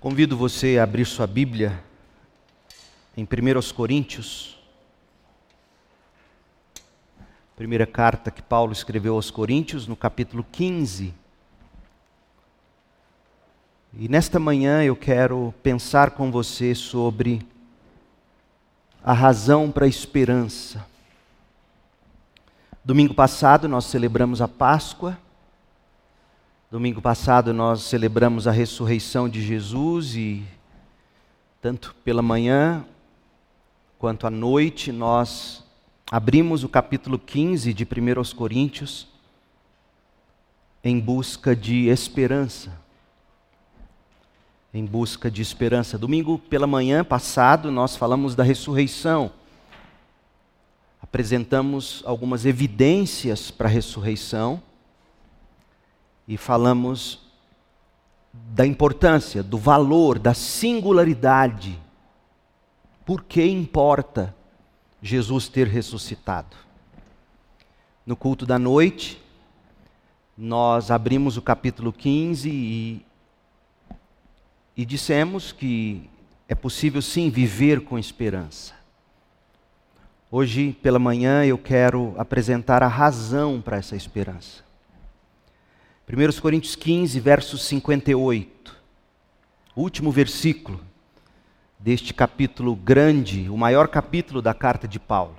Convido 0.00 0.36
você 0.36 0.78
a 0.78 0.82
abrir 0.82 1.04
sua 1.04 1.26
Bíblia 1.26 1.82
em 3.16 3.24
1 3.24 3.72
Coríntios, 3.74 4.58
primeira 7.56 7.86
carta 7.86 8.30
que 8.30 8.42
Paulo 8.42 8.72
escreveu 8.72 9.14
aos 9.14 9.30
Coríntios, 9.30 9.86
no 9.86 9.94
capítulo 9.94 10.44
15. 10.50 11.14
E 13.96 14.08
nesta 14.08 14.40
manhã 14.40 14.82
eu 14.82 14.96
quero 14.96 15.54
pensar 15.62 16.12
com 16.12 16.30
você 16.30 16.74
sobre 16.74 17.46
a 19.02 19.12
razão 19.12 19.70
para 19.70 19.84
a 19.84 19.88
esperança. 19.88 20.84
Domingo 22.84 23.14
passado 23.14 23.68
nós 23.68 23.84
celebramos 23.84 24.42
a 24.42 24.48
Páscoa. 24.48 25.18
Domingo 26.74 27.00
passado 27.00 27.54
nós 27.54 27.82
celebramos 27.82 28.48
a 28.48 28.50
ressurreição 28.50 29.28
de 29.28 29.40
Jesus 29.40 30.16
e 30.16 30.42
tanto 31.62 31.94
pela 32.02 32.20
manhã 32.20 32.84
quanto 33.96 34.26
à 34.26 34.30
noite 34.30 34.90
nós 34.90 35.62
abrimos 36.10 36.64
o 36.64 36.68
capítulo 36.68 37.16
15 37.16 37.72
de 37.72 37.84
1 37.84 38.34
Coríntios 38.34 39.06
em 40.82 40.98
busca 40.98 41.54
de 41.54 41.86
esperança. 41.86 42.76
Em 44.74 44.84
busca 44.84 45.30
de 45.30 45.42
esperança. 45.42 45.96
Domingo 45.96 46.40
pela 46.40 46.66
manhã 46.66 47.04
passado 47.04 47.70
nós 47.70 47.94
falamos 47.94 48.34
da 48.34 48.42
ressurreição 48.42 49.30
apresentamos 51.00 52.02
algumas 52.04 52.44
evidências 52.44 53.48
para 53.48 53.68
a 53.68 53.70
ressurreição 53.70 54.60
e 56.26 56.36
falamos 56.36 57.20
da 58.32 58.66
importância, 58.66 59.42
do 59.42 59.58
valor, 59.58 60.18
da 60.18 60.34
singularidade. 60.34 61.78
Por 63.04 63.22
que 63.22 63.44
importa 63.44 64.34
Jesus 65.00 65.48
ter 65.48 65.68
ressuscitado? 65.68 66.56
No 68.04 68.16
culto 68.16 68.44
da 68.44 68.58
noite, 68.58 69.22
nós 70.36 70.90
abrimos 70.90 71.36
o 71.36 71.42
capítulo 71.42 71.92
15 71.92 72.50
e, 72.50 73.06
e 74.76 74.84
dissemos 74.84 75.52
que 75.52 76.10
é 76.48 76.54
possível 76.54 77.00
sim 77.00 77.30
viver 77.30 77.82
com 77.82 77.98
esperança. 77.98 78.74
Hoje 80.30 80.72
pela 80.82 80.98
manhã 80.98 81.44
eu 81.44 81.56
quero 81.56 82.14
apresentar 82.18 82.82
a 82.82 82.88
razão 82.88 83.60
para 83.60 83.76
essa 83.76 83.94
esperança. 83.94 84.63
1 86.06 86.40
Coríntios 86.40 86.76
15, 86.76 87.18
verso 87.18 87.56
58. 87.56 88.76
Último 89.74 90.12
versículo 90.12 90.80
deste 91.78 92.12
capítulo 92.12 92.76
grande, 92.76 93.48
o 93.48 93.56
maior 93.56 93.88
capítulo 93.88 94.42
da 94.42 94.52
carta 94.52 94.86
de 94.86 94.98
Paulo. 95.00 95.36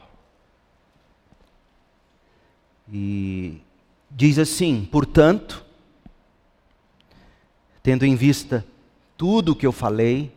E 2.92 3.62
diz 4.10 4.40
assim: 4.40 4.88
portanto, 4.92 5.64
tendo 7.84 8.04
em 8.04 8.16
vista 8.16 8.66
tudo 9.16 9.52
o 9.52 9.56
que 9.56 9.68
eu 9.68 9.72
falei, 9.72 10.32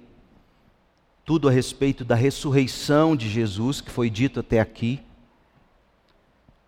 tudo 1.25 1.49
a 1.49 1.51
respeito 1.51 2.05
da 2.05 2.15
ressurreição 2.15 3.17
de 3.17 3.29
Jesus, 3.29 3.81
que 3.81 3.91
foi 3.91 4.11
dito 4.11 4.41
até 4.41 4.61
aqui. 4.61 5.01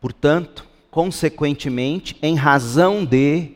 Portanto, 0.01 0.70
consequentemente, 0.91 2.17
em 2.21 2.35
razão 2.35 3.05
de, 3.05 3.53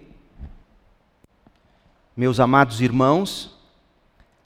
meus 2.17 2.39
amados 2.39 2.81
irmãos, 2.81 3.55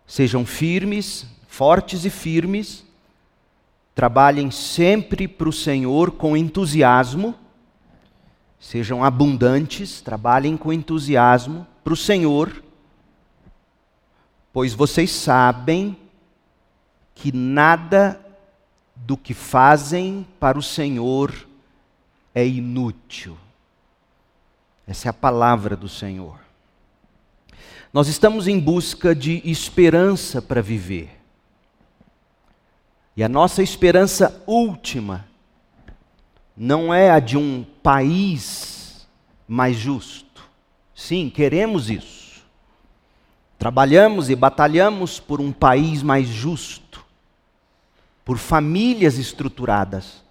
sejam 0.06 0.46
firmes, 0.46 1.26
fortes 1.46 2.04
e 2.04 2.10
firmes, 2.10 2.84
trabalhem 3.94 4.50
sempre 4.50 5.28
para 5.28 5.48
o 5.48 5.52
Senhor 5.52 6.12
com 6.12 6.36
entusiasmo, 6.36 7.34
sejam 8.58 9.04
abundantes, 9.04 10.00
trabalhem 10.00 10.56
com 10.56 10.72
entusiasmo 10.72 11.66
para 11.84 11.92
o 11.92 11.96
Senhor, 11.96 12.62
pois 14.52 14.72
vocês 14.72 15.10
sabem 15.10 15.96
que 17.14 17.32
nada 17.32 18.18
do 18.96 19.16
que 19.16 19.34
fazem 19.34 20.26
para 20.40 20.58
o 20.58 20.62
Senhor 20.62 21.47
é 22.38 22.46
inútil. 22.46 23.36
Essa 24.86 25.08
é 25.08 25.10
a 25.10 25.12
palavra 25.12 25.76
do 25.76 25.88
Senhor. 25.88 26.38
Nós 27.92 28.06
estamos 28.06 28.46
em 28.46 28.60
busca 28.60 29.14
de 29.14 29.42
esperança 29.44 30.40
para 30.40 30.62
viver. 30.62 31.10
E 33.16 33.24
a 33.24 33.28
nossa 33.28 33.62
esperança 33.62 34.40
última 34.46 35.26
não 36.56 36.94
é 36.94 37.10
a 37.10 37.18
de 37.18 37.36
um 37.36 37.64
país 37.82 39.08
mais 39.48 39.76
justo. 39.76 40.44
Sim, 40.94 41.28
queremos 41.28 41.90
isso. 41.90 42.44
Trabalhamos 43.58 44.30
e 44.30 44.36
batalhamos 44.36 45.18
por 45.18 45.40
um 45.40 45.50
país 45.50 46.02
mais 46.02 46.28
justo 46.28 47.04
por 48.24 48.36
famílias 48.36 49.16
estruturadas. 49.16 50.22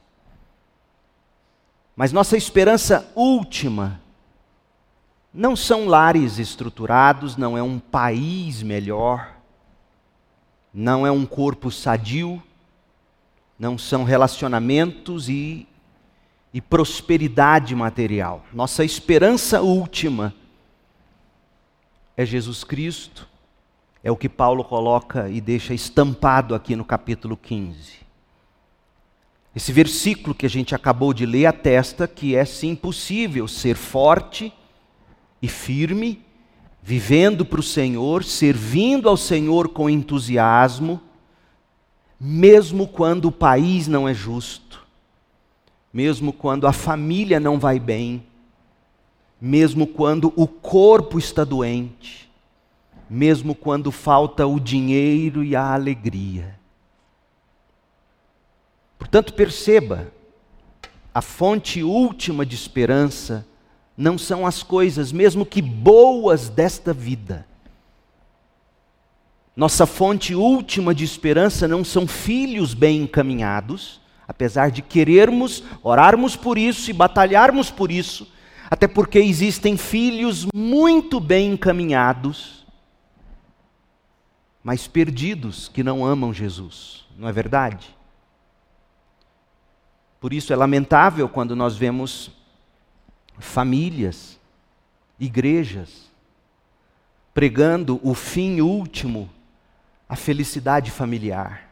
Mas 1.97 2.13
nossa 2.13 2.37
esperança 2.37 3.11
última 3.15 3.99
não 5.33 5.55
são 5.55 5.87
lares 5.87 6.37
estruturados, 6.37 7.35
não 7.35 7.57
é 7.57 7.63
um 7.63 7.79
país 7.79 8.61
melhor, 8.61 9.35
não 10.71 11.07
é 11.07 11.11
um 11.11 11.25
corpo 11.25 11.71
sadio, 11.71 12.41
não 13.57 13.79
são 13.79 14.03
relacionamentos 14.03 15.27
e, 15.27 15.67
e 16.53 16.61
prosperidade 16.61 17.73
material. 17.73 18.45
Nossa 18.53 18.85
esperança 18.85 19.61
última 19.61 20.35
é 22.15 22.23
Jesus 22.23 22.63
Cristo 22.63 23.27
é 24.03 24.11
o 24.11 24.15
que 24.15 24.29
Paulo 24.29 24.63
coloca 24.63 25.27
e 25.29 25.41
deixa 25.41 25.73
estampado 25.73 26.53
aqui 26.53 26.75
no 26.75 26.85
capítulo 26.85 27.35
15. 27.35 28.06
Esse 29.57 29.71
versículo 29.71 30.35
que 30.35 30.45
a 30.45 30.49
gente 30.49 30.75
acabou 30.75 31.11
de 31.11 31.25
ler 31.25 31.47
atesta 31.47 32.07
que 32.07 32.35
é 32.35 32.45
sim 32.45 32.75
possível 32.75 33.47
ser 33.47 33.75
forte 33.75 34.53
e 35.41 35.47
firme, 35.47 36.21
vivendo 36.83 37.43
para 37.43 37.59
o 37.59 37.63
Senhor, 37.63 38.23
servindo 38.23 39.09
ao 39.09 39.17
Senhor 39.17 39.69
com 39.69 39.89
entusiasmo, 39.89 41.01
mesmo 42.21 42.87
quando 42.87 43.29
o 43.29 43.31
país 43.31 43.87
não 43.87 44.07
é 44.07 44.13
justo, 44.13 44.85
mesmo 45.91 46.31
quando 46.31 46.67
a 46.67 46.71
família 46.71 47.39
não 47.39 47.57
vai 47.57 47.79
bem, 47.79 48.21
mesmo 49.41 49.87
quando 49.87 50.31
o 50.35 50.47
corpo 50.47 51.17
está 51.17 51.43
doente 51.43 52.27
mesmo 53.09 53.55
quando 53.55 53.89
falta 53.89 54.45
o 54.45 54.59
dinheiro 54.59 55.41
e 55.41 55.55
a 55.55 55.73
alegria. 55.73 56.56
Portanto, 58.97 59.33
perceba, 59.33 60.11
a 61.13 61.21
fonte 61.21 61.83
última 61.83 62.45
de 62.45 62.55
esperança 62.55 63.45
não 63.95 64.17
são 64.17 64.45
as 64.45 64.61
coisas, 64.61 65.11
mesmo 65.11 65.45
que 65.45 65.61
boas, 65.61 66.49
desta 66.49 66.93
vida. 66.93 67.45
Nossa 69.55 69.85
fonte 69.85 70.35
última 70.35 70.93
de 70.93 71.03
esperança 71.03 71.67
não 71.67 71.83
são 71.83 72.07
filhos 72.07 72.73
bem 72.73 73.01
encaminhados, 73.01 73.99
apesar 74.27 74.69
de 74.69 74.81
querermos, 74.81 75.63
orarmos 75.81 76.35
por 76.35 76.57
isso 76.57 76.89
e 76.91 76.93
batalharmos 76.93 77.71
por 77.71 77.91
isso, 77.91 78.27
até 78.69 78.87
porque 78.87 79.17
existem 79.17 79.77
filhos 79.77 80.45
muito 80.53 81.19
bem 81.19 81.53
encaminhados 81.53 82.57
mas 84.67 84.85
perdidos 84.85 85.69
que 85.69 85.81
não 85.81 86.05
amam 86.05 86.33
Jesus, 86.33 87.05
não 87.17 87.29
é 87.29 87.31
verdade? 87.31 87.87
Por 90.19 90.33
isso 90.33 90.51
é 90.51 90.55
lamentável 90.55 91.29
quando 91.29 91.55
nós 91.55 91.75
vemos 91.75 92.31
famílias, 93.39 94.39
igrejas, 95.19 96.09
pregando 97.33 97.99
o 98.03 98.13
fim 98.13 98.61
último, 98.61 99.29
a 100.09 100.15
felicidade 100.15 100.89
familiar, 100.89 101.69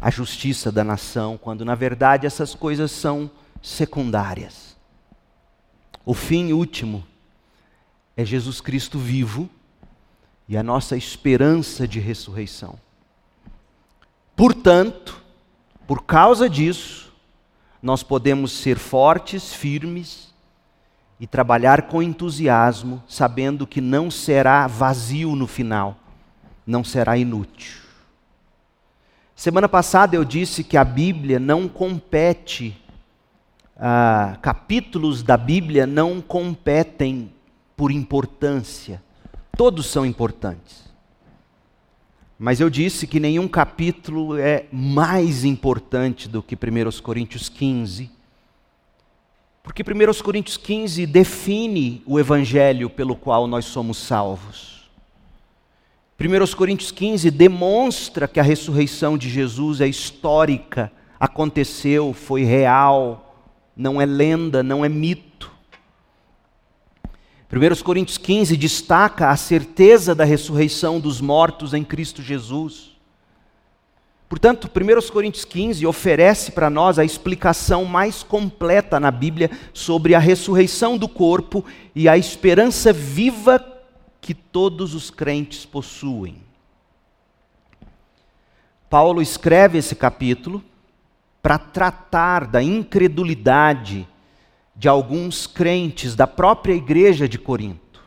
a 0.00 0.10
justiça 0.10 0.72
da 0.72 0.82
nação, 0.82 1.38
quando 1.38 1.64
na 1.64 1.74
verdade 1.74 2.26
essas 2.26 2.54
coisas 2.54 2.90
são 2.90 3.30
secundárias. 3.62 4.76
O 6.04 6.14
fim 6.14 6.52
último 6.52 7.06
é 8.16 8.24
Jesus 8.24 8.60
Cristo 8.60 8.98
vivo 8.98 9.48
e 10.48 10.56
a 10.56 10.62
nossa 10.62 10.96
esperança 10.96 11.86
de 11.86 12.00
ressurreição. 12.00 12.78
Portanto, 14.34 15.22
por 15.86 16.02
causa 16.02 16.48
disso, 16.48 17.09
nós 17.82 18.02
podemos 18.02 18.52
ser 18.52 18.78
fortes, 18.78 19.52
firmes 19.52 20.30
e 21.18 21.26
trabalhar 21.26 21.82
com 21.82 22.02
entusiasmo, 22.02 23.02
sabendo 23.08 23.66
que 23.66 23.80
não 23.80 24.10
será 24.10 24.66
vazio 24.66 25.34
no 25.34 25.46
final, 25.46 25.96
não 26.66 26.84
será 26.84 27.16
inútil. 27.16 27.80
Semana 29.34 29.68
passada 29.68 30.14
eu 30.16 30.24
disse 30.24 30.62
que 30.62 30.76
a 30.76 30.84
Bíblia 30.84 31.38
não 31.38 31.66
compete, 31.66 32.76
ah, 33.76 34.36
capítulos 34.42 35.22
da 35.22 35.36
Bíblia 35.36 35.86
não 35.86 36.20
competem 36.20 37.32
por 37.74 37.90
importância, 37.90 39.02
todos 39.56 39.86
são 39.86 40.04
importantes. 40.04 40.89
Mas 42.42 42.58
eu 42.58 42.70
disse 42.70 43.06
que 43.06 43.20
nenhum 43.20 43.46
capítulo 43.46 44.38
é 44.38 44.64
mais 44.72 45.44
importante 45.44 46.26
do 46.26 46.42
que 46.42 46.54
1 46.54 47.02
Coríntios 47.02 47.50
15, 47.50 48.10
porque 49.62 49.82
1 49.82 50.22
Coríntios 50.22 50.56
15 50.56 51.04
define 51.04 52.02
o 52.06 52.18
evangelho 52.18 52.88
pelo 52.88 53.14
qual 53.14 53.46
nós 53.46 53.66
somos 53.66 53.98
salvos. 53.98 54.88
1 56.18 56.56
Coríntios 56.56 56.90
15 56.90 57.30
demonstra 57.30 58.26
que 58.26 58.40
a 58.40 58.42
ressurreição 58.42 59.18
de 59.18 59.28
Jesus 59.28 59.82
é 59.82 59.86
histórica, 59.86 60.90
aconteceu, 61.20 62.14
foi 62.14 62.42
real, 62.42 63.36
não 63.76 64.00
é 64.00 64.06
lenda, 64.06 64.62
não 64.62 64.82
é 64.82 64.88
mito. 64.88 65.29
1 67.52 67.82
Coríntios 67.82 68.16
15 68.16 68.56
destaca 68.56 69.28
a 69.28 69.36
certeza 69.36 70.14
da 70.14 70.24
ressurreição 70.24 71.00
dos 71.00 71.20
mortos 71.20 71.74
em 71.74 71.82
Cristo 71.82 72.22
Jesus. 72.22 72.96
Portanto, 74.28 74.70
1 74.72 75.10
Coríntios 75.10 75.44
15 75.44 75.84
oferece 75.84 76.52
para 76.52 76.70
nós 76.70 76.96
a 76.96 77.04
explicação 77.04 77.84
mais 77.84 78.22
completa 78.22 79.00
na 79.00 79.10
Bíblia 79.10 79.50
sobre 79.74 80.14
a 80.14 80.20
ressurreição 80.20 80.96
do 80.96 81.08
corpo 81.08 81.64
e 81.92 82.08
a 82.08 82.16
esperança 82.16 82.92
viva 82.92 83.60
que 84.20 84.32
todos 84.32 84.94
os 84.94 85.10
crentes 85.10 85.66
possuem. 85.66 86.36
Paulo 88.88 89.20
escreve 89.20 89.78
esse 89.78 89.96
capítulo 89.96 90.62
para 91.42 91.58
tratar 91.58 92.46
da 92.46 92.62
incredulidade 92.62 94.06
de 94.74 94.88
alguns 94.88 95.46
crentes 95.46 96.14
da 96.14 96.26
própria 96.26 96.74
igreja 96.74 97.28
de 97.28 97.38
Corinto. 97.38 98.02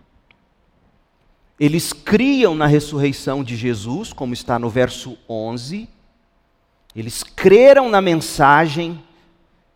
Eles 1.59 1.93
criam 1.93 2.55
na 2.55 2.65
ressurreição 2.65 3.43
de 3.43 3.55
Jesus, 3.55 4.11
como 4.11 4.33
está 4.33 4.57
no 4.57 4.69
verso 4.69 5.17
11. 5.29 5.87
Eles 6.95 7.23
creram 7.23 7.89
na 7.89 8.01
mensagem 8.01 9.01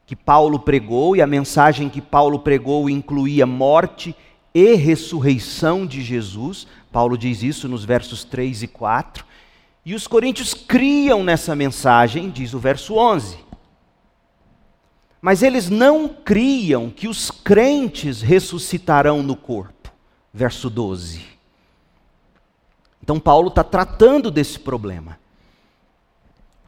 que 0.06 0.16
Paulo 0.16 0.60
pregou, 0.60 1.16
e 1.16 1.22
a 1.22 1.28
mensagem 1.28 1.89
que 1.89 2.01
Paulo 2.01 2.39
pregou 2.39 2.90
incluía 2.90 3.45
morte 3.45 4.16
e 4.54 4.74
ressurreição 4.74 5.86
de 5.86 6.01
Jesus. 6.01 6.66
Paulo 6.92 7.18
diz 7.18 7.44
isso 7.44 7.68
nos 7.68 7.86
versos 7.86 8.24
3 8.24 8.63
e 8.63 8.68
4. 8.68 9.25
E 9.86 9.94
os 9.94 10.07
coríntios 10.07 10.54
criam 10.54 11.24
nessa 11.24 11.56
mensagem, 11.56 12.30
diz 12.30 12.54
o 12.54 12.60
verso 12.60 12.95
11. 12.95 13.47
Mas 15.22 15.42
eles 15.42 15.69
não 15.69 16.08
criam 16.08 16.90
que 16.90 17.08
os 17.08 17.31
crentes 17.31 18.22
ressuscitarão 18.22 19.24
no 19.24 19.36
corpo. 19.36 19.92
Verso 20.34 20.69
12. 20.69 21.22
Então, 23.02 23.19
Paulo 23.19 23.48
está 23.48 23.64
tratando 23.64 24.30
desse 24.30 24.60
problema. 24.60 25.18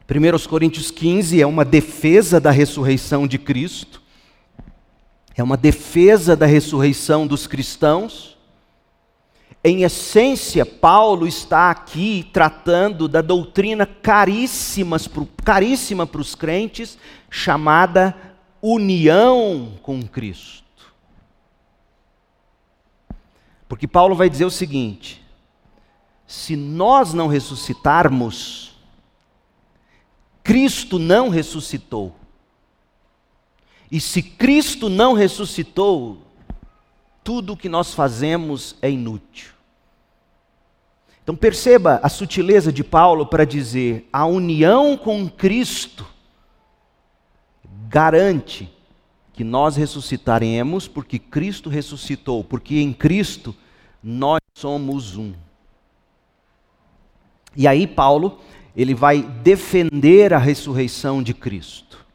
1 0.08 0.48
Coríntios 0.48 0.90
15 0.90 1.40
é 1.40 1.46
uma 1.46 1.64
defesa 1.64 2.40
da 2.40 2.50
ressurreição 2.50 3.26
de 3.26 3.38
Cristo 3.38 4.00
é 5.40 5.42
uma 5.42 5.56
defesa 5.56 6.36
da 6.36 6.46
ressurreição 6.46 7.26
dos 7.26 7.46
cristãos. 7.46 8.36
Em 9.64 9.82
essência, 9.82 10.64
Paulo 10.64 11.26
está 11.26 11.70
aqui 11.70 12.28
tratando 12.32 13.08
da 13.08 13.20
doutrina 13.20 13.86
caríssima 13.86 14.98
para 16.06 16.20
os 16.20 16.34
crentes, 16.34 16.98
chamada 17.28 18.14
união 18.62 19.72
com 19.82 20.02
Cristo. 20.02 20.64
Porque 23.68 23.86
Paulo 23.86 24.14
vai 24.14 24.28
dizer 24.28 24.44
o 24.44 24.50
seguinte: 24.50 25.24
se 26.26 26.56
nós 26.56 27.14
não 27.14 27.28
ressuscitarmos, 27.28 28.74
Cristo 30.42 30.98
não 30.98 31.28
ressuscitou. 31.28 32.14
E 33.90 34.00
se 34.00 34.22
Cristo 34.22 34.88
não 34.88 35.12
ressuscitou, 35.12 36.22
tudo 37.22 37.52
o 37.52 37.56
que 37.56 37.68
nós 37.68 37.94
fazemos 37.94 38.76
é 38.80 38.90
inútil. 38.90 39.50
Então 41.22 41.36
perceba 41.36 42.00
a 42.02 42.08
sutileza 42.08 42.72
de 42.72 42.82
Paulo 42.82 43.26
para 43.26 43.44
dizer: 43.44 44.08
a 44.12 44.26
união 44.26 44.96
com 44.96 45.28
Cristo 45.28 46.06
garante 47.90 48.70
que 49.32 49.42
nós 49.42 49.74
ressuscitaremos, 49.74 50.86
porque 50.86 51.18
Cristo 51.18 51.68
ressuscitou, 51.68 52.44
porque 52.44 52.78
em 52.78 52.92
Cristo 52.92 53.54
nós 54.02 54.38
somos 54.54 55.16
um. 55.16 55.34
E 57.56 57.66
aí 57.66 57.86
Paulo, 57.86 58.38
ele 58.76 58.94
vai 58.94 59.22
defender 59.22 60.32
a 60.32 60.38
ressurreição 60.38 61.20
de 61.20 61.34
Cristo. 61.34 62.06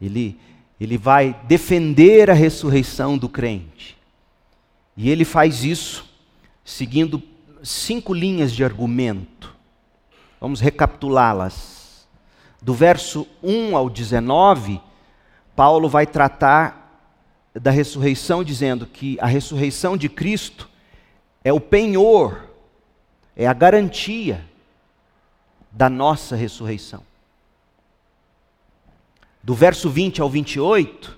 Ele 0.00 0.38
ele 0.80 0.96
vai 0.96 1.34
defender 1.48 2.30
a 2.30 2.34
ressurreição 2.34 3.18
do 3.18 3.28
crente. 3.28 3.98
E 4.96 5.10
ele 5.10 5.24
faz 5.24 5.64
isso 5.64 6.08
seguindo 6.64 7.20
cinco 7.64 8.14
linhas 8.14 8.52
de 8.52 8.62
argumento. 8.62 9.52
Vamos 10.40 10.60
recapitulá-las. 10.60 11.77
Do 12.60 12.74
verso 12.74 13.26
1 13.42 13.76
ao 13.76 13.88
19, 13.88 14.80
Paulo 15.54 15.88
vai 15.88 16.06
tratar 16.06 17.06
da 17.54 17.70
ressurreição, 17.70 18.44
dizendo 18.44 18.86
que 18.86 19.16
a 19.20 19.26
ressurreição 19.26 19.96
de 19.96 20.08
Cristo 20.08 20.68
é 21.42 21.52
o 21.52 21.60
penhor, 21.60 22.46
é 23.36 23.46
a 23.46 23.52
garantia 23.52 24.44
da 25.70 25.88
nossa 25.88 26.36
ressurreição 26.36 27.02
do 29.48 29.54
verso 29.54 29.88
20 29.88 30.20
ao 30.20 30.28
28, 30.28 31.16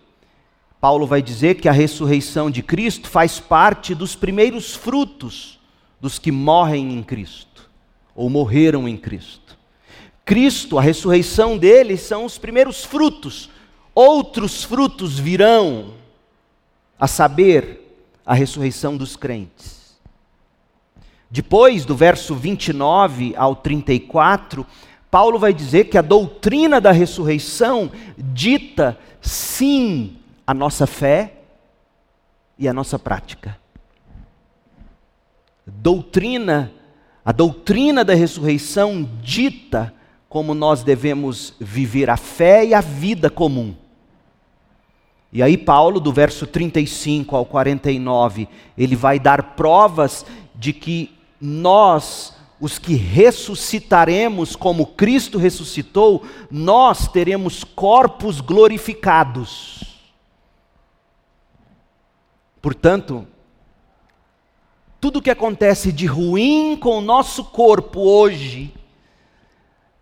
Paulo 0.80 1.04
vai 1.04 1.20
dizer 1.20 1.56
que 1.56 1.68
a 1.68 1.72
ressurreição 1.72 2.48
de 2.48 2.62
Cristo 2.62 3.08
faz 3.08 3.40
parte 3.40 3.92
dos 3.92 4.14
primeiros 4.14 4.72
frutos 4.72 5.58
dos 6.00 6.16
que 6.16 6.30
morrem 6.30 6.92
em 6.92 7.02
Cristo, 7.02 7.68
ou 8.14 8.30
morreram 8.30 8.88
em 8.88 8.96
Cristo. 8.96 9.58
Cristo, 10.24 10.78
a 10.78 10.82
ressurreição 10.82 11.58
dele, 11.58 11.96
são 11.96 12.24
os 12.24 12.38
primeiros 12.38 12.84
frutos. 12.84 13.50
Outros 13.94 14.62
frutos 14.62 15.18
virão, 15.18 15.94
a 16.98 17.06
saber, 17.06 17.80
a 18.24 18.34
ressurreição 18.34 18.96
dos 18.96 19.16
crentes. 19.16 19.98
Depois, 21.30 21.84
do 21.84 21.94
verso 21.94 22.34
29 22.34 23.34
ao 23.36 23.54
34, 23.54 24.66
Paulo 25.10 25.38
vai 25.38 25.52
dizer 25.52 25.84
que 25.84 25.98
a 25.98 26.02
doutrina 26.02 26.80
da 26.80 26.92
ressurreição 26.92 27.90
dita 28.16 28.98
sim 29.20 30.16
a 30.46 30.54
nossa 30.54 30.86
fé 30.86 31.34
e 32.58 32.68
a 32.68 32.72
nossa 32.72 32.98
prática. 32.98 33.58
Doutrina, 35.66 36.72
a 37.24 37.32
doutrina 37.32 38.04
da 38.04 38.14
ressurreição 38.14 39.08
dita 39.22 39.94
como 40.30 40.54
nós 40.54 40.84
devemos 40.84 41.54
viver 41.58 42.08
a 42.08 42.16
fé 42.16 42.64
e 42.64 42.72
a 42.72 42.80
vida 42.80 43.28
comum. 43.28 43.74
E 45.32 45.42
aí, 45.42 45.58
Paulo, 45.58 45.98
do 45.98 46.12
verso 46.12 46.46
35 46.46 47.34
ao 47.34 47.44
49, 47.44 48.48
ele 48.78 48.94
vai 48.94 49.18
dar 49.18 49.54
provas 49.56 50.24
de 50.54 50.72
que 50.72 51.12
nós 51.40 52.32
os 52.60 52.78
que 52.78 52.94
ressuscitaremos 52.94 54.54
como 54.54 54.86
Cristo 54.86 55.38
ressuscitou, 55.38 56.22
nós 56.50 57.08
teremos 57.08 57.64
corpos 57.64 58.40
glorificados. 58.40 59.98
Portanto, 62.60 63.26
tudo 65.00 65.22
que 65.22 65.30
acontece 65.30 65.90
de 65.90 66.04
ruim 66.04 66.76
com 66.76 66.98
o 66.98 67.00
nosso 67.00 67.44
corpo 67.44 68.00
hoje, 68.00 68.72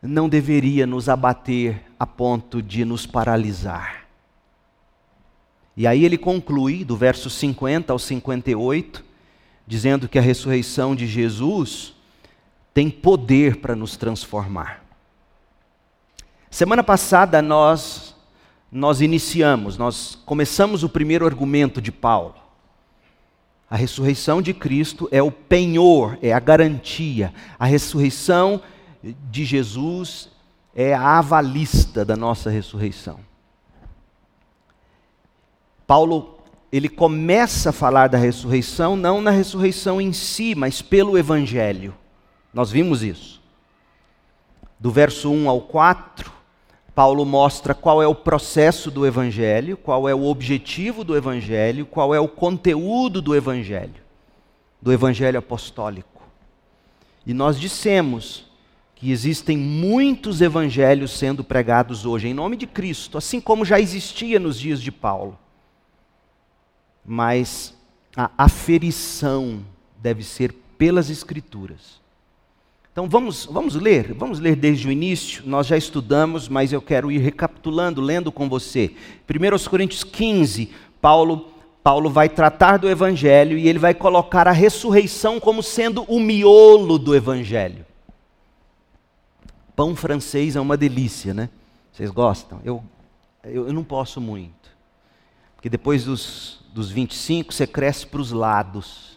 não 0.03 0.29
deveria 0.29 0.87
nos 0.87 1.09
abater 1.09 1.83
a 1.99 2.07
ponto 2.07 2.63
de 2.63 2.85
nos 2.85 3.07
paralisar. 3.07 4.07
E 5.77 5.87
aí 5.87 6.05
ele 6.05 6.19
conclui, 6.19 6.85
do 6.85 6.97
verso 6.97 7.31
50 7.31 7.93
ao 7.93 7.99
58, 7.99 9.05
dizendo 9.67 10.09
que 10.09 10.19
a 10.19 10.23
ressurreição 10.23 10.95
de 10.95 11.07
Jesus 11.07 11.95
tem 12.73 12.91
poder 12.91 13.57
para 13.57 13.77
nos 13.77 13.97
transformar. 13.97 14.85
Semana 16.51 16.83
passada 16.83 17.43
nós 17.43 18.17
nós 18.71 19.01
iniciamos, 19.01 19.79
nós 19.79 20.19
começamos 20.27 20.85
o 20.85 20.89
primeiro 20.89 21.25
argumento 21.25 21.81
de 21.81 21.91
Paulo. 21.91 22.35
A 23.71 23.77
ressurreição 23.77 24.43
de 24.43 24.53
Cristo 24.53 25.09
é 25.11 25.23
o 25.23 25.31
penhor, 25.31 26.19
é 26.23 26.33
a 26.33 26.41
garantia. 26.41 27.33
A 27.59 27.67
ressurreição 27.67 28.61
Jesus 29.33 30.31
é 30.75 30.95
a 30.95 31.19
avalista 31.19 32.05
da 32.05 32.17
nossa 32.17 32.51
ressurreição. 32.51 33.21
Paulo, 35.87 36.39
ele 36.71 36.89
começa 36.89 37.71
a 37.71 37.73
falar 37.73 38.09
da 38.09 38.19
ressurreição, 38.19 38.95
não 38.95 39.21
na 39.23 39.31
ressurreição 39.31 40.01
em 40.01 40.13
si, 40.13 40.55
mas 40.55 40.83
pelo 40.83 41.17
Evangelho. 41.17 41.95
Nós 42.53 42.71
vimos 42.71 43.03
isso. 43.03 43.41
Do 44.79 44.91
verso 44.91 45.31
1 45.31 45.49
ao 45.49 45.63
4, 45.63 46.31
Paulo 46.95 47.25
mostra 47.25 47.75
qual 47.75 48.03
é 48.03 48.07
o 48.07 48.15
processo 48.15 48.91
do 48.91 49.07
Evangelho, 49.07 49.77
qual 49.77 50.09
é 50.09 50.15
o 50.15 50.25
objetivo 50.25 51.05
do 51.05 51.17
Evangelho, 51.17 51.87
qual 51.87 52.15
é 52.15 52.21
o 52.21 52.29
conteúdo 52.29 53.23
do 53.23 53.35
Evangelho, 53.35 54.03
do 54.83 54.93
Evangelho 54.93 55.39
apostólico. 55.39 56.23
E 57.25 57.33
nós 57.33 57.59
dissemos 57.59 58.48
que 58.99 59.13
existem 59.13 59.57
muitos 59.57 60.41
evangelhos 60.41 61.13
sendo 61.13 61.45
pregados 61.45 62.05
hoje 62.05 62.27
em 62.27 62.35
nome 62.35 62.57
de 62.57 62.67
Cristo, 62.67 63.17
assim 63.17 63.41
como 63.41 63.65
já 63.65 63.79
existia 63.79 64.41
nos 64.41 64.59
dias 64.59 64.83
de 64.83 64.91
Paulo. 64.91 65.39
Mas 67.07 67.73
a 68.17 68.29
aferição 68.37 69.65
deve 70.03 70.25
ser 70.25 70.53
pelas 70.77 71.11
Escrituras. 71.11 72.01
Então 72.91 73.09
vamos, 73.09 73.47
vamos 73.47 73.77
ler, 73.77 74.13
vamos 74.15 74.41
ler 74.41 74.57
desde 74.57 74.89
o 74.89 74.91
início. 74.91 75.45
Nós 75.47 75.69
já 75.69 75.77
estudamos, 75.77 76.49
mas 76.49 76.73
eu 76.73 76.83
quero 76.83 77.09
ir 77.13 77.19
recapitulando, 77.19 78.01
lendo 78.01 78.33
com 78.33 78.49
você. 78.49 78.97
1 79.31 79.71
Coríntios 79.71 80.03
15, 80.03 80.73
Paulo, 81.01 81.53
Paulo 81.85 82.11
vai 82.11 82.29
tratar 82.29 82.79
do 82.79 82.91
Evangelho 82.91 83.57
e 83.57 83.69
ele 83.69 83.79
vai 83.79 83.95
colocar 83.95 84.49
a 84.49 84.53
ressurreição 84.53 85.39
como 85.39 85.63
sendo 85.63 86.03
o 86.09 86.19
miolo 86.19 86.99
do 86.99 87.15
Evangelho. 87.15 87.87
Pão 89.79 89.95
francês 89.95 90.57
é 90.57 90.61
uma 90.61 90.77
delícia, 90.77 91.33
né? 91.33 91.49
Vocês 91.93 92.11
gostam? 92.11 92.61
Eu, 92.65 92.83
eu, 93.45 93.69
eu 93.69 93.73
não 93.73 93.85
posso 93.85 94.21
muito. 94.21 94.77
Porque 95.55 95.69
depois 95.69 96.05
dos, 96.05 96.65
dos 96.75 96.91
25 96.91 97.55
você 97.55 97.65
cresce 97.65 98.05
para 98.05 98.21
os 98.21 98.33
lados. 98.33 99.17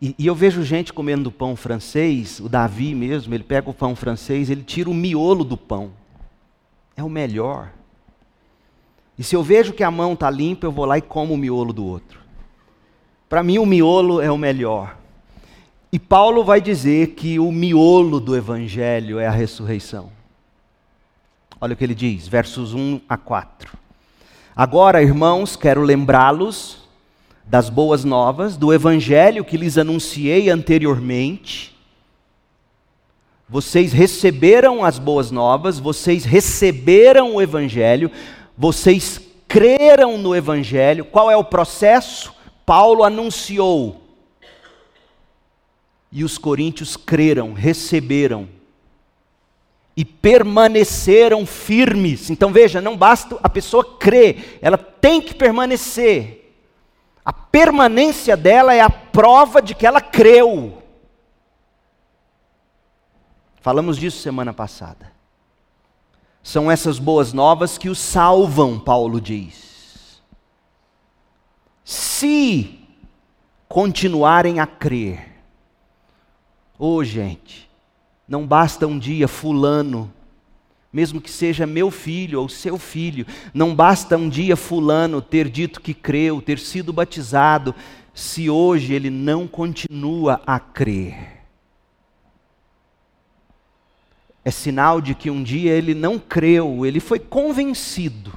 E, 0.00 0.14
e, 0.16 0.24
eu 0.24 0.32
vejo 0.32 0.62
gente 0.62 0.92
comendo 0.92 1.32
pão 1.32 1.56
francês, 1.56 2.38
o 2.38 2.48
Davi 2.48 2.94
mesmo, 2.94 3.34
ele 3.34 3.42
pega 3.42 3.68
o 3.68 3.74
pão 3.74 3.96
francês, 3.96 4.48
ele 4.48 4.62
tira 4.62 4.88
o 4.88 4.94
miolo 4.94 5.42
do 5.42 5.56
pão. 5.56 5.90
É 6.96 7.02
o 7.02 7.10
melhor. 7.10 7.72
E 9.18 9.24
se 9.24 9.34
eu 9.34 9.42
vejo 9.42 9.72
que 9.72 9.82
a 9.82 9.90
mão 9.90 10.12
está 10.12 10.30
limpa, 10.30 10.68
eu 10.68 10.72
vou 10.72 10.84
lá 10.84 10.96
e 10.98 11.02
como 11.02 11.34
o 11.34 11.36
miolo 11.36 11.72
do 11.72 11.84
outro. 11.84 12.20
Para 13.28 13.42
mim, 13.42 13.58
o 13.58 13.66
miolo 13.66 14.20
é 14.20 14.30
o 14.30 14.38
melhor. 14.38 14.99
E 15.92 15.98
Paulo 15.98 16.44
vai 16.44 16.60
dizer 16.60 17.14
que 17.14 17.38
o 17.38 17.50
miolo 17.50 18.20
do 18.20 18.36
evangelho 18.36 19.18
é 19.18 19.26
a 19.26 19.32
ressurreição. 19.32 20.12
Olha 21.60 21.74
o 21.74 21.76
que 21.76 21.82
ele 21.82 21.94
diz, 21.94 22.28
versos 22.28 22.72
1 22.72 23.00
a 23.08 23.16
4. 23.16 23.76
Agora, 24.54 25.02
irmãos, 25.02 25.56
quero 25.56 25.82
lembrá-los 25.82 26.78
das 27.44 27.68
boas 27.68 28.04
novas, 28.04 28.56
do 28.56 28.72
evangelho 28.72 29.44
que 29.44 29.56
lhes 29.56 29.76
anunciei 29.76 30.48
anteriormente. 30.48 31.76
Vocês 33.48 33.92
receberam 33.92 34.84
as 34.84 34.98
boas 34.98 35.32
novas, 35.32 35.80
vocês 35.80 36.24
receberam 36.24 37.34
o 37.34 37.42
evangelho, 37.42 38.10
vocês 38.56 39.20
creram 39.48 40.16
no 40.16 40.36
evangelho. 40.36 41.04
Qual 41.04 41.28
é 41.28 41.36
o 41.36 41.42
processo? 41.42 42.32
Paulo 42.64 43.02
anunciou. 43.02 44.09
E 46.10 46.24
os 46.24 46.38
coríntios 46.38 46.96
creram, 46.96 47.52
receberam 47.52 48.48
e 49.96 50.04
permaneceram 50.04 51.44
firmes. 51.44 52.30
Então 52.30 52.52
veja, 52.52 52.80
não 52.80 52.96
basta 52.96 53.38
a 53.42 53.48
pessoa 53.48 53.98
crer, 53.98 54.58
ela 54.62 54.78
tem 54.78 55.20
que 55.20 55.34
permanecer. 55.34 56.54
A 57.24 57.32
permanência 57.32 58.36
dela 58.36 58.74
é 58.74 58.80
a 58.80 58.90
prova 58.90 59.60
de 59.60 59.74
que 59.74 59.86
ela 59.86 60.00
creu. 60.00 60.82
Falamos 63.60 63.98
disso 63.98 64.22
semana 64.22 64.54
passada. 64.54 65.12
São 66.42 66.70
essas 66.70 66.98
boas 66.98 67.32
novas 67.32 67.76
que 67.76 67.90
o 67.90 67.94
salvam, 67.94 68.80
Paulo 68.80 69.20
diz. 69.20 70.22
Se 71.84 72.80
continuarem 73.68 74.60
a 74.60 74.66
crer. 74.66 75.29
Ô 76.82 76.94
oh, 76.94 77.04
gente, 77.04 77.68
não 78.26 78.46
basta 78.46 78.86
um 78.86 78.98
dia 78.98 79.28
fulano 79.28 80.10
mesmo 80.92 81.20
que 81.20 81.30
seja 81.30 81.66
meu 81.66 81.90
filho 81.90 82.40
ou 82.40 82.48
seu 82.48 82.76
filho. 82.76 83.26
Não 83.54 83.74
basta 83.74 84.16
um 84.16 84.28
dia 84.28 84.56
Fulano 84.56 85.22
ter 85.22 85.48
dito 85.48 85.80
que 85.80 85.94
creu, 85.94 86.42
ter 86.42 86.58
sido 86.58 86.92
batizado, 86.92 87.74
se 88.12 88.50
hoje 88.50 88.92
ele 88.92 89.08
não 89.08 89.46
continua 89.46 90.40
a 90.44 90.58
crer. 90.58 91.38
É 94.44 94.50
sinal 94.50 95.00
de 95.00 95.14
que 95.14 95.30
um 95.30 95.42
dia 95.42 95.72
ele 95.72 95.94
não 95.94 96.18
creu, 96.18 96.84
ele 96.84 96.98
foi 96.98 97.18
convencido, 97.18 98.32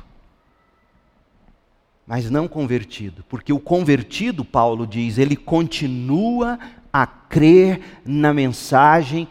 mas 2.05 2.29
não 2.29 2.47
convertido, 2.47 3.23
porque 3.29 3.53
o 3.53 3.59
convertido, 3.59 4.43
Paulo 4.43 4.85
diz, 4.85 5.17
ele 5.17 5.37
continua 5.37 6.59
a 6.93 7.07
crer 7.07 7.81
na 8.05 8.31
mensagem 8.31 9.27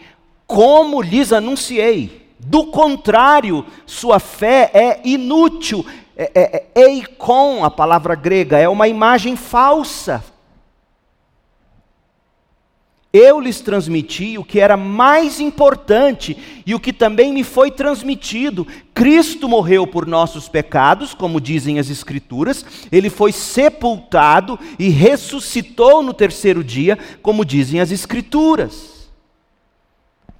como 0.46 1.00
lhes 1.00 1.32
anunciei. 1.32 2.28
Do 2.38 2.66
contrário, 2.66 3.64
sua 3.86 4.18
fé 4.18 4.68
é 4.74 5.00
inútil. 5.04 5.86
É, 6.16 6.30
é, 6.34 6.66
é 6.74 6.80
eikon, 6.88 7.64
a 7.64 7.70
palavra 7.70 8.16
grega, 8.16 8.58
é 8.58 8.68
uma 8.68 8.88
imagem 8.88 9.36
falsa. 9.36 10.22
Eu 13.12 13.38
lhes 13.38 13.60
transmiti 13.60 14.38
o 14.38 14.44
que 14.44 14.58
era 14.58 14.74
mais 14.74 15.38
importante 15.38 16.62
e 16.64 16.74
o 16.74 16.80
que 16.80 16.94
também 16.94 17.30
me 17.30 17.44
foi 17.44 17.70
transmitido. 17.70 18.66
Cristo 18.94 19.46
morreu 19.46 19.86
por 19.86 20.06
nossos 20.06 20.48
pecados, 20.48 21.12
como 21.12 21.38
dizem 21.38 21.78
as 21.78 21.90
Escrituras, 21.90 22.64
ele 22.90 23.10
foi 23.10 23.30
sepultado 23.30 24.58
e 24.78 24.88
ressuscitou 24.88 26.02
no 26.02 26.14
terceiro 26.14 26.64
dia, 26.64 26.98
como 27.20 27.44
dizem 27.44 27.80
as 27.80 27.90
Escrituras. 27.90 29.10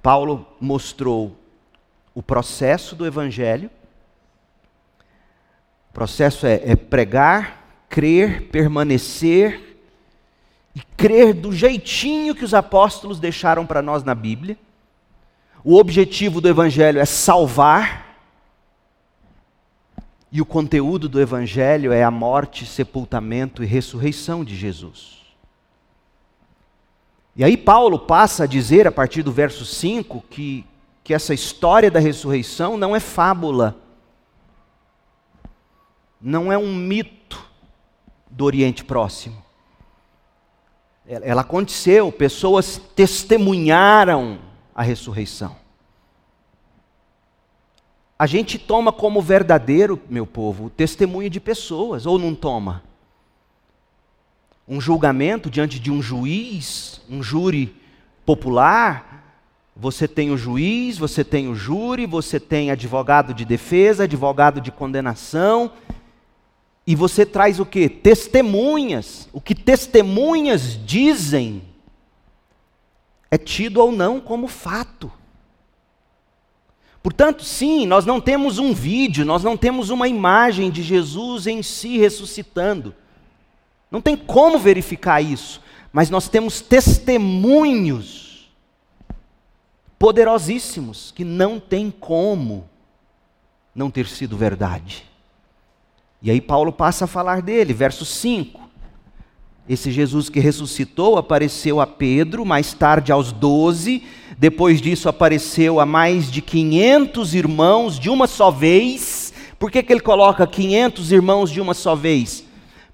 Paulo 0.01 0.45
mostrou 0.59 1.37
o 2.15 2.23
processo 2.23 2.95
do 2.95 3.05
Evangelho. 3.05 3.69
O 5.91 5.93
processo 5.93 6.47
é, 6.47 6.59
é 6.65 6.75
pregar, 6.75 7.85
crer, 7.87 8.49
permanecer 8.49 9.72
e 10.75 10.81
crer 10.97 11.33
do 11.33 11.51
jeitinho 11.51 12.33
que 12.35 12.45
os 12.45 12.53
apóstolos 12.53 13.19
deixaram 13.19 13.65
para 13.65 13.81
nós 13.81 14.03
na 14.03 14.15
Bíblia. 14.15 14.57
O 15.63 15.77
objetivo 15.77 16.41
do 16.41 16.47
Evangelho 16.47 16.99
é 16.99 17.05
salvar. 17.05 18.17
E 20.31 20.41
o 20.41 20.45
conteúdo 20.45 21.07
do 21.07 21.21
Evangelho 21.21 21.91
é 21.91 22.03
a 22.03 22.09
morte, 22.09 22.65
sepultamento 22.65 23.63
e 23.63 23.67
ressurreição 23.67 24.43
de 24.43 24.55
Jesus. 24.55 25.21
E 27.35 27.43
aí 27.43 27.55
Paulo 27.55 27.99
passa 27.99 28.43
a 28.43 28.47
dizer, 28.47 28.87
a 28.87 28.91
partir 28.91 29.21
do 29.21 29.31
verso 29.31 29.65
5, 29.65 30.23
que 30.29 30.65
que 31.03 31.13
essa 31.13 31.33
história 31.33 31.91
da 31.91 31.99
ressurreição 31.99 32.77
não 32.77 32.95
é 32.95 32.99
fábula, 32.99 33.77
não 36.21 36.51
é 36.51 36.57
um 36.57 36.73
mito 36.73 37.45
do 38.29 38.45
Oriente 38.45 38.85
Próximo. 38.85 39.42
Ela 41.05 41.41
aconteceu, 41.41 42.11
pessoas 42.11 42.81
testemunharam 42.95 44.39
a 44.73 44.81
ressurreição. 44.81 45.55
A 48.17 48.25
gente 48.25 48.57
toma 48.57 48.91
como 48.91 49.21
verdadeiro, 49.21 49.99
meu 50.09 50.25
povo, 50.25 50.65
o 50.65 50.69
testemunho 50.69 51.29
de 51.29 51.41
pessoas, 51.41 52.05
ou 52.05 52.17
não 52.17 52.33
toma? 52.33 52.83
Um 54.65 54.79
julgamento 54.79 55.49
diante 55.49 55.77
de 55.77 55.91
um 55.91 56.01
juiz, 56.01 57.01
um 57.09 57.21
júri 57.21 57.75
popular, 58.25 59.13
você 59.75 60.07
tem 60.07 60.31
o 60.31 60.37
juiz, 60.37 60.97
você 60.97 61.23
tem 61.23 61.49
o 61.49 61.55
júri, 61.55 62.05
você 62.05 62.39
tem 62.39 62.71
advogado 62.71 63.33
de 63.33 63.43
defesa, 63.43 64.03
advogado 64.03 64.61
de 64.61 64.71
condenação, 64.71 65.71
e 66.85 66.95
você 66.95 67.25
traz 67.25 67.59
o 67.59 67.65
que? 67.65 67.87
Testemunhas. 67.87 69.29
O 69.31 69.39
que 69.39 69.55
testemunhas 69.55 70.77
dizem 70.85 71.63
é 73.31 73.37
tido 73.37 73.77
ou 73.77 73.91
não 73.91 74.19
como 74.19 74.47
fato. 74.47 75.11
Portanto, 77.01 77.43
sim, 77.43 77.85
nós 77.85 78.05
não 78.05 78.21
temos 78.21 78.59
um 78.59 78.73
vídeo, 78.73 79.25
nós 79.25 79.43
não 79.43 79.57
temos 79.57 79.89
uma 79.89 80.07
imagem 80.07 80.69
de 80.69 80.81
Jesus 80.81 81.47
em 81.47 81.61
si 81.63 81.97
ressuscitando. 81.97 82.93
Não 83.89 84.01
tem 84.01 84.15
como 84.15 84.57
verificar 84.57 85.21
isso, 85.21 85.61
mas 85.91 86.09
nós 86.09 86.27
temos 86.29 86.61
testemunhos 86.61 88.51
poderosíssimos 89.97 91.11
que 91.11 91.23
não 91.23 91.59
tem 91.59 91.89
como 91.89 92.69
não 93.73 93.89
ter 93.89 94.07
sido 94.07 94.37
verdade. 94.37 95.12
E 96.23 96.31
aí 96.31 96.39
Paulo 96.39 96.71
passa 96.71 97.03
a 97.03 97.07
falar 97.07 97.41
dele, 97.41 97.73
verso 97.73 98.05
5. 98.05 98.61
Esse 99.67 99.91
Jesus 99.91 100.29
que 100.29 100.39
ressuscitou 100.39 101.17
apareceu 101.17 101.81
a 101.81 101.85
Pedro, 101.85 102.45
mais 102.45 102.73
tarde 102.73 103.11
aos 103.11 103.33
doze, 103.33 104.03
depois 104.37 104.81
disso 104.81 105.09
apareceu 105.09 105.81
a 105.81 105.85
mais 105.85 106.31
de 106.31 106.41
500 106.41 107.35
irmãos 107.35 107.99
de 107.99 108.09
uma 108.09 108.25
só 108.25 108.49
vez. 108.49 109.33
Por 109.59 109.69
que, 109.69 109.83
que 109.83 109.91
ele 109.91 109.99
coloca 109.99 110.47
500 110.47 111.11
irmãos 111.11 111.51
de 111.51 111.59
uma 111.59 111.73
só 111.73 111.93
vez? 111.93 112.45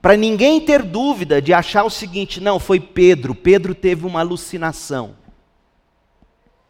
Para 0.01 0.17
ninguém 0.17 0.59
ter 0.59 0.81
dúvida 0.81 1.39
de 1.39 1.53
achar 1.53 1.83
o 1.83 1.89
seguinte: 1.89 2.39
não, 2.39 2.59
foi 2.59 2.79
Pedro, 2.79 3.35
Pedro 3.35 3.75
teve 3.75 4.07
uma 4.07 4.21
alucinação. 4.21 5.15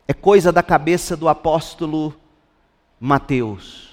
É 0.06 0.14
coisa 0.14 0.52
da 0.52 0.64
cabeça 0.64 1.16
do 1.16 1.30
apóstolo 1.30 2.14
Mateus. 3.00 3.89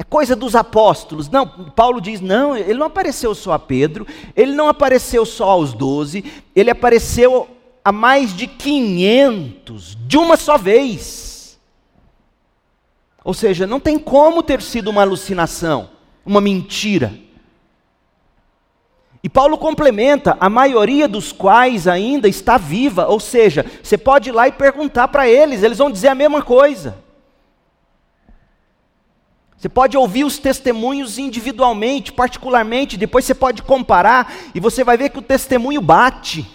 É 0.00 0.02
coisa 0.02 0.34
dos 0.34 0.56
apóstolos. 0.56 1.28
Não, 1.28 1.46
Paulo 1.46 2.00
diz: 2.00 2.22
não, 2.22 2.56
ele 2.56 2.78
não 2.78 2.86
apareceu 2.86 3.34
só 3.34 3.52
a 3.52 3.58
Pedro, 3.58 4.06
ele 4.34 4.52
não 4.52 4.66
apareceu 4.66 5.26
só 5.26 5.50
aos 5.50 5.74
doze, 5.74 6.24
ele 6.56 6.70
apareceu 6.70 7.46
a 7.84 7.92
mais 7.92 8.34
de 8.34 8.46
500, 8.46 9.98
de 10.06 10.16
uma 10.16 10.38
só 10.38 10.56
vez. 10.56 11.60
Ou 13.22 13.34
seja, 13.34 13.66
não 13.66 13.78
tem 13.78 13.98
como 13.98 14.42
ter 14.42 14.62
sido 14.62 14.88
uma 14.88 15.02
alucinação, 15.02 15.90
uma 16.24 16.40
mentira. 16.40 17.12
E 19.22 19.28
Paulo 19.28 19.58
complementa, 19.58 20.34
a 20.40 20.48
maioria 20.48 21.06
dos 21.06 21.30
quais 21.30 21.86
ainda 21.86 22.26
está 22.26 22.56
viva, 22.56 23.06
ou 23.06 23.20
seja, 23.20 23.66
você 23.82 23.98
pode 23.98 24.30
ir 24.30 24.32
lá 24.32 24.48
e 24.48 24.52
perguntar 24.52 25.08
para 25.08 25.28
eles, 25.28 25.62
eles 25.62 25.76
vão 25.76 25.90
dizer 25.90 26.08
a 26.08 26.14
mesma 26.14 26.40
coisa. 26.40 27.09
Você 29.60 29.68
pode 29.68 29.94
ouvir 29.94 30.24
os 30.24 30.38
testemunhos 30.38 31.18
individualmente, 31.18 32.14
particularmente, 32.14 32.96
depois 32.96 33.26
você 33.26 33.34
pode 33.34 33.62
comparar 33.62 34.32
e 34.54 34.58
você 34.58 34.82
vai 34.82 34.96
ver 34.96 35.10
que 35.10 35.18
o 35.18 35.22
testemunho 35.22 35.82
bate. 35.82 36.50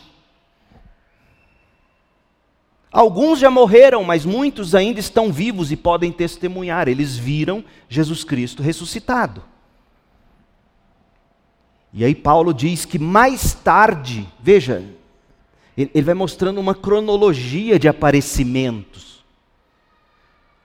Alguns 2.91 3.37
já 3.37 3.51
morreram, 3.51 4.03
mas 4.03 4.25
muitos 4.25 4.73
ainda 4.73 4.99
estão 4.99 5.31
vivos 5.31 5.71
e 5.71 5.75
podem 5.75 6.11
testemunhar. 6.11 6.87
Eles 6.87 7.15
viram 7.15 7.63
Jesus 7.87 8.23
Cristo 8.23 8.63
ressuscitado. 8.63 9.43
E 11.93 12.03
aí 12.03 12.15
Paulo 12.15 12.55
diz 12.55 12.85
que 12.85 12.97
mais 12.97 13.53
tarde, 13.53 14.27
veja, 14.41 14.83
ele 15.77 16.01
vai 16.01 16.15
mostrando 16.15 16.59
uma 16.59 16.73
cronologia 16.73 17.77
de 17.77 17.87
aparecimentos. 17.87 19.14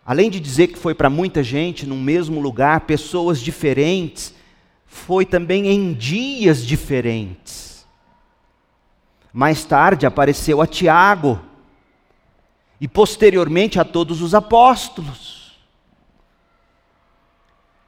Além 0.05 0.31
de 0.31 0.41
dizer 0.41 0.69
que 0.69 0.79
foi 0.79 0.95
para 0.95 1.11
muita 1.11 1.43
gente 1.43 1.87
num 1.87 2.01
mesmo 2.01 2.41
lugar, 2.41 2.81
pessoas 2.81 3.41
diferentes, 3.41 4.35
foi 4.87 5.25
também 5.25 5.69
em 5.69 5.93
dias 5.93 6.67
diferentes. 6.67 7.87
Mais 9.33 9.65
tarde 9.65 10.07
apareceu 10.07 10.61
a 10.61 10.67
Tiago 10.67 11.41
e 12.81 12.89
posteriormente 12.89 13.79
a 13.79 13.85
todos 13.85 14.21
os 14.21 14.35
apóstolos. 14.35 15.41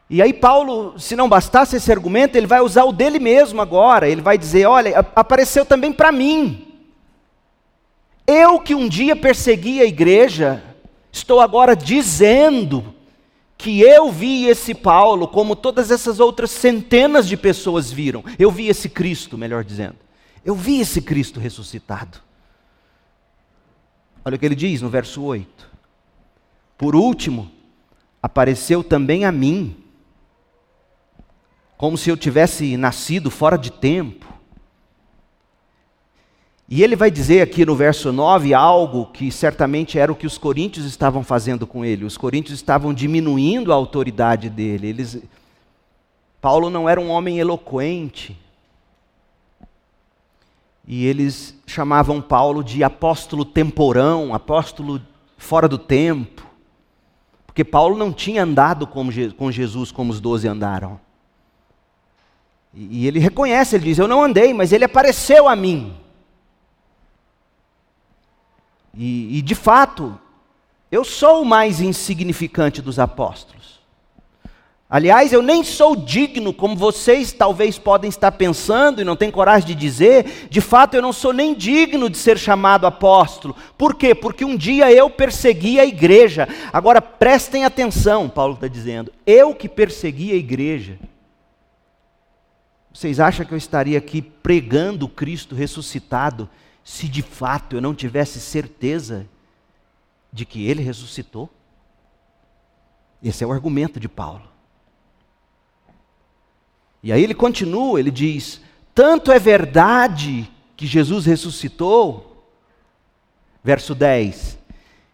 E 0.08 0.20
aí, 0.20 0.32
Paulo, 0.32 0.98
se 0.98 1.16
não 1.16 1.26
bastasse 1.28 1.74
esse 1.74 1.90
argumento, 1.90 2.36
ele 2.36 2.46
vai 2.46 2.60
usar 2.60 2.84
o 2.84 2.92
dele 2.92 3.18
mesmo 3.18 3.62
agora. 3.62 4.06
Ele 4.06 4.20
vai 4.20 4.36
dizer: 4.36 4.66
Olha, 4.66 4.98
apareceu 5.16 5.64
também 5.64 5.90
para 5.90 6.12
mim. 6.12 6.68
Eu 8.26 8.60
que 8.60 8.74
um 8.74 8.86
dia 8.86 9.16
persegui 9.16 9.80
a 9.80 9.86
igreja, 9.86 10.62
Estou 11.12 11.40
agora 11.40 11.76
dizendo 11.76 12.94
que 13.58 13.82
eu 13.82 14.10
vi 14.10 14.46
esse 14.46 14.74
Paulo 14.74 15.28
como 15.28 15.54
todas 15.54 15.90
essas 15.90 16.18
outras 16.18 16.50
centenas 16.50 17.28
de 17.28 17.36
pessoas 17.36 17.92
viram. 17.92 18.24
Eu 18.38 18.50
vi 18.50 18.66
esse 18.66 18.88
Cristo, 18.88 19.36
melhor 19.36 19.62
dizendo. 19.62 19.96
Eu 20.42 20.54
vi 20.54 20.80
esse 20.80 21.02
Cristo 21.02 21.38
ressuscitado. 21.38 22.18
Olha 24.24 24.36
o 24.36 24.38
que 24.38 24.46
ele 24.46 24.54
diz 24.54 24.80
no 24.80 24.88
verso 24.88 25.22
8. 25.22 25.70
Por 26.78 26.96
último, 26.96 27.52
apareceu 28.20 28.82
também 28.82 29.24
a 29.24 29.30
mim, 29.30 29.76
como 31.76 31.98
se 31.98 32.08
eu 32.08 32.16
tivesse 32.16 32.76
nascido 32.76 33.30
fora 33.30 33.56
de 33.56 33.70
tempo 33.70 34.31
e 36.74 36.82
ele 36.82 36.96
vai 36.96 37.10
dizer 37.10 37.42
aqui 37.42 37.66
no 37.66 37.76
verso 37.76 38.10
9 38.10 38.54
algo 38.54 39.04
que 39.04 39.30
certamente 39.30 39.98
era 39.98 40.10
o 40.10 40.16
que 40.16 40.26
os 40.26 40.38
coríntios 40.38 40.86
estavam 40.86 41.22
fazendo 41.22 41.66
com 41.66 41.84
ele. 41.84 42.06
Os 42.06 42.16
coríntios 42.16 42.58
estavam 42.58 42.94
diminuindo 42.94 43.70
a 43.70 43.74
autoridade 43.74 44.48
dele. 44.48 44.88
Eles... 44.88 45.22
Paulo 46.40 46.70
não 46.70 46.88
era 46.88 46.98
um 46.98 47.10
homem 47.10 47.38
eloquente. 47.38 48.34
E 50.88 51.04
eles 51.04 51.54
chamavam 51.66 52.22
Paulo 52.22 52.64
de 52.64 52.82
apóstolo 52.82 53.44
temporão, 53.44 54.34
apóstolo 54.34 54.98
fora 55.36 55.68
do 55.68 55.76
tempo. 55.76 56.46
Porque 57.46 57.64
Paulo 57.64 57.98
não 57.98 58.10
tinha 58.10 58.44
andado 58.44 58.86
com 58.86 59.52
Jesus 59.52 59.92
como 59.92 60.10
os 60.10 60.20
doze 60.22 60.48
andaram. 60.48 60.98
E 62.72 63.06
ele 63.06 63.18
reconhece, 63.18 63.76
ele 63.76 63.84
diz: 63.84 63.98
Eu 63.98 64.08
não 64.08 64.24
andei, 64.24 64.54
mas 64.54 64.72
ele 64.72 64.86
apareceu 64.86 65.46
a 65.46 65.54
mim. 65.54 66.00
E, 68.94 69.38
e 69.38 69.42
de 69.42 69.54
fato, 69.54 70.18
eu 70.90 71.04
sou 71.04 71.42
o 71.42 71.46
mais 71.46 71.80
insignificante 71.80 72.82
dos 72.82 72.98
apóstolos. 72.98 73.80
Aliás, 74.92 75.32
eu 75.32 75.40
nem 75.40 75.64
sou 75.64 75.96
digno, 75.96 76.52
como 76.52 76.76
vocês 76.76 77.32
talvez 77.32 77.78
podem 77.78 78.10
estar 78.10 78.30
pensando 78.32 79.00
e 79.00 79.04
não 79.04 79.16
têm 79.16 79.30
coragem 79.30 79.68
de 79.68 79.74
dizer. 79.74 80.46
De 80.50 80.60
fato, 80.60 80.92
eu 80.92 81.00
não 81.00 81.14
sou 81.14 81.32
nem 81.32 81.54
digno 81.54 82.10
de 82.10 82.18
ser 82.18 82.38
chamado 82.38 82.86
apóstolo. 82.86 83.56
Por 83.78 83.94
quê? 83.94 84.14
Porque 84.14 84.44
um 84.44 84.54
dia 84.54 84.92
eu 84.92 85.08
persegui 85.08 85.80
a 85.80 85.86
igreja. 85.86 86.46
Agora 86.70 87.00
prestem 87.00 87.64
atenção, 87.64 88.28
Paulo 88.28 88.52
está 88.52 88.68
dizendo. 88.68 89.10
Eu 89.24 89.54
que 89.54 89.66
persegui 89.66 90.30
a 90.30 90.36
igreja. 90.36 90.98
Vocês 92.92 93.18
acham 93.18 93.46
que 93.46 93.52
eu 93.54 93.58
estaria 93.58 93.96
aqui 93.96 94.20
pregando 94.20 95.08
Cristo 95.08 95.54
ressuscitado 95.54 96.50
se 96.84 97.08
de 97.08 97.22
fato 97.22 97.76
eu 97.76 97.80
não 97.80 97.94
tivesse 97.94 98.40
certeza 98.40 99.26
de 100.32 100.44
que 100.44 100.66
ele 100.66 100.82
ressuscitou? 100.82 101.48
Esse 103.22 103.44
é 103.44 103.46
o 103.46 103.52
argumento 103.52 104.00
de 104.00 104.08
Paulo. 104.08 104.50
E 107.02 107.12
aí 107.12 107.22
ele 107.22 107.34
continua, 107.34 107.98
ele 107.98 108.10
diz: 108.10 108.60
tanto 108.94 109.32
é 109.32 109.38
verdade 109.38 110.50
que 110.76 110.86
Jesus 110.86 111.26
ressuscitou, 111.26 112.46
verso 113.62 113.94
10, 113.94 114.58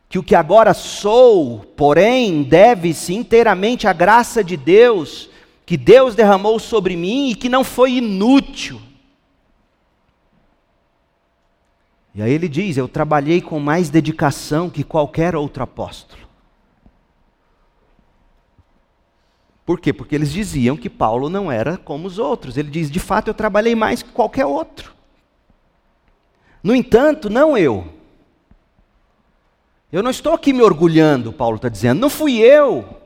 que 0.09 0.19
o 0.19 0.23
que 0.23 0.35
agora 0.35 0.73
sou, 0.73 1.61
porém, 1.77 2.43
deve-se 2.43 3.15
inteiramente 3.15 3.87
à 3.87 3.93
graça 3.93 4.43
de 4.43 4.57
Deus, 4.57 5.29
que 5.67 5.77
Deus 5.77 6.15
derramou 6.15 6.59
sobre 6.59 6.97
mim 6.97 7.31
e 7.31 7.35
que 7.35 7.49
não 7.49 7.63
foi 7.63 7.93
inútil. 7.95 8.81
E 12.19 12.23
aí 12.23 12.33
ele 12.33 12.49
diz: 12.49 12.77
Eu 12.77 12.89
trabalhei 12.89 13.41
com 13.41 13.61
mais 13.61 13.91
dedicação 13.91 14.69
que 14.69 14.83
qualquer 14.83 15.37
outro 15.37 15.63
apóstolo. 15.63 16.27
Por 19.65 19.79
quê? 19.79 19.93
Porque 19.93 20.17
eles 20.17 20.33
diziam 20.33 20.77
que 20.77 20.91
Paulo 20.91 21.31
não 21.31 21.53
era 21.53 21.77
como 21.77 22.09
os 22.09 22.19
outros. 22.19 22.57
Ele 22.57 22.71
diz: 22.71 22.91
De 22.91 22.99
fato, 22.99 23.29
eu 23.29 23.35
trabalhei 23.35 23.77
mais 23.77 24.03
que 24.03 24.11
qualquer 24.11 24.45
outro. 24.45 24.93
No 26.61 26.75
entanto, 26.75 27.31
não 27.31 27.57
eu. 27.57 27.87
Eu 29.93 30.03
não 30.03 30.11
estou 30.11 30.35
aqui 30.35 30.53
me 30.53 30.61
orgulhando, 30.61 31.33
Paulo 31.33 31.55
está 31.55 31.69
dizendo, 31.69 32.01
não 32.01 32.11
fui 32.11 32.39
eu. 32.39 33.01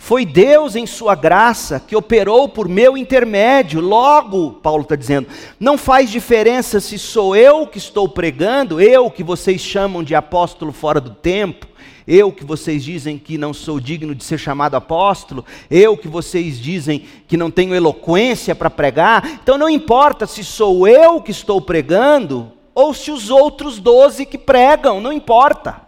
Foi 0.00 0.24
Deus, 0.24 0.76
em 0.76 0.86
Sua 0.86 1.14
graça, 1.14 1.82
que 1.84 1.94
operou 1.94 2.48
por 2.48 2.68
meu 2.68 2.96
intermédio. 2.96 3.80
Logo, 3.80 4.52
Paulo 4.52 4.82
está 4.82 4.94
dizendo, 4.94 5.26
não 5.60 5.76
faz 5.76 6.08
diferença 6.08 6.80
se 6.80 6.98
sou 6.98 7.36
eu 7.36 7.66
que 7.66 7.76
estou 7.76 8.08
pregando, 8.08 8.80
eu 8.80 9.10
que 9.10 9.24
vocês 9.24 9.60
chamam 9.60 10.02
de 10.02 10.14
apóstolo 10.14 10.72
fora 10.72 11.00
do 11.00 11.10
tempo, 11.10 11.66
eu 12.06 12.32
que 12.32 12.44
vocês 12.44 12.82
dizem 12.82 13.18
que 13.18 13.36
não 13.36 13.52
sou 13.52 13.78
digno 13.78 14.14
de 14.14 14.24
ser 14.24 14.38
chamado 14.38 14.76
apóstolo, 14.76 15.44
eu 15.68 15.94
que 15.94 16.08
vocês 16.08 16.58
dizem 16.58 17.04
que 17.26 17.36
não 17.36 17.50
tenho 17.50 17.74
eloquência 17.74 18.54
para 18.54 18.70
pregar. 18.70 19.40
Então 19.42 19.58
não 19.58 19.68
importa 19.68 20.26
se 20.26 20.42
sou 20.42 20.88
eu 20.88 21.20
que 21.20 21.32
estou 21.32 21.60
pregando 21.60 22.50
ou 22.72 22.94
se 22.94 23.10
os 23.10 23.28
outros 23.28 23.78
doze 23.78 24.24
que 24.24 24.38
pregam, 24.38 25.00
não 25.00 25.12
importa. 25.12 25.87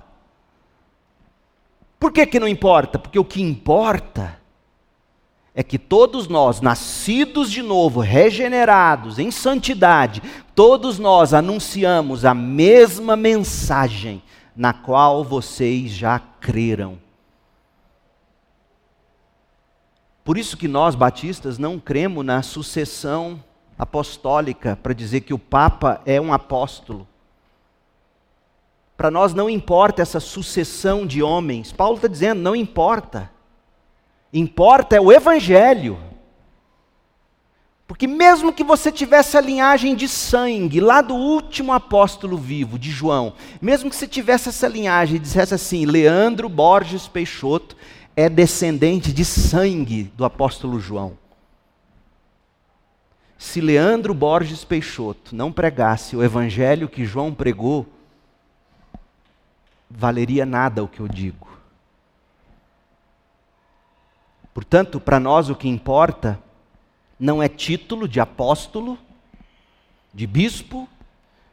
Por 2.00 2.10
que, 2.10 2.24
que 2.24 2.40
não 2.40 2.48
importa? 2.48 2.98
Porque 2.98 3.18
o 3.18 3.24
que 3.24 3.42
importa 3.42 4.40
é 5.54 5.62
que 5.62 5.78
todos 5.78 6.26
nós, 6.26 6.62
nascidos 6.62 7.52
de 7.52 7.60
novo, 7.60 8.00
regenerados 8.00 9.18
em 9.18 9.30
santidade, 9.30 10.22
todos 10.54 10.98
nós 10.98 11.34
anunciamos 11.34 12.24
a 12.24 12.32
mesma 12.32 13.16
mensagem 13.16 14.22
na 14.56 14.72
qual 14.72 15.22
vocês 15.22 15.90
já 15.90 16.18
creram. 16.18 16.98
Por 20.24 20.38
isso 20.38 20.56
que 20.56 20.68
nós 20.68 20.94
batistas 20.94 21.58
não 21.58 21.78
cremos 21.78 22.24
na 22.24 22.42
sucessão 22.42 23.44
apostólica 23.78 24.78
para 24.82 24.94
dizer 24.94 25.20
que 25.20 25.34
o 25.34 25.38
papa 25.38 26.00
é 26.06 26.18
um 26.18 26.32
apóstolo. 26.32 27.06
Para 29.00 29.10
nós 29.10 29.32
não 29.32 29.48
importa 29.48 30.02
essa 30.02 30.20
sucessão 30.20 31.06
de 31.06 31.22
homens. 31.22 31.72
Paulo 31.72 31.96
está 31.96 32.06
dizendo, 32.06 32.42
não 32.42 32.54
importa. 32.54 33.30
Importa 34.30 34.94
é 34.94 35.00
o 35.00 35.10
evangelho. 35.10 35.98
Porque 37.86 38.06
mesmo 38.06 38.52
que 38.52 38.62
você 38.62 38.92
tivesse 38.92 39.38
a 39.38 39.40
linhagem 39.40 39.94
de 39.96 40.06
sangue 40.06 40.80
lá 40.80 41.00
do 41.00 41.14
último 41.14 41.72
apóstolo 41.72 42.36
vivo, 42.36 42.78
de 42.78 42.90
João, 42.90 43.32
mesmo 43.58 43.88
que 43.88 43.96
você 43.96 44.06
tivesse 44.06 44.50
essa 44.50 44.68
linhagem 44.68 45.16
e 45.16 45.18
dissesse 45.18 45.54
assim, 45.54 45.86
Leandro 45.86 46.46
Borges 46.46 47.08
Peixoto 47.08 47.74
é 48.14 48.28
descendente 48.28 49.14
de 49.14 49.24
sangue 49.24 50.12
do 50.14 50.26
apóstolo 50.26 50.78
João. 50.78 51.16
Se 53.38 53.62
Leandro 53.62 54.12
Borges 54.12 54.62
Peixoto 54.62 55.34
não 55.34 55.50
pregasse 55.50 56.14
o 56.14 56.22
evangelho 56.22 56.86
que 56.86 57.06
João 57.06 57.32
pregou, 57.32 57.86
valeria 59.90 60.46
nada 60.46 60.84
o 60.84 60.88
que 60.88 61.00
eu 61.00 61.08
digo. 61.08 61.48
Portanto, 64.54 65.00
para 65.00 65.18
nós 65.18 65.48
o 65.48 65.56
que 65.56 65.68
importa 65.68 66.38
não 67.18 67.42
é 67.42 67.48
título 67.48 68.06
de 68.06 68.20
apóstolo, 68.20 68.98
de 70.12 70.26
bispo, 70.26 70.88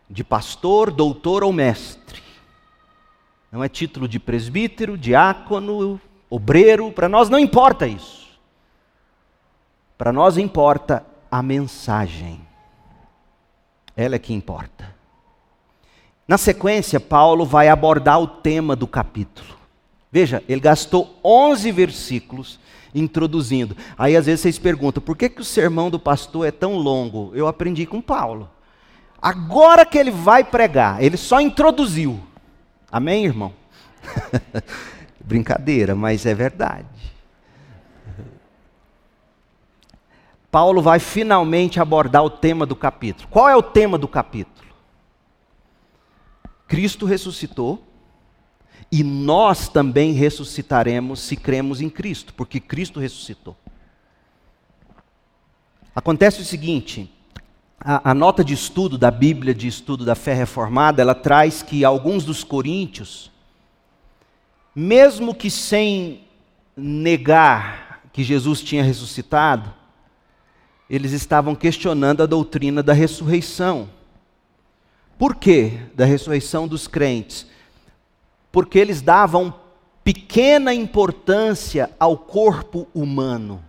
de 0.09 0.23
pastor, 0.23 0.91
doutor 0.91 1.43
ou 1.43 1.51
mestre. 1.51 2.21
Não 3.51 3.63
é 3.63 3.69
título 3.69 4.07
de 4.07 4.19
presbítero, 4.19 4.97
diácono, 4.97 5.99
obreiro, 6.29 6.91
para 6.91 7.09
nós 7.09 7.29
não 7.29 7.39
importa 7.39 7.87
isso. 7.87 8.27
Para 9.97 10.13
nós 10.13 10.37
importa 10.37 11.05
a 11.29 11.41
mensagem. 11.41 12.41
Ela 13.95 14.15
é 14.15 14.19
que 14.19 14.33
importa. 14.33 14.96
Na 16.27 16.37
sequência, 16.37 16.99
Paulo 16.99 17.45
vai 17.45 17.69
abordar 17.69 18.19
o 18.19 18.27
tema 18.27 18.75
do 18.75 18.85
capítulo. 18.85 19.55
Veja, 20.11 20.43
ele 20.47 20.59
gastou 20.59 21.17
11 21.23 21.71
versículos 21.71 22.59
introduzindo. 22.93 23.77
Aí 23.97 24.15
às 24.15 24.25
vezes 24.25 24.41
vocês 24.41 24.59
perguntam, 24.59 25.01
por 25.01 25.15
que, 25.15 25.29
que 25.29 25.41
o 25.41 25.45
sermão 25.45 25.89
do 25.89 25.99
pastor 25.99 26.45
é 26.45 26.51
tão 26.51 26.75
longo? 26.75 27.31
Eu 27.33 27.47
aprendi 27.47 27.85
com 27.85 28.01
Paulo. 28.01 28.49
Agora 29.21 29.85
que 29.85 29.97
ele 29.97 30.11
vai 30.11 30.43
pregar, 30.43 31.01
ele 31.01 31.17
só 31.17 31.39
introduziu. 31.39 32.19
Amém, 32.91 33.25
irmão? 33.25 33.53
Brincadeira, 35.23 35.95
mas 35.95 36.25
é 36.25 36.33
verdade. 36.33 36.85
Paulo 40.49 40.81
vai 40.81 40.99
finalmente 40.99 41.79
abordar 41.79 42.23
o 42.23 42.29
tema 42.29 42.65
do 42.65 42.75
capítulo. 42.75 43.27
Qual 43.29 43.49
é 43.49 43.55
o 43.55 43.61
tema 43.61 43.97
do 43.97 44.07
capítulo? 44.07 44.56
Cristo 46.67 47.05
ressuscitou 47.05 47.83
e 48.91 49.03
nós 49.03 49.67
também 49.67 50.13
ressuscitaremos 50.13 51.19
se 51.19 51.35
cremos 51.35 51.81
em 51.81 51.89
Cristo, 51.89 52.33
porque 52.33 52.59
Cristo 52.59 52.99
ressuscitou. 52.99 53.55
Acontece 55.95 56.41
o 56.41 56.45
seguinte: 56.45 57.11
a, 57.79 58.11
a, 58.11 58.13
nota 58.13 58.43
de 58.43 58.53
estudo 58.53 58.97
da 58.97 59.09
Bíblia, 59.09 59.53
de 59.53 59.67
estudo 59.67 60.05
da 60.05 60.15
fé 60.15 60.33
reformada, 60.33 61.01
ela 61.01 61.15
traz 61.15 61.63
que 61.63 61.83
alguns 61.83 62.23
dos 62.23 62.43
coríntios, 62.43 63.31
mesmo 64.75 65.33
que 65.33 65.49
sem 65.49 66.21
negar 66.75 68.03
que 68.13 68.23
Jesus 68.23 68.61
tinha 68.61 68.83
ressuscitado, 68.83 69.73
eles 70.89 71.11
estavam 71.11 71.55
questionando 71.55 72.23
a 72.23 72.25
doutrina 72.25 72.81
da 72.81 72.93
ressurreição. 72.93 73.89
Por 75.17 75.35
quê? 75.35 75.79
Da 75.95 76.05
ressurreição 76.05 76.67
dos 76.67 76.87
crentes. 76.87 77.47
Porque 78.51 78.77
eles 78.77 79.01
davam 79.01 79.53
pequena 80.03 80.73
importância 80.73 81.89
ao 81.99 82.17
corpo 82.17 82.87
humano. 82.93 83.63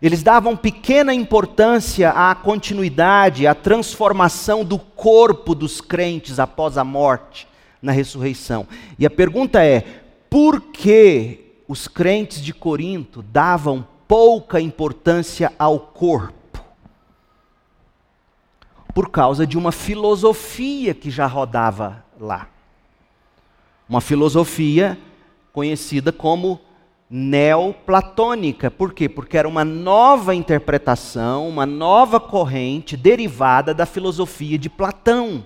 Eles 0.00 0.22
davam 0.22 0.56
pequena 0.56 1.12
importância 1.12 2.10
à 2.10 2.34
continuidade, 2.34 3.46
à 3.46 3.54
transformação 3.54 4.64
do 4.64 4.78
corpo 4.78 5.54
dos 5.54 5.80
crentes 5.80 6.38
após 6.38 6.76
a 6.76 6.84
morte, 6.84 7.48
na 7.80 7.92
ressurreição. 7.92 8.66
E 8.98 9.06
a 9.06 9.10
pergunta 9.10 9.64
é: 9.64 9.80
por 10.28 10.60
que 10.60 11.62
os 11.66 11.88
crentes 11.88 12.40
de 12.42 12.52
Corinto 12.52 13.22
davam 13.22 13.86
pouca 14.06 14.60
importância 14.60 15.52
ao 15.58 15.80
corpo? 15.80 16.45
Por 18.96 19.10
causa 19.10 19.46
de 19.46 19.58
uma 19.58 19.72
filosofia 19.72 20.94
que 20.94 21.10
já 21.10 21.26
rodava 21.26 22.02
lá. 22.18 22.48
Uma 23.86 24.00
filosofia 24.00 24.98
conhecida 25.52 26.10
como 26.10 26.58
neoplatônica. 27.10 28.70
Por 28.70 28.94
quê? 28.94 29.06
Porque 29.06 29.36
era 29.36 29.46
uma 29.46 29.66
nova 29.66 30.34
interpretação, 30.34 31.46
uma 31.46 31.66
nova 31.66 32.18
corrente 32.18 32.96
derivada 32.96 33.74
da 33.74 33.84
filosofia 33.84 34.58
de 34.58 34.70
Platão. 34.70 35.44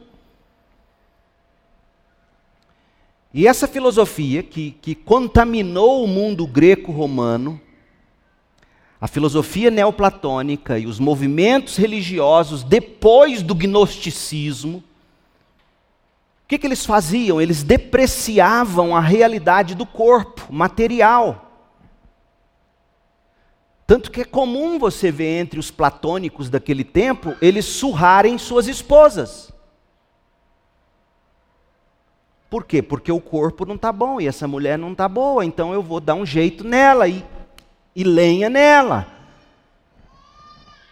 E 3.34 3.48
essa 3.48 3.66
filosofia 3.66 4.44
que, 4.44 4.70
que 4.80 4.94
contaminou 4.94 6.04
o 6.04 6.06
mundo 6.06 6.46
greco-romano 6.46 7.60
a 9.00 9.08
filosofia 9.08 9.70
neoplatônica 9.70 10.78
e 10.78 10.86
os 10.86 10.98
movimentos 10.98 11.76
religiosos 11.76 12.62
depois 12.62 13.42
do 13.42 13.54
gnosticismo, 13.54 14.84
o 16.44 16.48
que, 16.50 16.58
que 16.58 16.66
eles 16.66 16.84
faziam? 16.84 17.40
Eles 17.40 17.62
depreciavam 17.62 18.94
a 18.94 19.00
realidade 19.00 19.74
do 19.74 19.86
corpo 19.86 20.52
material. 20.52 21.46
Tanto 23.86 24.10
que 24.10 24.20
é 24.20 24.24
comum 24.24 24.78
você 24.78 25.10
ver 25.10 25.40
entre 25.40 25.58
os 25.58 25.70
platônicos 25.70 26.50
daquele 26.50 26.84
tempo 26.84 27.34
eles 27.40 27.64
surrarem 27.64 28.36
suas 28.36 28.68
esposas. 28.68 29.50
Por 32.50 32.64
quê? 32.64 32.82
Porque 32.82 33.12
o 33.12 33.20
corpo 33.20 33.64
não 33.64 33.76
está 33.76 33.92
bom 33.92 34.20
e 34.20 34.26
essa 34.26 34.46
mulher 34.46 34.76
não 34.76 34.92
está 34.92 35.08
boa, 35.08 35.44
então 35.44 35.72
eu 35.72 35.82
vou 35.82 36.00
dar 36.00 36.14
um 36.14 36.26
jeito 36.26 36.64
nela 36.64 37.06
e 37.08 37.24
e 37.94 38.04
lenha 38.04 38.48
nela. 38.48 39.06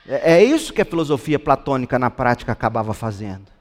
É, 0.06 0.34
é 0.34 0.44
isso 0.44 0.72
que 0.72 0.82
a 0.82 0.87
filosofia 0.87 1.38
platônica 1.38 1.98
na 1.98 2.11
prática 2.11 2.52
acabava 2.52 2.94
fazendo. 2.94 3.58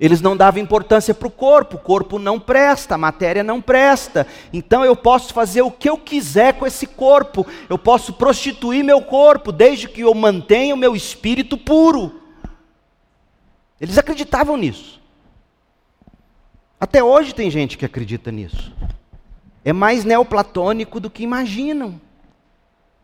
Eles 0.00 0.20
não 0.20 0.36
davam 0.36 0.62
importância 0.62 1.12
para 1.12 1.26
o 1.26 1.30
corpo, 1.30 1.76
o 1.76 1.80
corpo 1.80 2.20
não 2.20 2.38
presta, 2.38 2.94
a 2.94 2.98
matéria 2.98 3.42
não 3.42 3.60
presta. 3.60 4.26
Então 4.52 4.84
eu 4.84 4.94
posso 4.94 5.34
fazer 5.34 5.62
o 5.62 5.72
que 5.72 5.90
eu 5.90 5.98
quiser 5.98 6.54
com 6.54 6.64
esse 6.64 6.86
corpo, 6.86 7.44
eu 7.68 7.76
posso 7.76 8.12
prostituir 8.12 8.84
meu 8.84 9.02
corpo, 9.02 9.50
desde 9.50 9.88
que 9.88 10.02
eu 10.02 10.14
mantenha 10.14 10.74
o 10.74 10.78
meu 10.78 10.94
espírito 10.94 11.58
puro. 11.58 12.22
Eles 13.80 13.98
acreditavam 13.98 14.56
nisso. 14.56 15.00
Até 16.80 17.02
hoje 17.02 17.34
tem 17.34 17.50
gente 17.50 17.76
que 17.76 17.84
acredita 17.84 18.30
nisso. 18.30 18.72
É 19.64 19.72
mais 19.72 20.04
neoplatônico 20.04 21.00
do 21.00 21.10
que 21.10 21.24
imaginam 21.24 22.00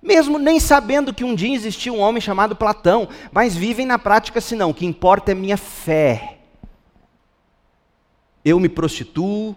mesmo 0.04 0.38
nem 0.38 0.60
sabendo 0.60 1.14
que 1.14 1.24
um 1.24 1.34
dia 1.34 1.54
existiu 1.54 1.94
um 1.94 2.00
homem 2.00 2.20
chamado 2.20 2.54
Platão, 2.54 3.08
mas 3.32 3.56
vivem 3.56 3.86
na 3.86 3.98
prática 3.98 4.38
assim, 4.38 4.54
não, 4.54 4.70
o 4.70 4.74
que 4.74 4.84
importa 4.84 5.32
é 5.32 5.34
minha 5.34 5.56
fé. 5.56 6.38
Eu 8.44 8.60
me 8.60 8.68
prostituo, 8.68 9.56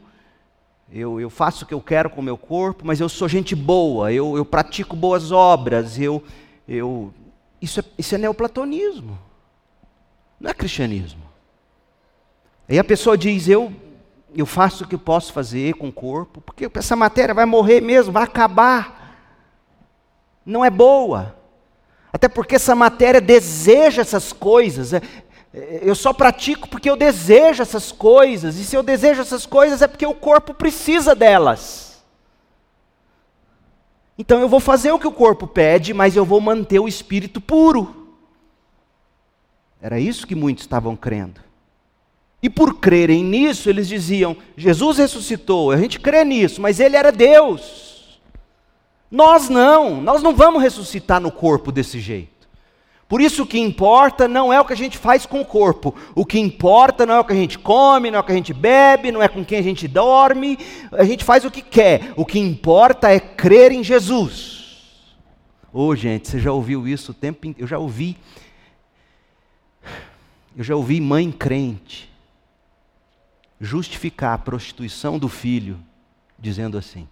eu, 0.89 1.19
eu 1.19 1.29
faço 1.29 1.65
o 1.65 1.67
que 1.67 1.73
eu 1.73 1.81
quero 1.81 2.09
com 2.09 2.21
o 2.21 2.23
meu 2.23 2.37
corpo, 2.37 2.87
mas 2.87 3.01
eu 3.01 3.09
sou 3.09 3.27
gente 3.27 3.53
boa, 3.53 4.13
eu, 4.13 4.37
eu 4.37 4.45
pratico 4.45 4.95
boas 4.95 5.33
obras, 5.33 5.99
eu, 5.99 6.23
eu... 6.65 7.13
Isso, 7.61 7.81
é, 7.81 7.83
isso 7.97 8.15
é 8.15 8.17
neoplatonismo, 8.17 9.19
não 10.39 10.49
é 10.49 10.53
cristianismo. 10.53 11.23
Aí 12.69 12.79
a 12.79 12.83
pessoa 12.83 13.17
diz, 13.17 13.49
eu, 13.49 13.73
eu 14.33 14.45
faço 14.45 14.85
o 14.85 14.87
que 14.87 14.97
posso 14.97 15.33
fazer 15.33 15.73
com 15.73 15.89
o 15.89 15.91
corpo, 15.91 16.39
porque 16.39 16.69
essa 16.73 16.95
matéria 16.95 17.33
vai 17.33 17.45
morrer 17.45 17.81
mesmo, 17.81 18.13
vai 18.13 18.23
acabar 18.23 18.96
não 20.47 20.63
é 20.63 20.69
boa. 20.69 21.35
Até 22.11 22.29
porque 22.29 22.55
essa 22.55 22.73
matéria 22.73 23.19
deseja 23.19 24.01
essas 24.01 24.31
coisas. 24.31 24.93
É, 24.93 25.01
é, 25.53 25.81
eu 25.83 25.93
só 25.93 26.13
pratico 26.13 26.69
porque 26.69 26.89
eu 26.89 26.95
desejo 26.95 27.61
essas 27.61 27.91
coisas. 27.91 28.55
E 28.57 28.63
se 28.63 28.75
eu 28.75 28.81
desejo 28.81 29.21
essas 29.21 29.45
coisas 29.45 29.81
é 29.81 29.87
porque 29.87 30.05
o 30.05 30.13
corpo 30.13 30.53
precisa 30.53 31.13
delas. 31.13 32.01
Então 34.17 34.39
eu 34.39 34.47
vou 34.47 34.61
fazer 34.61 34.91
o 34.91 34.97
que 34.97 35.07
o 35.07 35.11
corpo 35.11 35.45
pede, 35.45 35.93
mas 35.93 36.15
eu 36.15 36.25
vou 36.25 36.39
manter 36.39 36.79
o 36.79 36.87
espírito 36.87 37.41
puro. 37.41 38.07
Era 39.81 39.99
isso 39.99 40.25
que 40.25 40.33
muitos 40.33 40.63
estavam 40.63 40.95
crendo. 40.95 41.41
E 42.41 42.49
por 42.49 42.79
crerem 42.79 43.23
nisso, 43.23 43.69
eles 43.69 43.87
diziam: 43.87 44.37
Jesus 44.55 44.97
ressuscitou, 44.97 45.71
a 45.71 45.77
gente 45.77 45.99
crê 45.99 46.23
nisso, 46.23 46.61
mas 46.61 46.79
ele 46.79 46.95
era 46.95 47.11
Deus. 47.11 47.86
Nós 49.09 49.49
não, 49.49 50.01
nós 50.01 50.21
não 50.21 50.35
vamos 50.35 50.61
ressuscitar 50.61 51.21
no 51.21 51.31
corpo 51.31 51.71
desse 51.71 51.99
jeito. 51.99 52.37
Por 53.07 53.21
isso 53.21 53.43
o 53.43 53.47
que 53.47 53.57
importa 53.57 54.27
não 54.27 54.51
é 54.51 54.59
o 54.59 54.65
que 54.65 54.73
a 54.73 54.77
gente 54.77 54.97
faz 54.97 55.25
com 55.25 55.39
o 55.39 55.45
corpo. 55.45 55.95
O 56.13 56.25
que 56.25 56.37
importa 56.37 57.05
não 57.05 57.15
é 57.15 57.19
o 57.19 57.23
que 57.23 57.31
a 57.31 57.37
gente 57.37 57.57
come, 57.57 58.11
não 58.11 58.17
é 58.17 58.19
o 58.19 58.23
que 58.23 58.33
a 58.33 58.35
gente 58.35 58.53
bebe, 58.53 59.11
não 59.11 59.23
é 59.23 59.29
com 59.29 59.45
quem 59.45 59.59
a 59.59 59.63
gente 59.63 59.87
dorme. 59.87 60.59
A 60.91 61.05
gente 61.05 61.23
faz 61.23 61.45
o 61.45 61.51
que 61.51 61.61
quer. 61.61 62.11
O 62.17 62.25
que 62.25 62.37
importa 62.37 63.09
é 63.09 63.19
crer 63.19 63.71
em 63.71 63.81
Jesus. 63.81 64.57
Ô 65.71 65.87
oh, 65.87 65.95
gente, 65.95 66.27
você 66.27 66.39
já 66.39 66.51
ouviu 66.51 66.85
isso 66.85 67.11
o 67.11 67.15
tempo 67.15 67.47
inteiro? 67.47 67.63
Eu 67.63 67.67
já 67.67 67.77
ouvi. 67.77 68.17
Eu 70.57 70.63
já 70.63 70.75
ouvi 70.75 70.99
mãe 70.99 71.31
crente 71.31 72.11
justificar 73.59 74.33
a 74.33 74.37
prostituição 74.37 75.17
do 75.17 75.29
filho 75.29 75.79
dizendo 76.37 76.77
assim: 76.77 77.07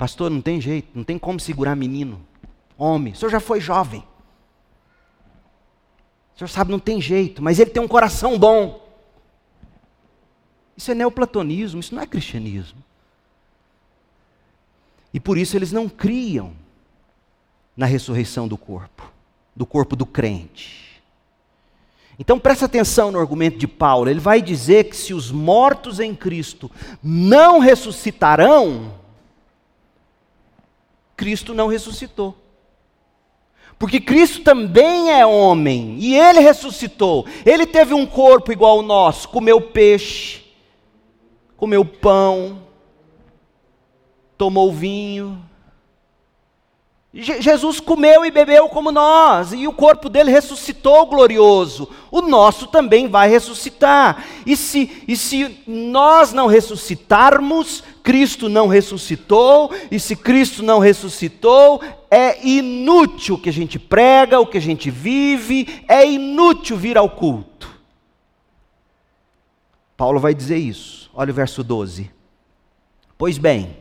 Pastor, 0.00 0.30
não 0.30 0.40
tem 0.40 0.58
jeito, 0.58 0.88
não 0.94 1.04
tem 1.04 1.18
como 1.18 1.38
segurar 1.38 1.76
menino 1.76 2.24
homem. 2.78 3.12
O 3.12 3.16
senhor 3.16 3.30
já 3.30 3.38
foi 3.38 3.60
jovem. 3.60 4.02
O 6.34 6.38
senhor 6.38 6.48
sabe, 6.48 6.70
não 6.70 6.78
tem 6.78 7.02
jeito, 7.02 7.42
mas 7.42 7.58
ele 7.58 7.68
tem 7.68 7.82
um 7.82 7.86
coração 7.86 8.38
bom. 8.38 8.82
Isso 10.74 10.90
é 10.90 10.94
neoplatonismo, 10.94 11.80
isso 11.80 11.94
não 11.94 12.00
é 12.00 12.06
cristianismo. 12.06 12.82
E 15.12 15.20
por 15.20 15.36
isso 15.36 15.54
eles 15.54 15.70
não 15.70 15.86
criam 15.86 16.54
na 17.76 17.84
ressurreição 17.84 18.48
do 18.48 18.56
corpo, 18.56 19.12
do 19.54 19.66
corpo 19.66 19.94
do 19.94 20.06
crente. 20.06 21.02
Então 22.18 22.38
presta 22.40 22.64
atenção 22.64 23.12
no 23.12 23.20
argumento 23.20 23.58
de 23.58 23.68
Paulo. 23.68 24.08
Ele 24.08 24.18
vai 24.18 24.40
dizer 24.40 24.84
que 24.84 24.96
se 24.96 25.12
os 25.12 25.30
mortos 25.30 26.00
em 26.00 26.14
Cristo 26.14 26.70
não 27.02 27.58
ressuscitarão, 27.58 28.98
Cristo 31.20 31.52
não 31.52 31.66
ressuscitou. 31.66 32.34
Porque 33.78 34.00
Cristo 34.00 34.40
também 34.42 35.12
é 35.12 35.26
homem 35.26 35.98
e 35.98 36.18
ele 36.18 36.40
ressuscitou. 36.40 37.26
Ele 37.44 37.66
teve 37.66 37.92
um 37.92 38.06
corpo 38.06 38.50
igual 38.50 38.78
ao 38.78 38.82
nosso, 38.82 39.28
comeu 39.28 39.60
peixe, 39.60 40.42
comeu 41.58 41.84
pão, 41.84 42.62
tomou 44.38 44.72
vinho. 44.72 45.44
Jesus 47.12 47.80
comeu 47.80 48.24
e 48.24 48.30
bebeu 48.30 48.68
como 48.68 48.92
nós, 48.92 49.52
e 49.52 49.66
o 49.66 49.72
corpo 49.72 50.08
dele 50.08 50.30
ressuscitou 50.30 51.06
glorioso. 51.06 51.88
O 52.08 52.22
nosso 52.22 52.68
também 52.68 53.08
vai 53.08 53.28
ressuscitar. 53.28 54.24
E 54.46 54.56
se, 54.56 55.02
e 55.08 55.16
se 55.16 55.60
nós 55.66 56.32
não 56.32 56.46
ressuscitarmos, 56.46 57.82
Cristo 58.04 58.48
não 58.48 58.68
ressuscitou, 58.68 59.72
e 59.90 59.98
se 59.98 60.14
Cristo 60.14 60.62
não 60.62 60.78
ressuscitou, 60.78 61.82
é 62.08 62.46
inútil 62.46 63.34
o 63.34 63.40
que 63.40 63.48
a 63.48 63.52
gente 63.52 63.76
prega, 63.76 64.38
o 64.38 64.46
que 64.46 64.58
a 64.58 64.62
gente 64.62 64.88
vive, 64.88 65.82
é 65.88 66.08
inútil 66.08 66.76
vir 66.76 66.96
ao 66.96 67.10
culto. 67.10 67.68
Paulo 69.96 70.20
vai 70.20 70.32
dizer 70.32 70.58
isso. 70.58 71.10
Olha 71.12 71.32
o 71.32 71.34
verso 71.34 71.64
12. 71.64 72.08
Pois 73.18 73.36
bem, 73.36 73.76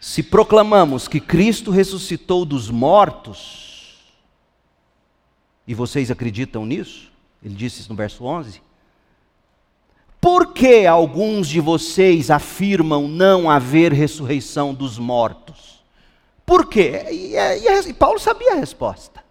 se 0.00 0.22
proclamamos 0.22 1.08
que 1.08 1.20
Cristo 1.20 1.70
ressuscitou 1.70 2.44
dos 2.44 2.70
mortos, 2.70 3.68
e 5.66 5.74
vocês 5.74 6.10
acreditam 6.10 6.64
nisso? 6.64 7.12
Ele 7.44 7.54
disse 7.54 7.80
isso 7.80 7.90
no 7.90 7.96
verso 7.96 8.24
11. 8.24 8.62
Por 10.20 10.52
que 10.52 10.86
alguns 10.86 11.46
de 11.46 11.60
vocês 11.60 12.30
afirmam 12.30 13.06
não 13.06 13.50
haver 13.50 13.92
ressurreição 13.92 14.74
dos 14.74 14.98
mortos? 14.98 15.84
Por 16.44 16.66
quê? 16.66 17.04
E, 17.10 17.34
e, 17.36 17.88
e 17.88 17.92
Paulo 17.92 18.18
sabia 18.18 18.54
a 18.54 18.56
resposta. 18.56 19.22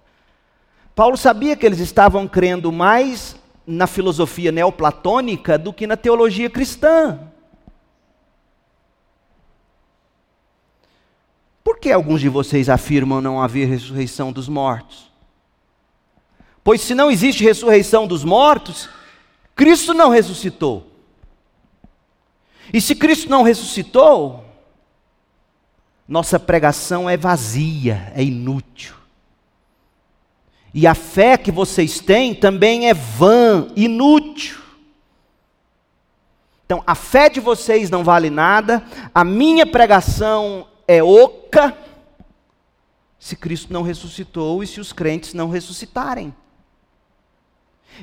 Paulo 0.95 1.17
sabia 1.17 1.55
que 1.55 1.65
eles 1.65 1.79
estavam 1.79 2.27
crendo 2.27 2.71
mais 2.71 3.35
na 3.65 3.87
filosofia 3.87 4.51
neoplatônica 4.51 5.57
do 5.57 5.73
que 5.73 5.85
na 5.87 5.97
teologia 5.97 6.49
cristã. 6.49 7.19
Por 11.67 11.79
que 11.79 11.91
alguns 11.91 12.21
de 12.21 12.29
vocês 12.29 12.69
afirmam 12.69 13.19
não 13.19 13.43
haver 13.43 13.67
ressurreição 13.67 14.31
dos 14.31 14.47
mortos? 14.47 15.11
Pois 16.63 16.79
se 16.79 16.95
não 16.95 17.11
existe 17.11 17.43
ressurreição 17.43 18.07
dos 18.07 18.23
mortos, 18.23 18.87
Cristo 19.53 19.93
não 19.93 20.09
ressuscitou. 20.09 20.89
E 22.73 22.79
se 22.79 22.95
Cristo 22.95 23.29
não 23.29 23.43
ressuscitou, 23.43 24.45
nossa 26.07 26.39
pregação 26.39 27.09
é 27.09 27.17
vazia, 27.17 28.13
é 28.15 28.23
inútil. 28.23 28.95
E 30.73 30.87
a 30.87 30.95
fé 30.95 31.37
que 31.37 31.51
vocês 31.51 31.99
têm 31.99 32.33
também 32.33 32.87
é 32.87 32.93
vã, 32.93 33.67
inútil. 33.75 34.57
Então, 36.65 36.81
a 36.87 36.95
fé 36.95 37.27
de 37.27 37.41
vocês 37.41 37.89
não 37.89 38.05
vale 38.05 38.29
nada, 38.29 38.81
a 39.13 39.25
minha 39.25 39.65
pregação 39.65 40.65
é 40.87 41.03
oca 41.03 41.77
se 43.19 43.35
Cristo 43.35 43.73
não 43.73 43.81
ressuscitou 43.81 44.63
e 44.63 44.67
se 44.67 44.79
os 44.79 44.93
crentes 44.93 45.33
não 45.33 45.49
ressuscitarem. 45.49 46.33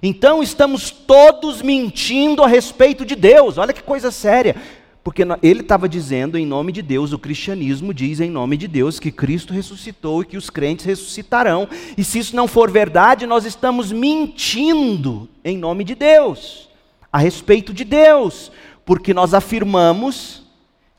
Então 0.03 0.43
estamos 0.43 0.91
todos 0.91 1.63
mentindo 1.63 2.43
a 2.43 2.49
respeito 2.49 3.05
de 3.05 3.15
Deus, 3.15 3.59
olha 3.59 3.73
que 3.73 3.83
coisa 3.83 4.11
séria. 4.11 4.57
Porque 5.05 5.23
ele 5.43 5.61
estava 5.61 5.87
dizendo 5.87 6.39
em 6.39 6.47
nome 6.47 6.73
de 6.73 6.81
Deus, 6.81 7.13
o 7.13 7.19
cristianismo 7.19 7.93
diz 7.93 8.21
em 8.21 8.31
nome 8.31 8.57
de 8.57 8.67
Deus 8.67 8.99
que 8.99 9.13
Cristo 9.13 9.53
ressuscitou 9.53 10.23
e 10.23 10.25
que 10.25 10.37
os 10.39 10.49
crentes 10.49 10.87
ressuscitarão. 10.87 11.69
E 11.97 12.03
se 12.03 12.19
isso 12.19 12.35
não 12.35 12.49
for 12.49 12.71
verdade, 12.71 13.27
nós 13.27 13.45
estamos 13.45 13.93
mentindo 13.93 15.29
em 15.45 15.59
nome 15.59 15.85
de 15.85 15.95
Deus, 15.95 16.71
a 17.13 17.19
respeito 17.19 17.75
de 17.75 17.85
Deus, 17.85 18.51
porque 18.83 19.13
nós 19.13 19.35
afirmamos 19.35 20.44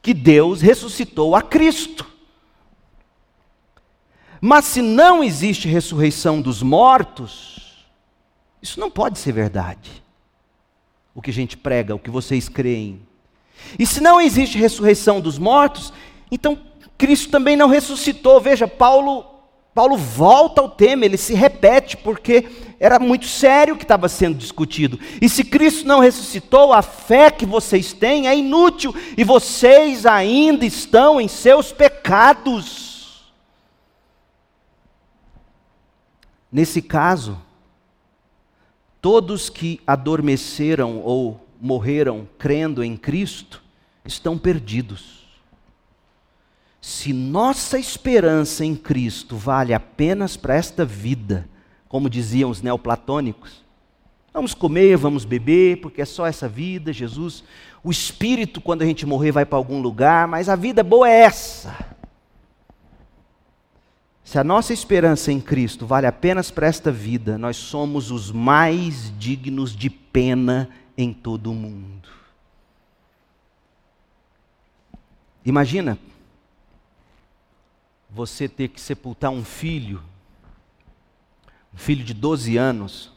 que 0.05 0.13
Deus 0.13 0.61
ressuscitou 0.61 1.35
a 1.35 1.41
Cristo. 1.41 2.05
Mas 4.39 4.65
se 4.65 4.79
não 4.79 5.23
existe 5.23 5.67
ressurreição 5.67 6.39
dos 6.39 6.61
mortos, 6.61 7.87
isso 8.61 8.79
não 8.79 8.91
pode 8.91 9.17
ser 9.17 9.31
verdade. 9.31 10.03
O 11.15 11.23
que 11.23 11.31
a 11.31 11.33
gente 11.33 11.57
prega, 11.57 11.95
o 11.95 11.97
que 11.97 12.11
vocês 12.11 12.47
creem. 12.47 13.01
E 13.79 13.85
se 13.87 13.99
não 13.99 14.21
existe 14.21 14.59
ressurreição 14.59 15.19
dos 15.19 15.39
mortos, 15.39 15.91
então 16.29 16.61
Cristo 16.99 17.31
também 17.31 17.57
não 17.57 17.67
ressuscitou. 17.67 18.39
Veja, 18.39 18.67
Paulo 18.67 19.25
Paulo 19.75 19.97
volta 19.97 20.61
ao 20.61 20.69
tema, 20.69 21.03
ele 21.03 21.17
se 21.17 21.33
repete, 21.33 21.97
porque 21.97 22.49
era 22.79 22.97
muito 22.97 23.25
sério 23.25 23.73
o 23.73 23.77
que 23.77 23.83
estava 23.83 24.07
sendo 24.07 24.37
discutido. 24.37 24.97
E 25.21 25.27
se 25.27 25.43
Cristo 25.43 25.85
não 25.85 25.99
ressuscitou, 25.99 26.71
a 26.71 26.81
fé 26.81 27.29
que 27.29 27.45
vocês 27.45 27.91
têm 27.91 28.25
é 28.25 28.37
inútil, 28.37 28.95
e 29.17 29.23
vocês 29.25 30.05
ainda 30.05 30.65
estão 30.65 31.19
em 31.19 31.27
seus 31.27 31.73
pecados. 31.73 33.25
Nesse 36.49 36.81
caso, 36.81 37.37
todos 39.01 39.49
que 39.49 39.81
adormeceram 39.85 41.01
ou 41.01 41.45
morreram 41.59 42.25
crendo 42.39 42.81
em 42.81 42.95
Cristo 42.95 43.61
estão 44.05 44.37
perdidos. 44.37 45.24
Se 46.85 47.11
nossa 47.11 47.79
esperança 47.79 48.63
em 48.63 48.75
Cristo 48.75 49.35
vale 49.35 49.73
apenas 49.73 50.37
para 50.37 50.53
esta 50.53 50.85
vida, 50.85 51.49
como 51.89 52.07
diziam 52.07 52.47
os 52.47 52.61
neoplatônicos, 52.61 53.63
vamos 54.31 54.53
comer, 54.53 54.95
vamos 54.95 55.25
beber, 55.25 55.81
porque 55.81 56.03
é 56.03 56.05
só 56.05 56.27
essa 56.27 56.47
vida, 56.47 56.93
Jesus. 56.93 57.43
O 57.83 57.89
espírito, 57.89 58.61
quando 58.61 58.83
a 58.83 58.85
gente 58.85 59.03
morrer, 59.03 59.31
vai 59.31 59.47
para 59.47 59.57
algum 59.57 59.81
lugar, 59.81 60.27
mas 60.27 60.47
a 60.47 60.55
vida 60.55 60.83
boa 60.83 61.09
é 61.09 61.21
essa. 61.21 61.75
Se 64.23 64.37
a 64.37 64.43
nossa 64.43 64.71
esperança 64.71 65.31
em 65.31 65.41
Cristo 65.41 65.87
vale 65.87 66.05
apenas 66.05 66.51
para 66.51 66.67
esta 66.67 66.91
vida, 66.91 67.35
nós 67.35 67.57
somos 67.57 68.11
os 68.11 68.31
mais 68.31 69.11
dignos 69.17 69.75
de 69.75 69.89
pena 69.89 70.69
em 70.95 71.11
todo 71.11 71.49
o 71.49 71.55
mundo. 71.55 72.09
Imagina 75.43 75.97
você 78.15 78.47
ter 78.47 78.69
que 78.69 78.79
sepultar 78.79 79.29
um 79.29 79.43
filho, 79.43 80.01
um 81.73 81.77
filho 81.77 82.01
de 82.01 82.13
12 82.13 82.55
anos, 82.55 83.11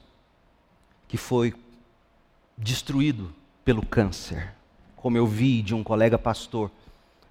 que 1.07 1.17
foi 1.17 1.55
destruído 2.57 3.33
pelo 3.65 3.87
câncer, 3.87 4.53
como 4.97 5.17
eu 5.17 5.25
vi 5.25 5.63
de 5.63 5.73
um 5.73 5.85
colega 5.85 6.19
pastor. 6.19 6.69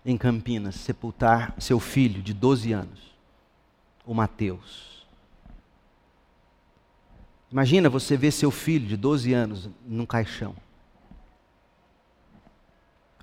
em 0.06 0.18
Campinas 0.18 0.76
sepultar 0.76 1.54
seu 1.60 1.82
filho 1.82 2.22
de 2.22 2.34
12 2.34 2.72
anos, 2.72 3.14
o 4.06 4.14
Mateus. 4.14 5.06
Imagina 7.52 7.90
você 7.90 8.16
ver 8.16 8.32
seu 8.32 8.50
filho 8.50 8.88
de 8.88 8.96
12 8.96 9.34
anos 9.34 9.70
num 9.86 10.06
caixão. 10.06 10.56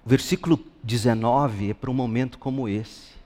O 0.04 0.08
versículo 0.08 0.62
19 0.82 1.70
é 1.70 1.74
para 1.74 1.90
um 1.90 1.94
momento 1.94 2.38
como 2.38 2.68
esse. 2.68 3.23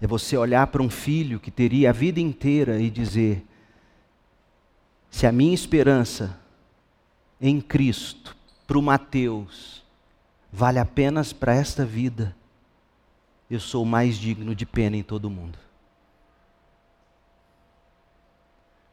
É 0.00 0.06
você 0.06 0.36
olhar 0.36 0.66
para 0.68 0.82
um 0.82 0.90
filho 0.90 1.40
que 1.40 1.50
teria 1.50 1.90
a 1.90 1.92
vida 1.92 2.20
inteira 2.20 2.80
e 2.80 2.88
dizer: 2.88 3.44
se 5.10 5.26
a 5.26 5.32
minha 5.32 5.54
esperança 5.54 6.38
em 7.40 7.60
Cristo, 7.60 8.36
para 8.66 8.78
o 8.78 8.82
Mateus, 8.82 9.82
vale 10.52 10.78
apenas 10.78 11.32
para 11.32 11.54
esta 11.54 11.84
vida, 11.84 12.36
eu 13.50 13.58
sou 13.58 13.84
mais 13.84 14.16
digno 14.16 14.54
de 14.54 14.66
pena 14.66 14.96
em 14.96 15.02
todo 15.02 15.30
mundo. 15.30 15.58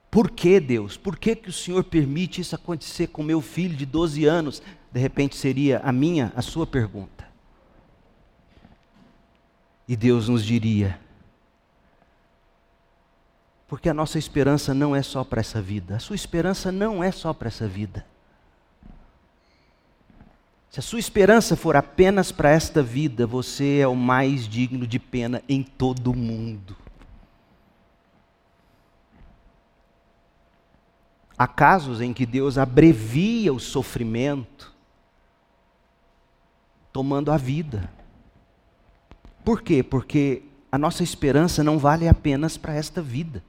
Por 0.09 0.31
que, 0.31 0.61
Deus? 0.61 0.95
Por 0.95 1.17
que, 1.17 1.35
que 1.35 1.49
o 1.49 1.53
Senhor 1.53 1.83
permite 1.83 2.39
isso 2.39 2.55
acontecer 2.55 3.07
com 3.07 3.21
meu 3.21 3.41
filho 3.41 3.75
de 3.75 3.85
12 3.85 4.23
anos? 4.25 4.63
De 4.89 4.97
repente 4.97 5.35
seria 5.35 5.81
a 5.83 5.91
minha, 5.91 6.31
a 6.37 6.41
sua 6.41 6.65
pergunta. 6.65 7.14
E 9.87 9.95
Deus 9.95 10.29
nos 10.29 10.43
diria: 10.43 10.99
porque 13.67 13.89
a 13.89 13.93
nossa 13.93 14.17
esperança 14.17 14.73
não 14.73 14.95
é 14.95 15.01
só 15.01 15.23
para 15.23 15.41
essa 15.41 15.61
vida, 15.61 15.95
a 15.95 15.99
sua 15.99 16.15
esperança 16.15 16.71
não 16.71 17.03
é 17.03 17.11
só 17.11 17.33
para 17.33 17.47
essa 17.47 17.67
vida. 17.67 18.05
Se 20.69 20.79
a 20.79 20.83
sua 20.83 20.99
esperança 20.99 21.55
for 21.55 21.75
apenas 21.75 22.33
para 22.33 22.49
esta 22.49 22.83
vida, 22.83 23.25
você 23.25 23.79
é 23.79 23.87
o 23.87 23.95
mais 23.95 24.47
digno 24.47 24.85
de 24.85 24.99
pena 24.99 25.41
em 25.47 25.63
todo 25.63 26.11
o 26.11 26.15
mundo. 26.15 26.75
Há 31.37 31.47
casos 31.47 32.01
em 32.01 32.13
que 32.13 32.25
Deus 32.25 32.57
abrevia 32.57 33.53
o 33.53 33.59
sofrimento, 33.59 34.73
tomando 36.91 37.31
a 37.31 37.37
vida. 37.37 37.89
Por 39.45 39.61
quê? 39.61 39.83
Porque 39.83 40.41
a 40.71 40.77
nossa 40.77 41.03
esperança 41.03 41.63
não 41.63 41.77
vale 41.77 42.07
apenas 42.07 42.57
para 42.57 42.73
esta 42.73 42.99
vida. 42.99 43.43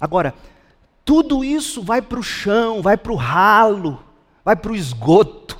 Agora, 0.00 0.32
tudo 1.04 1.44
isso 1.44 1.82
vai 1.82 2.00
para 2.00 2.20
o 2.20 2.22
chão, 2.22 2.80
vai 2.80 2.96
para 2.96 3.12
o 3.12 3.16
ralo, 3.16 4.02
vai 4.44 4.54
para 4.54 4.70
o 4.70 4.76
esgoto. 4.76 5.58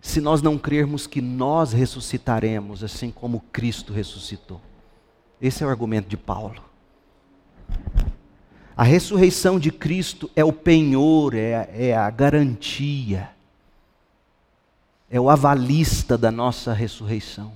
Se 0.00 0.18
nós 0.18 0.40
não 0.40 0.56
crermos 0.56 1.06
que 1.06 1.20
nós 1.20 1.74
ressuscitaremos 1.74 2.82
assim 2.82 3.10
como 3.10 3.44
Cristo 3.52 3.92
ressuscitou. 3.92 4.62
Esse 5.42 5.62
é 5.62 5.66
o 5.66 5.70
argumento 5.70 6.08
de 6.08 6.16
Paulo. 6.16 6.62
A 8.74 8.82
ressurreição 8.82 9.58
de 9.60 9.70
Cristo 9.70 10.30
é 10.34 10.42
o 10.42 10.54
penhor, 10.54 11.34
é, 11.34 11.68
é 11.72 11.94
a 11.94 12.08
garantia, 12.08 13.30
é 15.10 15.20
o 15.20 15.28
avalista 15.28 16.16
da 16.16 16.30
nossa 16.30 16.72
ressurreição. 16.72 17.52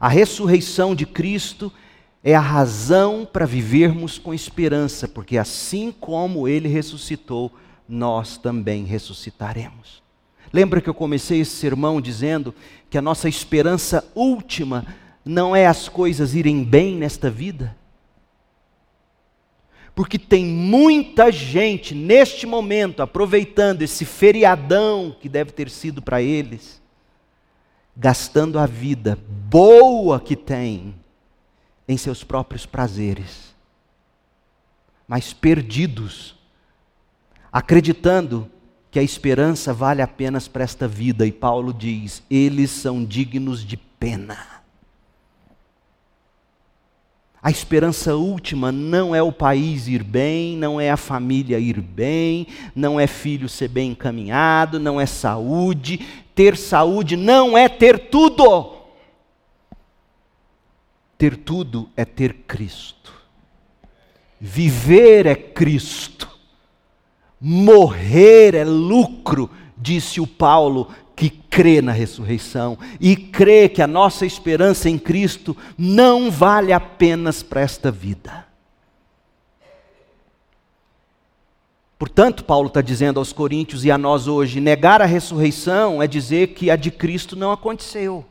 A 0.00 0.08
ressurreição 0.08 0.94
de 0.94 1.04
Cristo 1.04 1.70
é 2.24 2.34
a 2.34 2.40
razão 2.40 3.28
para 3.30 3.44
vivermos 3.44 4.18
com 4.18 4.32
esperança, 4.32 5.06
porque 5.06 5.36
assim 5.36 5.92
como 5.92 6.48
ele 6.48 6.68
ressuscitou, 6.68 7.52
nós 7.86 8.38
também 8.38 8.84
ressuscitaremos. 8.84 10.02
Lembra 10.52 10.80
que 10.80 10.88
eu 10.88 10.94
comecei 10.94 11.40
esse 11.40 11.52
sermão 11.56 12.00
dizendo 12.00 12.54
que 12.88 12.96
a 12.96 13.02
nossa 13.02 13.28
esperança 13.28 14.04
última 14.14 14.86
não 15.24 15.54
é 15.54 15.66
as 15.66 15.88
coisas 15.88 16.34
irem 16.34 16.64
bem 16.64 16.96
nesta 16.96 17.30
vida? 17.30 17.76
Porque 19.94 20.18
tem 20.18 20.44
muita 20.44 21.30
gente 21.30 21.94
neste 21.94 22.46
momento 22.46 23.02
aproveitando 23.02 23.82
esse 23.82 24.04
feriadão 24.04 25.14
que 25.20 25.28
deve 25.28 25.52
ter 25.52 25.68
sido 25.68 26.00
para 26.00 26.22
eles, 26.22 26.80
gastando 27.96 28.58
a 28.58 28.66
vida 28.66 29.18
boa 29.28 30.20
que 30.20 30.36
tem 30.36 30.94
em 31.86 31.96
seus 31.96 32.22
próprios 32.22 32.64
prazeres, 32.64 33.54
mas 35.08 35.32
perdidos, 35.32 36.36
acreditando 37.52 38.48
que 38.90 38.98
a 38.98 39.02
esperança 39.02 39.72
vale 39.72 40.02
apenas 40.02 40.48
para 40.48 40.64
esta 40.64 40.86
vida, 40.86 41.26
e 41.26 41.32
Paulo 41.32 41.74
diz: 41.74 42.22
eles 42.30 42.70
são 42.70 43.04
dignos 43.04 43.64
de 43.64 43.76
pena. 43.76 44.59
A 47.42 47.50
esperança 47.50 48.14
última 48.14 48.70
não 48.70 49.14
é 49.14 49.22
o 49.22 49.32
país 49.32 49.88
ir 49.88 50.02
bem, 50.02 50.56
não 50.58 50.78
é 50.78 50.90
a 50.90 50.96
família 50.96 51.58
ir 51.58 51.80
bem, 51.80 52.46
não 52.74 53.00
é 53.00 53.06
filho 53.06 53.48
ser 53.48 53.68
bem 53.68 53.92
encaminhado, 53.92 54.78
não 54.78 55.00
é 55.00 55.06
saúde. 55.06 56.00
Ter 56.34 56.54
saúde 56.56 57.16
não 57.16 57.56
é 57.56 57.66
ter 57.66 58.10
tudo. 58.10 58.74
Ter 61.16 61.36
tudo 61.36 61.88
é 61.96 62.04
ter 62.04 62.34
Cristo. 62.46 63.12
Viver 64.38 65.24
é 65.24 65.34
Cristo. 65.34 66.28
Morrer 67.40 68.54
é 68.54 68.64
lucro, 68.64 69.50
disse 69.78 70.20
o 70.20 70.26
Paulo, 70.26 70.88
que 71.20 71.28
crê 71.28 71.82
na 71.82 71.92
ressurreição 71.92 72.78
e 72.98 73.14
crê 73.14 73.68
que 73.68 73.82
a 73.82 73.86
nossa 73.86 74.24
esperança 74.24 74.88
em 74.88 74.98
Cristo 74.98 75.54
não 75.76 76.30
vale 76.30 76.72
apenas 76.72 77.42
para 77.42 77.60
esta 77.60 77.90
vida. 77.90 78.46
Portanto, 81.98 82.42
Paulo 82.42 82.68
está 82.68 82.80
dizendo 82.80 83.18
aos 83.20 83.34
Coríntios 83.34 83.84
e 83.84 83.90
a 83.90 83.98
nós 83.98 84.26
hoje: 84.26 84.60
negar 84.60 85.02
a 85.02 85.04
ressurreição 85.04 86.02
é 86.02 86.06
dizer 86.06 86.54
que 86.54 86.70
a 86.70 86.76
de 86.76 86.90
Cristo 86.90 87.36
não 87.36 87.52
aconteceu. 87.52 88.24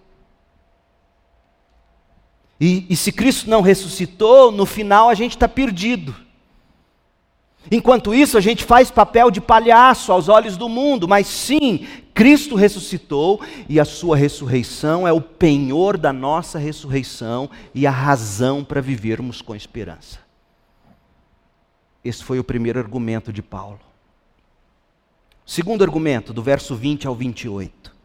E, 2.60 2.88
e 2.90 2.96
se 2.96 3.12
Cristo 3.12 3.48
não 3.48 3.62
ressuscitou, 3.62 4.52
no 4.52 4.66
final 4.66 5.10
a 5.10 5.14
gente 5.14 5.36
está 5.36 5.48
perdido. 5.48 6.16
Enquanto 7.72 8.16
isso, 8.16 8.36
a 8.36 8.42
gente 8.42 8.64
faz 8.64 8.90
papel 8.90 9.30
de 9.30 9.40
palhaço 9.40 10.12
aos 10.12 10.28
olhos 10.28 10.58
do 10.58 10.68
mundo, 10.68 11.08
mas 11.08 11.28
sim, 11.28 11.86
Cristo 12.20 12.56
ressuscitou 12.58 13.40
e 13.70 13.80
a 13.80 13.86
sua 13.86 14.18
ressurreição 14.18 15.08
é 15.08 15.14
o 15.14 15.22
penhor 15.22 15.98
da 15.98 16.12
nossa 16.12 16.60
ressurreição 16.60 17.50
e 17.74 17.88
a 17.88 17.92
razão 17.92 18.62
para 18.62 18.82
vivermos 18.82 19.42
com 19.42 19.56
esperança. 19.56 20.20
Esse 22.04 22.22
foi 22.22 22.38
o 22.38 22.44
primeiro 22.44 22.78
argumento 22.78 23.32
de 23.32 23.42
Paulo. 23.42 23.80
Segundo 25.46 25.82
argumento, 25.82 26.34
do 26.34 26.44
verso 26.44 26.76
20 26.76 27.08
ao 27.08 27.16
28. 27.16 27.96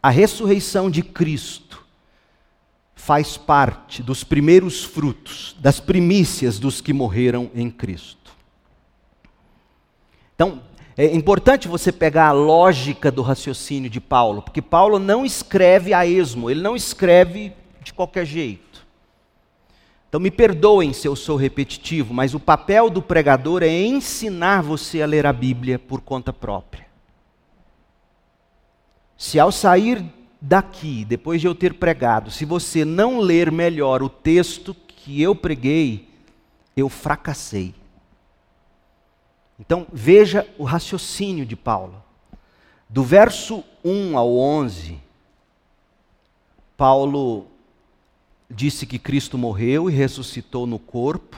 A 0.00 0.08
ressurreição 0.08 0.88
de 0.88 1.02
Cristo 1.02 1.84
faz 2.94 3.36
parte 3.36 4.00
dos 4.00 4.22
primeiros 4.22 4.84
frutos, 4.84 5.56
das 5.58 5.80
primícias 5.80 6.60
dos 6.60 6.80
que 6.80 6.92
morreram 6.92 7.50
em 7.52 7.68
Cristo. 7.68 8.32
Então, 10.36 10.62
é 10.96 11.14
importante 11.14 11.68
você 11.68 11.92
pegar 11.92 12.28
a 12.28 12.32
lógica 12.32 13.10
do 13.10 13.20
raciocínio 13.20 13.90
de 13.90 14.00
Paulo, 14.00 14.40
porque 14.40 14.62
Paulo 14.62 14.98
não 14.98 15.26
escreve 15.26 15.92
a 15.92 16.06
esmo, 16.06 16.50
ele 16.50 16.62
não 16.62 16.74
escreve 16.74 17.52
de 17.82 17.92
qualquer 17.92 18.24
jeito. 18.24 18.86
Então 20.08 20.18
me 20.18 20.30
perdoem 20.30 20.94
se 20.94 21.06
eu 21.06 21.14
sou 21.14 21.36
repetitivo, 21.36 22.14
mas 22.14 22.32
o 22.32 22.40
papel 22.40 22.88
do 22.88 23.02
pregador 23.02 23.62
é 23.62 23.68
ensinar 23.68 24.62
você 24.62 25.02
a 25.02 25.06
ler 25.06 25.26
a 25.26 25.32
Bíblia 25.32 25.78
por 25.78 26.00
conta 26.00 26.32
própria. 26.32 26.86
Se 29.18 29.38
ao 29.38 29.52
sair 29.52 30.02
daqui, 30.40 31.04
depois 31.04 31.42
de 31.42 31.46
eu 31.46 31.54
ter 31.54 31.74
pregado, 31.74 32.30
se 32.30 32.46
você 32.46 32.84
não 32.84 33.18
ler 33.18 33.52
melhor 33.52 34.02
o 34.02 34.08
texto 34.08 34.74
que 34.86 35.20
eu 35.20 35.34
preguei, 35.34 36.08
eu 36.74 36.88
fracassei. 36.88 37.74
Então 39.58 39.86
veja 39.92 40.46
o 40.58 40.64
raciocínio 40.64 41.46
de 41.46 41.56
Paulo. 41.56 42.02
Do 42.88 43.02
verso 43.02 43.64
1 43.84 44.16
ao 44.16 44.36
11, 44.36 44.98
Paulo 46.76 47.46
disse 48.50 48.86
que 48.86 48.98
Cristo 48.98 49.36
morreu 49.36 49.90
e 49.90 49.92
ressuscitou 49.92 50.66
no 50.66 50.78
corpo, 50.78 51.36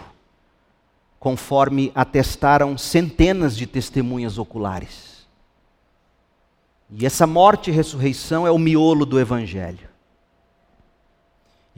conforme 1.19 1.91
atestaram 1.95 2.77
centenas 2.77 3.57
de 3.57 3.67
testemunhas 3.67 4.37
oculares. 4.37 5.27
E 6.91 7.05
essa 7.05 7.27
morte 7.27 7.71
e 7.71 7.73
ressurreição 7.73 8.47
é 8.47 8.51
o 8.51 8.59
miolo 8.59 9.05
do 9.05 9.19
Evangelho. 9.19 9.88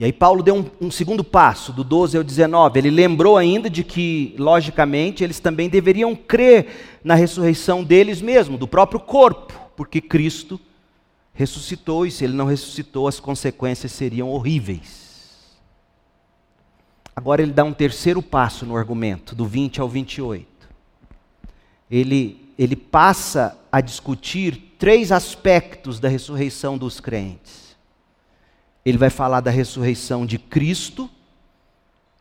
E 0.01 0.05
aí 0.05 0.11
Paulo 0.11 0.41
deu 0.41 0.55
um, 0.55 0.87
um, 0.87 0.89
segundo 0.89 1.23
passo, 1.23 1.71
do 1.71 1.83
12 1.83 2.17
ao 2.17 2.23
19. 2.23 2.79
Ele 2.79 2.89
lembrou 2.89 3.37
ainda 3.37 3.69
de 3.69 3.83
que, 3.83 4.33
logicamente, 4.35 5.23
eles 5.23 5.39
também 5.39 5.69
deveriam 5.69 6.15
crer 6.15 6.99
na 7.03 7.13
ressurreição 7.13 7.83
deles 7.83 8.19
mesmos, 8.19 8.59
do 8.59 8.67
próprio 8.67 8.99
corpo, 8.99 9.53
porque 9.77 10.01
Cristo 10.01 10.59
ressuscitou 11.35 12.03
e 12.03 12.09
se 12.09 12.23
ele 12.23 12.33
não 12.33 12.47
ressuscitou, 12.47 13.07
as 13.07 13.19
consequências 13.19 13.91
seriam 13.91 14.27
horríveis. 14.29 15.51
Agora 17.15 17.43
ele 17.43 17.51
dá 17.51 17.63
um 17.63 17.71
terceiro 17.71 18.23
passo 18.23 18.65
no 18.65 18.75
argumento, 18.75 19.35
do 19.35 19.45
20 19.45 19.81
ao 19.81 19.87
28. 19.87 20.47
Ele, 21.91 22.51
ele 22.57 22.75
passa 22.75 23.55
a 23.71 23.79
discutir 23.79 24.73
três 24.79 25.11
aspectos 25.11 25.99
da 25.99 26.09
ressurreição 26.09 26.75
dos 26.75 26.99
crentes. 26.99 27.70
Ele 28.85 28.97
vai 28.97 29.09
falar 29.09 29.41
da 29.41 29.51
ressurreição 29.51 30.25
de 30.25 30.37
Cristo, 30.37 31.09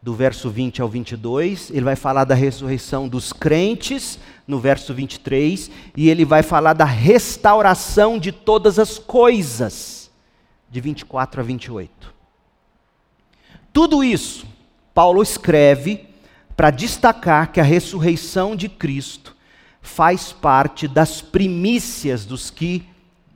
do 0.02 0.14
verso 0.14 0.48
20 0.48 0.80
ao 0.80 0.88
22, 0.88 1.70
ele 1.70 1.82
vai 1.82 1.96
falar 1.96 2.24
da 2.24 2.34
ressurreição 2.34 3.06
dos 3.06 3.32
crentes, 3.32 4.18
no 4.46 4.58
verso 4.58 4.94
23, 4.94 5.70
e 5.94 6.08
ele 6.08 6.24
vai 6.24 6.42
falar 6.42 6.72
da 6.72 6.86
restauração 6.86 8.18
de 8.18 8.32
todas 8.32 8.78
as 8.78 8.98
coisas, 8.98 10.10
de 10.70 10.80
24 10.80 11.40
a 11.40 11.44
28. 11.44 12.14
Tudo 13.72 14.02
isso, 14.02 14.46
Paulo 14.94 15.22
escreve 15.22 16.06
para 16.56 16.70
destacar 16.70 17.52
que 17.52 17.60
a 17.60 17.64
ressurreição 17.64 18.56
de 18.56 18.68
Cristo 18.68 19.36
faz 19.82 20.32
parte 20.32 20.88
das 20.88 21.20
primícias 21.20 22.24
dos 22.24 22.50
que 22.50 22.84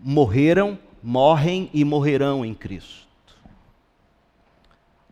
morreram, 0.02 0.78
morrem 1.02 1.70
e 1.72 1.84
morrerão 1.84 2.44
em 2.44 2.54
Cristo. 2.54 3.03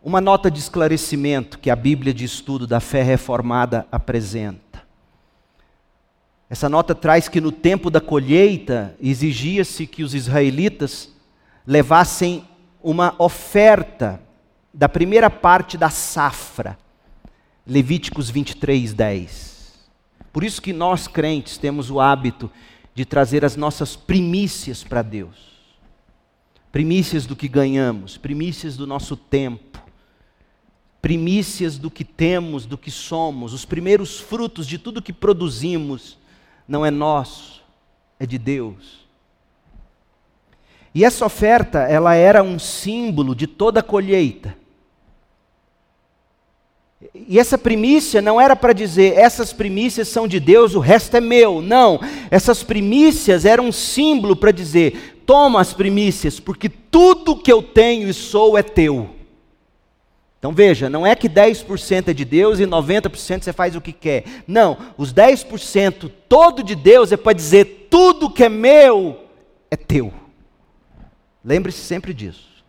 Uma 0.05 0.19
nota 0.19 0.51
de 0.51 0.59
esclarecimento 0.59 1.57
que 1.57 1.69
a 1.69 1.77
Bíblia 1.77 2.13
de 2.13 2.25
Estudo 2.25 2.67
da 2.67 2.81
Fé 2.81 3.01
Reformada 3.01 3.87
apresenta. 3.89 4.83
Essa 6.49 6.67
nota 6.67 6.93
traz 6.93 7.29
que 7.29 7.39
no 7.39 7.53
tempo 7.53 7.89
da 7.89 8.01
colheita 8.01 8.97
exigia-se 8.99 9.87
que 9.87 10.03
os 10.03 10.13
israelitas 10.13 11.09
levassem 11.65 12.43
uma 12.83 13.15
oferta 13.17 14.21
da 14.73 14.89
primeira 14.89 15.29
parte 15.29 15.77
da 15.77 15.89
safra. 15.89 16.77
Levíticos 17.65 18.29
23, 18.29 18.93
10. 18.93 19.73
Por 20.33 20.43
isso 20.43 20.61
que 20.61 20.73
nós 20.73 21.07
crentes 21.07 21.57
temos 21.57 21.89
o 21.89 22.01
hábito 22.01 22.51
de 22.93 23.05
trazer 23.05 23.45
as 23.45 23.55
nossas 23.55 23.95
primícias 23.95 24.83
para 24.83 25.01
Deus. 25.01 25.53
Primícias 26.73 27.25
do 27.25 27.37
que 27.37 27.47
ganhamos, 27.47 28.17
primícias 28.17 28.75
do 28.75 28.85
nosso 28.85 29.15
tempo 29.15 29.72
primícias 31.03 31.77
do 31.77 31.91
que 31.91 32.05
temos, 32.05 32.65
do 32.65 32.77
que 32.77 32.89
somos, 32.89 33.51
os 33.51 33.65
primeiros 33.65 34.21
frutos 34.21 34.65
de 34.65 34.77
tudo 34.77 35.01
que 35.01 35.11
produzimos, 35.11 36.17
não 36.65 36.85
é 36.85 36.89
nosso, 36.89 37.61
é 38.17 38.25
de 38.25 38.37
Deus. 38.37 39.05
E 40.95 41.03
essa 41.03 41.25
oferta, 41.25 41.79
ela 41.79 42.15
era 42.15 42.41
um 42.41 42.57
símbolo 42.57 43.35
de 43.35 43.47
toda 43.47 43.81
a 43.81 43.83
colheita. 43.83 44.55
E 47.13 47.37
essa 47.37 47.57
primícia 47.57 48.21
não 48.21 48.39
era 48.39 48.55
para 48.55 48.71
dizer, 48.71 49.17
essas 49.17 49.51
primícias 49.51 50.07
são 50.07 50.25
de 50.25 50.39
Deus, 50.39 50.73
o 50.73 50.79
resto 50.79 51.17
é 51.17 51.21
meu. 51.21 51.61
Não, 51.61 51.99
essas 52.31 52.63
primícias 52.63 53.43
eram 53.43 53.65
um 53.65 53.71
símbolo 53.73 54.37
para 54.37 54.51
dizer, 54.51 55.21
toma 55.25 55.59
as 55.59 55.73
primícias, 55.73 56.39
porque 56.39 56.69
tudo 56.69 57.35
que 57.35 57.51
eu 57.51 57.61
tenho 57.61 58.07
e 58.07 58.13
sou 58.13 58.57
é 58.57 58.63
teu. 58.63 59.21
Então 60.43 60.51
veja, 60.51 60.89
não 60.89 61.07
é 61.07 61.15
que 61.15 61.29
10% 61.29 62.09
é 62.09 62.13
de 62.13 62.25
Deus 62.25 62.59
e 62.59 62.65
90% 62.65 63.43
você 63.43 63.53
faz 63.53 63.77
o 63.77 63.81
que 63.81 63.93
quer. 63.93 64.25
Não, 64.45 64.77
os 64.97 65.13
10% 65.13 66.11
todo 66.27 66.61
de 66.61 66.75
Deus 66.75 67.13
é 67.13 67.15
para 67.15 67.31
dizer 67.31 67.87
tudo 67.89 68.29
que 68.29 68.43
é 68.43 68.49
meu 68.49 69.23
é 69.71 69.77
teu. 69.77 70.13
Lembre-se 71.45 71.79
sempre 71.79 72.13
disso. 72.13 72.61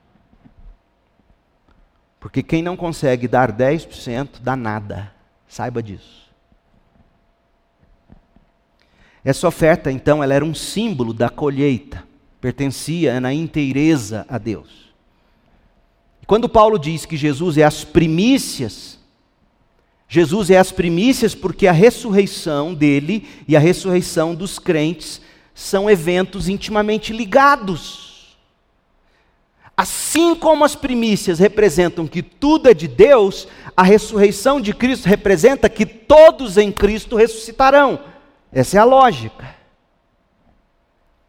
Porque 2.20 2.44
quem 2.44 2.62
não 2.62 2.76
consegue 2.76 3.26
dar 3.26 3.50
10% 3.50 4.40
dá 4.40 4.54
nada. 4.54 5.12
Saiba 5.48 5.82
disso. 5.82 6.32
Essa 9.24 9.48
oferta, 9.48 9.90
então, 9.90 10.22
ela 10.22 10.34
era 10.34 10.44
um 10.44 10.54
símbolo 10.54 11.12
da 11.12 11.28
colheita. 11.28 12.04
Pertencia 12.40 13.20
na 13.20 13.34
inteireza 13.34 14.24
a 14.28 14.38
Deus. 14.38 14.93
Quando 16.26 16.48
Paulo 16.48 16.78
diz 16.78 17.04
que 17.04 17.16
Jesus 17.16 17.58
é 17.58 17.64
as 17.64 17.84
primícias, 17.84 18.98
Jesus 20.08 20.50
é 20.50 20.58
as 20.58 20.70
primícias 20.70 21.34
porque 21.34 21.66
a 21.66 21.72
ressurreição 21.72 22.72
dele 22.72 23.26
e 23.48 23.56
a 23.56 23.60
ressurreição 23.60 24.34
dos 24.34 24.58
crentes 24.58 25.20
são 25.54 25.88
eventos 25.90 26.48
intimamente 26.48 27.12
ligados. 27.12 28.36
Assim 29.76 30.34
como 30.36 30.64
as 30.64 30.76
primícias 30.76 31.40
representam 31.40 32.06
que 32.06 32.22
tudo 32.22 32.68
é 32.68 32.74
de 32.74 32.86
Deus, 32.86 33.48
a 33.76 33.82
ressurreição 33.82 34.60
de 34.60 34.72
Cristo 34.72 35.06
representa 35.06 35.68
que 35.68 35.84
todos 35.84 36.56
em 36.56 36.70
Cristo 36.70 37.16
ressuscitarão. 37.16 37.98
Essa 38.52 38.76
é 38.76 38.80
a 38.80 38.84
lógica. 38.84 39.63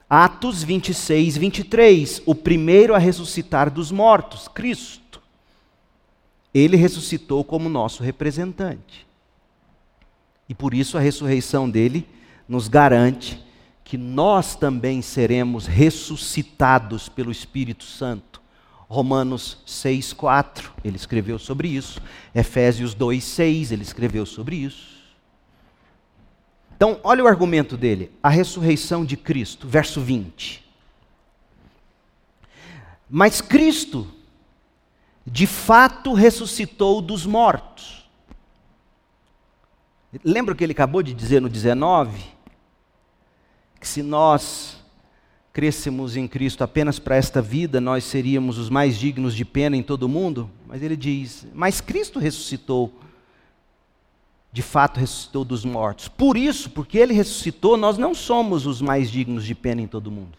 Atos 0.09 0.63
26, 0.63 1.37
23. 1.37 2.21
O 2.25 2.35
primeiro 2.35 2.93
a 2.93 2.97
ressuscitar 2.97 3.71
dos 3.71 3.91
mortos, 3.91 4.47
Cristo. 4.47 5.21
Ele 6.53 6.77
ressuscitou 6.77 7.43
como 7.43 7.67
nosso 7.67 8.03
representante. 8.03 9.05
E 10.47 10.53
por 10.53 10.73
isso 10.73 10.97
a 10.97 11.01
ressurreição 11.01 11.69
dele 11.69 12.07
nos 12.47 12.67
garante 12.67 13.43
que 13.83 13.97
nós 13.97 14.55
também 14.55 15.01
seremos 15.01 15.67
ressuscitados 15.67 17.09
pelo 17.09 17.31
Espírito 17.31 17.83
Santo. 17.83 18.41
Romanos 18.87 19.57
6, 19.65 20.13
4, 20.13 20.71
ele 20.83 20.95
escreveu 20.95 21.39
sobre 21.39 21.67
isso. 21.67 21.99
Efésios 22.33 22.93
2, 22.93 23.23
6, 23.23 23.71
ele 23.71 23.81
escreveu 23.81 24.25
sobre 24.25 24.57
isso. 24.57 24.94
Então, 26.87 26.99
olha 27.03 27.23
o 27.23 27.27
argumento 27.27 27.75
dele, 27.75 28.11
a 28.21 28.29
ressurreição 28.29 29.03
de 29.03 29.17
Cristo, 29.17 29.67
verso 29.67 29.99
20. 29.99 30.63
Mas 33.09 33.41
Cristo, 33.41 34.07
de 35.25 35.47
fato, 35.47 36.13
ressuscitou 36.13 37.01
dos 37.01 37.25
mortos. 37.25 38.07
Lembra 40.23 40.53
o 40.53 40.55
que 40.55 40.63
ele 40.63 40.73
acabou 40.73 41.01
de 41.01 41.11
dizer 41.15 41.41
no 41.41 41.49
19? 41.49 42.23
Que 43.79 43.87
se 43.87 44.03
nós 44.03 44.77
crêssemos 45.51 46.15
em 46.15 46.27
Cristo 46.27 46.63
apenas 46.63 46.99
para 46.99 47.15
esta 47.15 47.41
vida, 47.41 47.81
nós 47.81 48.03
seríamos 48.03 48.59
os 48.59 48.69
mais 48.69 48.95
dignos 48.95 49.33
de 49.33 49.43
pena 49.43 49.75
em 49.75 49.81
todo 49.81 50.03
o 50.03 50.09
mundo? 50.09 50.51
Mas 50.67 50.83
ele 50.83 50.95
diz: 50.95 51.47
Mas 51.51 51.81
Cristo 51.81 52.19
ressuscitou 52.19 52.93
de 54.55 54.61
fato 54.61 55.01
ressuscitou 55.01 55.43
dos 55.43 55.65
mortos. 55.65 56.07
Por 56.07 56.37
isso, 56.37 56.69
porque 56.69 56.97
ele 56.97 57.13
ressuscitou, 57.13 57.75
nós 57.75 57.97
não 57.97 58.15
somos 58.15 58.65
os 58.65 58.81
mais 58.81 59.11
dignos 59.11 59.43
de 59.43 59.53
pena 59.53 59.81
em 59.81 59.87
todo 59.87 60.07
o 60.07 60.11
mundo. 60.11 60.37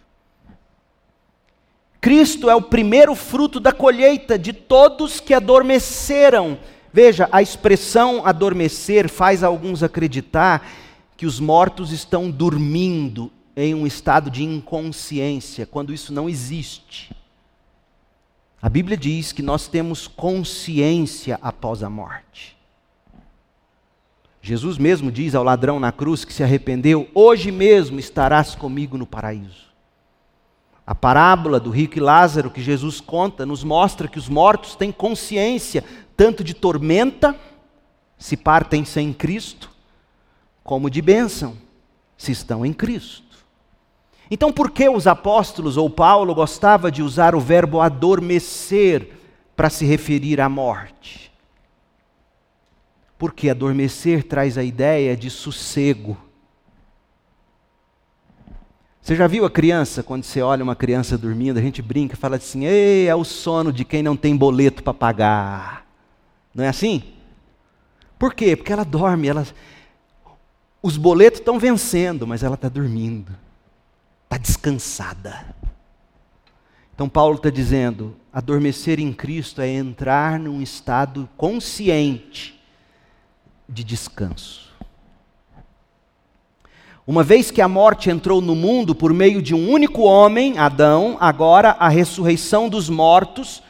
Cristo 2.01 2.49
é 2.49 2.55
o 2.55 2.63
primeiro 2.63 3.15
fruto 3.15 3.61
da 3.61 3.73
colheita 3.73 4.39
de 4.39 4.55
todos 4.55 5.21
que 5.21 5.35
adormeceram. 5.35 6.59
Veja, 6.91 7.29
a 7.31 7.43
expressão 7.43 8.25
adormecer 8.25 9.07
faz 9.07 9.45
alguns 9.45 9.83
acreditar 9.83 10.67
que 11.15 11.27
os 11.27 11.39
mortos 11.39 11.93
estão 11.93 12.31
dormindo 12.31 13.31
em 13.55 13.75
um 13.75 13.87
estado 13.87 14.31
de 14.31 14.43
inconsciência, 14.43 15.67
quando 15.67 15.93
isso 15.93 16.11
não 16.11 16.27
existe. 16.27 17.15
A 18.63 18.71
Bíblia 18.71 18.97
diz 18.97 19.31
que 19.31 19.43
nós 19.43 19.69
temos 19.69 20.09
consciência 20.09 21.39
após 21.43 21.83
a 21.83 21.91
morte. 21.91 22.56
Jesus 24.47 24.79
mesmo 24.79 25.11
diz 25.11 25.35
ao 25.35 25.43
ladrão 25.43 25.81
na 25.81 25.91
cruz 25.91 26.25
que 26.25 26.33
se 26.33 26.41
arrependeu: 26.41 27.09
Hoje 27.13 27.51
mesmo 27.51 27.99
estarás 27.99 28.55
comigo 28.55 28.97
no 28.97 29.05
paraíso. 29.05 29.67
A 30.87 30.95
parábola 30.95 31.59
do 31.59 31.69
rico 31.69 31.99
e 31.99 32.01
Lázaro 32.01 32.49
que 32.49 32.63
Jesus 32.63 33.01
conta 33.01 33.45
nos 33.45 33.65
mostra 33.65 34.07
que 34.07 34.21
os 34.21 34.29
mortos 34.29 34.77
têm 34.77 34.93
consciência 34.93 35.83
tanto 36.17 36.45
de 36.45 36.55
tormenta, 36.55 37.35
se 38.17 38.37
partem 38.37 38.85
sem 38.85 39.13
Cristo, 39.13 39.69
como 40.63 40.89
de 40.89 41.03
bênção, 41.03 41.57
se 42.17 42.31
estão 42.31 42.65
em 42.65 42.73
Cristo. 42.73 43.45
Então, 44.31 44.53
por 44.53 44.71
que 44.71 44.89
os 44.89 45.09
apóstolos 45.09 45.77
ou 45.77 45.91
Paulo 45.91 46.33
gostava 46.33 46.89
de 46.89 47.03
usar 47.03 47.35
o 47.35 47.41
verbo 47.41 47.81
adormecer 47.81 49.11
para 49.57 49.69
se 49.69 49.85
referir 49.85 50.41
à 50.41 50.49
morte? 50.49 51.26
Porque 53.19 53.49
adormecer 53.49 54.25
traz 54.25 54.59
a 54.59 54.63
ideia 54.63 55.17
de 55.17 55.31
sossego. 55.31 56.17
Você 59.01 59.15
já 59.15 59.27
viu 59.27 59.45
a 59.45 59.51
criança, 59.51 60.03
quando 60.03 60.25
você 60.25 60.43
olha 60.43 60.65
uma 60.65 60.75
criança 60.75 61.17
dormindo, 61.17 61.59
a 61.59 61.63
gente 61.63 61.81
brinca 61.81 62.15
e 62.15 62.19
fala 62.19 62.37
assim: 62.37 62.67
Ei, 62.67 63.07
é 63.07 63.15
o 63.15 63.25
sono 63.25 63.73
de 63.73 63.85
quem 63.85 64.03
não 64.03 64.17
tem 64.17 64.37
boleto 64.37 64.83
para 64.83 64.93
pagar. 64.93 65.87
Não 66.53 66.65
é 66.65 66.69
assim? 66.69 67.05
Por 68.19 68.35
quê? 68.35 68.57
Porque 68.57 68.73
ela 68.73 68.85
dorme, 68.85 69.29
ela... 69.29 69.47
os 70.83 70.97
boletos 70.97 71.39
estão 71.39 71.59
vencendo, 71.59 72.27
mas 72.27 72.43
ela 72.43 72.57
está 72.57 72.69
dormindo. 72.69 73.33
está 74.25 74.39
descansada. 74.39 75.55
Então, 76.93 77.09
Paulo 77.09 77.37
está 77.37 77.49
dizendo: 77.49 78.17
adormecer 78.33 78.99
em 78.99 79.13
Cristo 79.13 79.61
é 79.61 79.69
entrar 79.69 80.39
num 80.39 80.61
estado 80.61 81.29
consciente 81.37 82.56
de 83.69 83.83
descanso. 83.85 84.67
Uma 87.07 87.23
vez 87.23 87.53
que 87.53 87.61
a 87.63 87.69
morte 87.69 88.11
entrou 88.11 88.41
no 88.41 88.57
mundo 88.57 88.93
por 88.93 89.13
meio 89.13 89.41
de 89.41 89.55
um 89.55 89.71
único 89.71 90.03
homem, 90.03 90.59
Adão, 90.59 91.17
agora 91.21 91.77
a 91.79 91.89
ressurreição 91.89 92.69
dos 92.69 92.89
mortos 92.89 93.63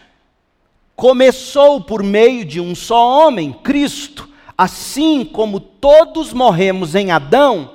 começou 0.96 1.82
por 1.82 2.02
meio 2.02 2.46
de 2.46 2.60
um 2.60 2.74
só 2.74 3.26
homem, 3.26 3.52
Cristo. 3.52 4.26
Assim 4.56 5.22
como 5.22 5.60
todos 5.60 6.32
morremos 6.32 6.94
em 6.94 7.10
Adão, 7.10 7.74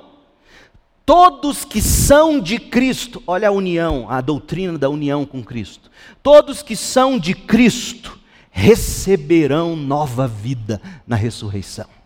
todos 1.06 1.64
que 1.64 1.80
são 1.80 2.40
de 2.40 2.58
Cristo, 2.58 3.22
olha 3.24 3.46
a 3.46 3.52
união, 3.52 4.06
a 4.10 4.20
doutrina 4.20 4.76
da 4.76 4.90
união 4.90 5.24
com 5.24 5.44
Cristo. 5.44 5.88
Todos 6.24 6.60
que 6.60 6.74
são 6.74 7.20
de 7.20 7.34
Cristo 7.34 8.18
receberão 8.50 9.76
nova 9.76 10.26
vida 10.26 10.82
na 11.06 11.14
ressurreição. 11.14 12.01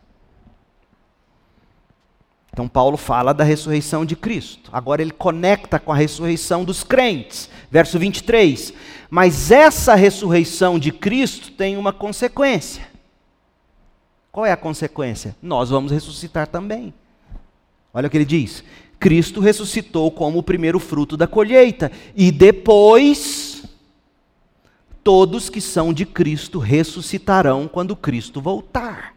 Então, 2.56 2.66
Paulo 2.66 2.96
fala 2.96 3.34
da 3.34 3.44
ressurreição 3.44 4.02
de 4.06 4.16
Cristo. 4.16 4.70
Agora, 4.72 5.02
ele 5.02 5.10
conecta 5.10 5.78
com 5.78 5.92
a 5.92 5.94
ressurreição 5.94 6.64
dos 6.64 6.82
crentes. 6.82 7.50
Verso 7.70 7.98
23. 7.98 8.72
Mas 9.10 9.50
essa 9.50 9.94
ressurreição 9.94 10.78
de 10.78 10.90
Cristo 10.90 11.50
tem 11.50 11.76
uma 11.76 11.92
consequência. 11.92 12.88
Qual 14.32 14.46
é 14.46 14.52
a 14.52 14.56
consequência? 14.56 15.36
Nós 15.42 15.68
vamos 15.68 15.92
ressuscitar 15.92 16.46
também. 16.46 16.94
Olha 17.92 18.06
o 18.06 18.10
que 18.10 18.16
ele 18.16 18.24
diz: 18.24 18.64
Cristo 18.98 19.38
ressuscitou 19.38 20.10
como 20.10 20.38
o 20.38 20.42
primeiro 20.42 20.78
fruto 20.78 21.14
da 21.14 21.26
colheita, 21.26 21.92
e 22.14 22.32
depois 22.32 23.64
todos 25.04 25.50
que 25.50 25.60
são 25.60 25.92
de 25.92 26.06
Cristo 26.06 26.58
ressuscitarão 26.58 27.68
quando 27.68 27.94
Cristo 27.94 28.40
voltar. 28.40 29.15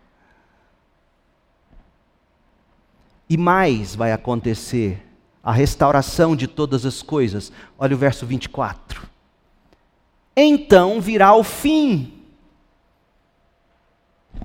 E 3.29 3.37
mais 3.37 3.95
vai 3.95 4.11
acontecer 4.11 5.05
a 5.43 5.51
restauração 5.51 6.35
de 6.35 6.47
todas 6.47 6.85
as 6.85 7.01
coisas. 7.01 7.51
Olha 7.77 7.95
o 7.95 7.97
verso 7.97 8.25
24. 8.25 9.07
Então 10.35 10.99
virá 10.99 11.33
o 11.35 11.43
fim. 11.43 12.13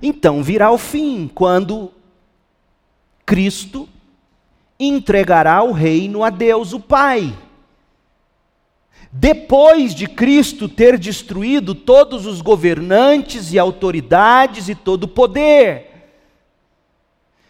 Então 0.02 0.42
virá 0.42 0.70
o 0.70 0.78
fim, 0.78 1.30
quando 1.32 1.92
Cristo 3.24 3.88
entregará 4.78 5.62
o 5.62 5.72
reino 5.72 6.22
a 6.22 6.30
Deus, 6.30 6.72
o 6.72 6.80
Pai. 6.80 7.36
Depois 9.12 9.94
de 9.94 10.08
Cristo 10.08 10.68
ter 10.68 10.98
destruído 10.98 11.74
todos 11.74 12.26
os 12.26 12.40
governantes 12.40 13.52
e 13.52 13.58
autoridades 13.58 14.68
e 14.68 14.74
todo 14.74 15.04
o 15.04 15.08
poder, 15.08 15.93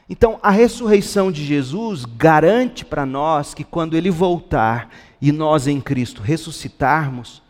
então, 0.09 0.39
a 0.43 0.51
ressurreição 0.51 1.33
de 1.33 1.45
Jesus 1.45 2.05
garante 2.05 2.85
para 2.85 3.07
nós 3.07 3.55
que 3.55 3.65
quando 3.65 3.97
ele 3.97 4.11
voltar 4.11 4.91
e 5.21 5.33
nós 5.33 5.67
em 5.67 5.81
Cristo 5.81 6.21
ressuscitarmos, 6.21 7.43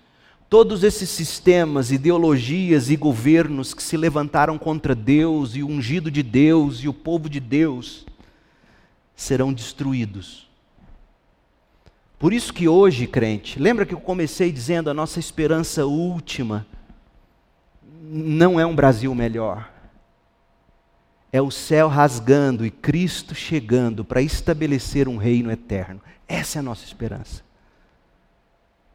todos 0.49 0.85
esses 0.85 1.11
sistemas, 1.11 1.91
ideologias 1.91 2.91
e 2.91 2.97
governos 2.97 3.75
que 3.75 3.83
se 3.83 3.97
levantaram 3.97 4.57
contra 4.57 4.95
Deus 4.95 5.57
e 5.57 5.65
o 5.65 5.69
ungido 5.69 6.11
de 6.11 6.23
Deus 6.23 6.79
e 6.79 6.89
o 6.89 6.95
povo 6.95 7.29
de 7.29 7.41
Deus 7.41 8.07
serão 9.17 9.53
destruídos. 9.53 10.49
Por 12.21 12.33
isso 12.33 12.55
que 12.55 12.69
hoje, 12.69 13.09
crente, 13.09 13.59
lembra 13.59 13.85
que 13.85 13.93
eu 13.93 14.01
comecei 14.01 14.53
dizendo 14.53 14.89
a 14.89 14.95
nossa 14.95 15.19
esperança 15.19 15.85
última 15.85 16.65
não 18.01 18.61
é 18.61 18.65
um 18.65 18.77
Brasil 18.77 19.13
melhor 19.13 19.74
é 21.35 21.43
o 21.43 21.51
céu 21.51 21.89
rasgando 21.89 22.65
e 22.65 22.71
Cristo 22.71 23.35
chegando 23.35 24.05
para 24.05 24.23
estabelecer 24.23 25.09
um 25.09 25.17
reino 25.17 25.51
eterno. 25.51 26.01
Essa 26.29 26.59
é 26.59 26.61
a 26.61 26.63
nossa 26.63 26.85
esperança. 26.85 27.43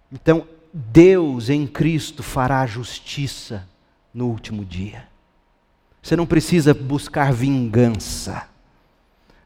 Então, 0.10 0.48
Deus 0.74 1.50
em 1.50 1.68
Cristo 1.68 2.24
fará 2.24 2.66
justiça 2.66 3.68
no 4.14 4.28
último 4.28 4.64
dia. 4.64 5.06
Você 6.02 6.16
não 6.16 6.26
precisa 6.26 6.74
buscar 6.74 7.34
vingança. 7.34 8.48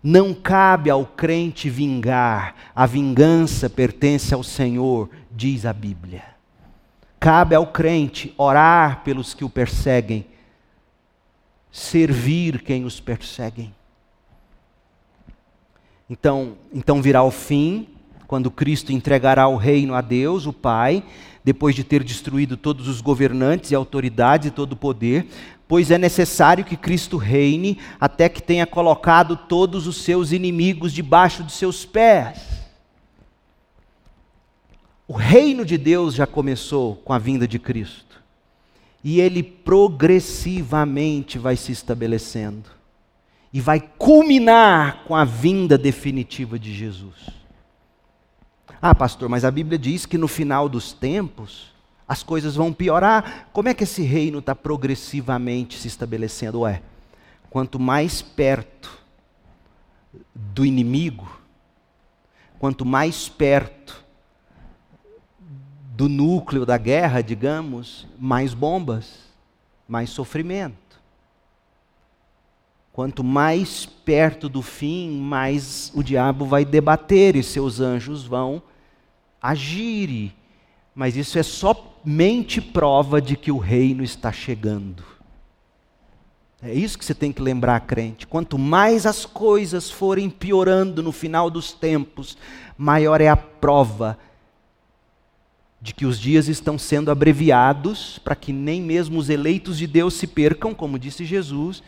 Não 0.04 0.32
cabe 0.32 0.92
ao 0.92 1.04
crente 1.04 1.72
vingar, 1.72 2.54
a 2.76 2.86
vingança 2.86 3.72
pertence 3.72 4.36
ao 4.36 4.44
Senhor, 4.44 5.10
diz 5.32 5.66
a 5.66 5.74
Bíblia. 5.74 6.26
Cabe 7.20 7.56
ao 7.56 7.66
crente 7.66 8.36
orar 8.38 9.02
pelos 9.04 9.34
que 9.34 9.44
o 9.44 9.50
perseguem 9.50 10.28
servir 11.74 12.62
quem 12.62 12.86
os 12.86 13.00
perseguem. 13.00 13.74
Então, 16.08 16.54
então 16.72 17.02
virá 17.02 17.24
o 17.24 17.32
fim, 17.32 17.88
quando 18.28 18.52
Cristo 18.52 18.94
entregará 18.94 19.48
o 19.48 19.58
reino 19.58 19.96
a 19.96 20.02
Deus, 20.02 20.46
o 20.46 20.54
Pai, 20.54 21.04
depois 21.44 21.74
de 21.74 21.84
ter 21.84 22.04
destruído 22.04 22.56
todos 22.56 22.88
os 22.88 23.02
governantes 23.02 23.72
e 23.72 23.76
autoridades 23.76 24.48
e 24.48 24.52
todo 24.52 24.74
o 24.74 24.78
poder, 24.78 25.26
pois 25.68 25.90
é 25.90 25.98
necessário 25.98 26.64
que 26.64 26.78
Cristo 26.78 27.18
reine 27.18 27.80
até 28.00 28.30
que 28.30 28.42
tenha 28.42 28.68
colocado 28.68 29.36
todos 29.36 29.88
os 29.88 30.04
seus 30.04 30.32
inimigos 30.32 30.94
debaixo 30.94 31.44
de 31.44 31.52
seus 31.52 31.86
pés. 31.86 32.40
O 35.08 35.14
reino 35.14 35.66
de 35.66 35.78
Deus 35.78 36.14
já 36.14 36.28
começou 36.28 36.98
com 36.98 37.14
a 37.14 37.18
vinda 37.18 37.48
de 37.48 37.58
Cristo 37.58 38.13
e 39.04 39.20
ele 39.20 39.44
progressivamente 39.44 41.38
vai 41.38 41.56
se 41.58 41.72
estabelecendo 41.72 42.70
e 43.52 43.60
vai 43.60 43.80
culminar 43.80 45.04
com 45.04 45.16
a 45.16 45.26
vinda 45.26 45.78
definitiva 45.78 46.58
de 46.58 46.74
Jesus. 46.74 47.30
Ah, 48.82 48.96
pastor, 48.96 49.30
mas 49.30 49.46
a 49.46 49.52
Bíblia 49.52 49.78
diz 49.78 50.06
que 50.06 50.18
no 50.18 50.28
final 50.28 50.68
dos 50.68 50.94
tempos 50.94 51.74
as 52.08 52.24
coisas 52.24 52.56
vão 52.56 52.74
piorar. 52.74 53.48
Como 53.54 53.70
é 53.70 53.74
que 53.74 53.84
esse 53.84 54.02
reino 54.02 54.40
está 54.40 54.56
progressivamente 54.56 55.78
se 55.78 55.88
estabelecendo? 55.88 56.62
Ué, 56.62 56.82
quanto 57.50 57.80
mais 57.80 58.22
perto 58.22 59.00
do 60.34 60.66
inimigo, 60.66 61.40
quanto 62.60 62.86
mais 62.86 63.30
perto 63.30 64.03
do 65.96 66.10
núcleo 66.10 66.66
da 66.66 66.78
guerra, 66.78 67.22
digamos, 67.22 68.08
mais 68.18 68.54
bombas, 68.54 69.14
mais 69.88 70.10
sofrimento. 70.10 71.00
Quanto 72.92 73.24
mais 73.24 73.86
perto 73.86 74.50
do 74.50 74.62
fim, 74.62 75.12
mais 75.20 75.92
o 75.94 76.04
diabo 76.04 76.46
vai 76.46 76.66
debater 76.66 77.36
e 77.36 77.44
seus 77.44 77.80
anjos 77.80 78.24
vão 78.26 78.62
agir. 79.42 80.34
Mas 80.96 81.16
isso 81.16 81.38
é 81.38 81.44
somente 81.44 82.60
prova 82.60 83.22
de 83.22 83.36
que 83.36 83.52
o 83.52 83.58
reino 83.58 84.04
está 84.04 84.32
chegando. 84.32 85.04
É 86.62 86.74
isso 86.74 86.98
que 86.98 87.06
você 87.06 87.14
tem 87.14 87.32
que 87.32 87.42
lembrar, 87.42 87.80
crente. 87.82 88.26
Quanto 88.26 88.58
mais 88.58 89.06
as 89.06 89.26
coisas 89.26 89.92
forem 89.92 90.30
piorando 90.30 91.04
no 91.04 91.12
final 91.12 91.50
dos 91.52 91.72
tempos, 91.72 92.38
maior 92.78 93.22
é 93.22 93.28
a 93.28 93.36
prova 93.36 94.18
de 94.18 94.33
que 95.92 96.06
os 96.06 96.18
dias 96.20 96.48
estão 96.48 96.78
sendo 96.78 97.12
abreviados 97.12 98.18
para 98.20 98.36
que 98.36 98.54
nem 98.54 98.82
mesmo 98.82 99.20
os 99.20 99.30
eleitos 99.30 99.78
de 99.78 99.88
Deus 99.88 100.14
se 100.14 100.28
percam, 100.28 100.74
como 100.74 100.98
disse 101.00 101.26
Jesus, 101.26 101.84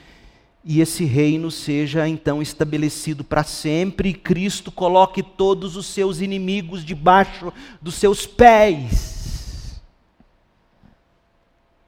e 0.66 0.82
esse 0.82 1.06
reino 1.06 1.50
seja 1.50 2.06
então 2.10 2.42
estabelecido 2.42 3.24
para 3.24 3.44
sempre 3.44 4.10
e 4.10 4.14
Cristo 4.14 4.72
coloque 4.72 5.24
todos 5.24 5.78
os 5.78 5.86
seus 5.86 6.20
inimigos 6.20 6.84
debaixo 6.84 7.54
dos 7.82 7.96
seus 7.96 8.26
pés. 8.26 9.80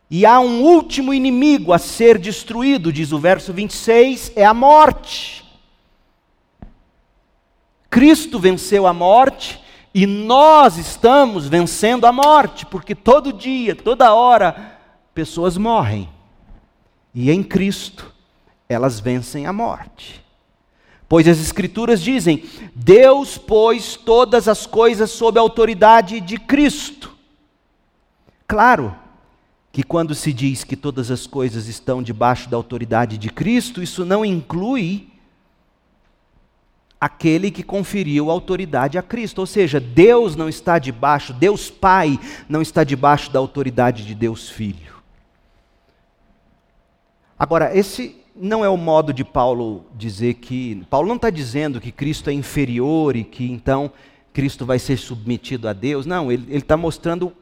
E 0.10 0.26
há 0.26 0.40
um 0.40 0.62
último 0.62 1.14
inimigo 1.14 1.74
a 1.74 1.78
ser 1.78 2.18
destruído, 2.18 2.94
diz 2.94 3.12
o 3.12 3.20
verso 3.20 3.52
26, 3.52 4.32
é 4.36 4.46
a 4.46 4.54
morte. 4.54 5.44
Cristo 7.90 8.40
venceu 8.40 8.88
a 8.88 8.94
morte 8.94 9.60
e 9.98 10.06
nós 10.06 10.78
estamos 10.78 11.48
vencendo 11.48 12.06
a 12.06 12.12
morte, 12.12 12.68
porque 12.68 12.94
todo 12.94 13.34
dia, 13.34 13.76
toda 13.76 14.14
hora, 14.14 14.78
pessoas 15.12 15.58
morrem. 15.58 16.08
E 17.16 17.32
em 17.32 17.42
Cristo, 17.42 18.14
elas 18.70 19.00
vencem 19.00 19.48
a 19.48 19.52
morte. 19.52 20.24
Pois 21.10 21.28
as 21.28 21.40
Escrituras 21.40 22.00
dizem: 22.00 22.44
Deus 22.76 23.40
pôs 23.40 23.96
todas 23.96 24.48
as 24.48 24.68
coisas 24.68 25.10
sob 25.10 25.40
a 25.40 25.42
autoridade 25.42 26.22
de 26.22 26.38
Cristo. 26.38 27.18
Claro 28.48 28.96
que 29.72 29.82
quando 29.82 30.14
se 30.14 30.32
diz 30.32 30.64
que 30.64 30.76
todas 30.76 31.10
as 31.10 31.26
coisas 31.26 31.68
estão 31.68 32.04
debaixo 32.04 32.48
da 32.52 32.56
autoridade 32.56 33.18
de 33.18 33.32
Cristo, 33.32 33.82
isso 33.82 34.06
não 34.06 34.24
inclui 34.24 35.08
aquele 37.00 37.52
que 37.52 37.64
conferiu 37.64 38.32
autoridade 38.32 38.98
a 38.98 39.02
Cristo. 39.02 39.40
Ou 39.40 39.46
seja, 39.46 39.80
Deus 39.80 40.36
não 40.36 40.50
está 40.50 40.80
debaixo, 40.80 41.34
Deus 41.34 41.70
Pai 41.70 42.20
não 42.50 42.62
está 42.62 42.84
debaixo 42.84 43.32
da 43.32 43.40
autoridade 43.40 44.06
de 44.06 44.16
Deus 44.16 44.50
Filho. 44.50 44.98
Agora, 47.38 47.76
esse 47.78 48.16
não 48.36 48.64
é 48.64 48.70
o 48.70 48.78
modo 48.78 49.14
de 49.14 49.24
Paulo 49.24 49.86
dizer 49.96 50.36
que. 50.36 50.84
Paulo 50.90 51.08
não 51.08 51.16
está 51.16 51.30
dizendo 51.30 51.80
que 51.80 51.92
Cristo 51.92 52.30
é 52.30 52.34
inferior 52.34 53.16
e 53.16 53.24
que 53.24 53.50
então 53.50 53.92
Cristo 54.34 54.66
vai 54.66 54.80
ser 54.80 54.98
submetido 54.98 55.68
a 55.68 55.74
Deus. 55.74 56.06
Não, 56.06 56.32
ele 56.32 56.56
está 56.56 56.76
mostrando 56.76 57.34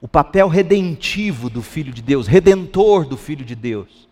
o 0.00 0.08
papel 0.08 0.48
redentivo 0.48 1.48
do 1.48 1.62
Filho 1.62 1.92
de 1.92 2.02
Deus, 2.02 2.26
redentor 2.26 3.06
do 3.06 3.16
Filho 3.16 3.44
de 3.44 3.54
Deus. 3.54 4.08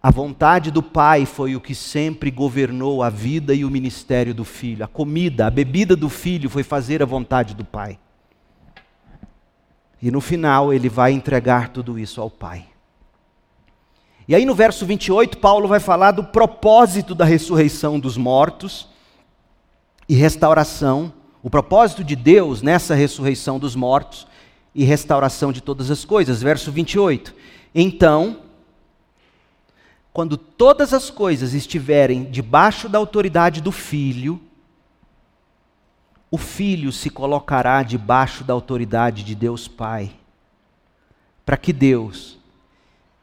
A 0.00 0.12
vontade 0.12 0.70
do 0.70 0.82
Pai 0.82 1.26
foi 1.26 1.56
o 1.56 1.60
que 1.60 1.74
sempre 1.74 2.30
governou 2.30 3.02
a 3.02 3.10
vida 3.10 3.52
e 3.52 3.64
o 3.64 3.70
ministério 3.70 4.32
do 4.32 4.44
Filho. 4.44 4.84
A 4.84 4.88
comida, 4.88 5.46
a 5.46 5.50
bebida 5.50 5.96
do 5.96 6.08
Filho 6.08 6.48
foi 6.48 6.62
fazer 6.62 7.02
a 7.02 7.06
vontade 7.06 7.54
do 7.54 7.64
Pai. 7.64 7.98
E 10.00 10.10
no 10.10 10.20
final 10.20 10.72
ele 10.72 10.88
vai 10.88 11.10
entregar 11.10 11.70
tudo 11.70 11.98
isso 11.98 12.20
ao 12.20 12.30
Pai. 12.30 12.66
E 14.28 14.34
aí 14.34 14.44
no 14.44 14.54
verso 14.54 14.86
28, 14.86 15.38
Paulo 15.38 15.66
vai 15.66 15.80
falar 15.80 16.12
do 16.12 16.22
propósito 16.22 17.12
da 17.12 17.24
ressurreição 17.24 17.98
dos 17.98 18.16
mortos 18.16 18.88
e 20.08 20.14
restauração, 20.14 21.12
o 21.42 21.50
propósito 21.50 22.04
de 22.04 22.14
Deus 22.14 22.62
nessa 22.62 22.94
ressurreição 22.94 23.58
dos 23.58 23.74
mortos 23.74 24.28
e 24.72 24.84
restauração 24.84 25.50
de 25.50 25.60
todas 25.60 25.90
as 25.90 26.04
coisas. 26.04 26.40
Verso 26.40 26.70
28. 26.70 27.34
Então, 27.74 28.47
quando 30.12 30.36
todas 30.36 30.92
as 30.92 31.10
coisas 31.10 31.54
estiverem 31.54 32.24
debaixo 32.24 32.88
da 32.88 32.98
autoridade 32.98 33.60
do 33.60 33.70
Filho, 33.70 34.40
o 36.30 36.36
Filho 36.36 36.92
se 36.92 37.08
colocará 37.08 37.82
debaixo 37.82 38.44
da 38.44 38.52
autoridade 38.52 39.22
de 39.22 39.34
Deus 39.34 39.68
Pai, 39.68 40.10
para 41.44 41.56
que 41.56 41.72
Deus 41.72 42.38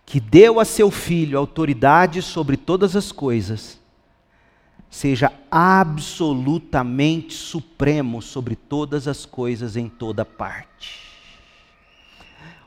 que 0.06 0.20
deu 0.20 0.60
a 0.60 0.66
seu 0.66 0.92
filho 0.92 1.40
autoridade 1.40 2.22
sobre 2.22 2.56
todas 2.56 2.96
as 2.96 3.12
coisas, 3.12 3.80
seja 4.90 5.34
absolutamente 5.50 7.34
supremo 7.34 8.22
sobre 8.22 8.56
todas 8.56 9.08
as 9.08 9.26
coisas 9.26 9.76
em 9.76 9.90
toda 9.90 10.24
parte. 10.24 11.04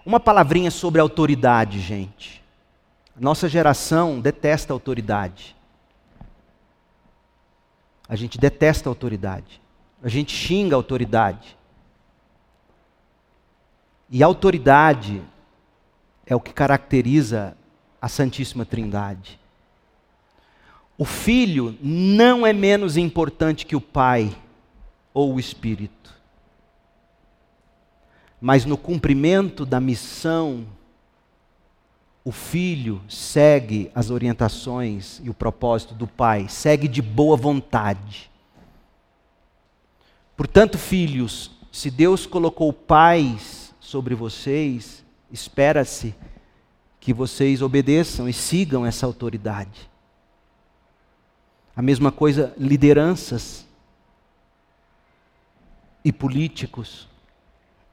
Uma 0.04 0.18
palavrinha 0.18 0.70
sobre 0.70 1.00
autoridade, 1.00 1.80
gente. 1.80 2.37
Nossa 3.18 3.48
geração 3.48 4.20
detesta 4.20 4.72
autoridade. 4.72 5.56
A 8.08 8.16
gente 8.16 8.38
detesta 8.38 8.88
autoridade. 8.88 9.60
A 10.02 10.08
gente 10.08 10.34
xinga 10.34 10.74
a 10.74 10.78
autoridade. 10.78 11.56
E 14.08 14.22
autoridade 14.22 15.22
é 16.24 16.34
o 16.34 16.40
que 16.40 16.52
caracteriza 16.52 17.56
a 18.00 18.08
Santíssima 18.08 18.64
Trindade. 18.64 19.38
O 20.96 21.04
Filho 21.04 21.76
não 21.82 22.46
é 22.46 22.52
menos 22.52 22.96
importante 22.96 23.66
que 23.66 23.76
o 23.76 23.80
Pai 23.80 24.36
ou 25.12 25.34
o 25.34 25.40
Espírito. 25.40 26.14
Mas 28.40 28.64
no 28.64 28.76
cumprimento 28.76 29.66
da 29.66 29.80
missão, 29.80 30.66
o 32.28 32.30
filho 32.30 33.00
segue 33.08 33.90
as 33.94 34.10
orientações 34.10 35.18
e 35.24 35.30
o 35.30 35.34
propósito 35.34 35.94
do 35.94 36.06
pai, 36.06 36.46
segue 36.46 36.86
de 36.86 37.00
boa 37.00 37.38
vontade. 37.38 38.30
Portanto, 40.36 40.76
filhos, 40.76 41.50
se 41.72 41.90
Deus 41.90 42.26
colocou 42.26 42.70
pais 42.70 43.74
sobre 43.80 44.14
vocês, 44.14 45.02
espera-se 45.32 46.14
que 47.00 47.14
vocês 47.14 47.62
obedeçam 47.62 48.28
e 48.28 48.32
sigam 48.34 48.84
essa 48.84 49.06
autoridade. 49.06 49.88
A 51.74 51.80
mesma 51.80 52.12
coisa, 52.12 52.52
lideranças 52.58 53.66
e 56.04 56.12
políticos 56.12 57.08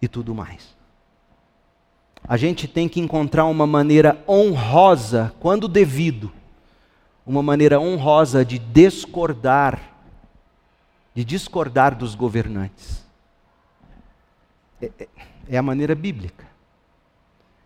e 0.01 0.09
tudo 0.09 0.35
mais. 0.35 0.75
A 2.27 2.37
gente 2.37 2.67
tem 2.67 2.89
que 2.89 2.99
encontrar 2.99 3.45
uma 3.45 3.67
maneira 3.67 4.23
honrosa, 4.27 5.33
quando 5.39 5.67
devido, 5.67 6.31
uma 7.25 7.43
maneira 7.43 7.79
honrosa 7.79 8.43
de 8.43 8.57
discordar, 8.57 9.79
de 11.13 11.23
discordar 11.23 11.95
dos 11.95 12.15
governantes. 12.15 13.03
É, 14.81 14.89
é, 14.99 15.07
é 15.49 15.57
a 15.57 15.61
maneira 15.61 15.93
bíblica. 15.93 16.45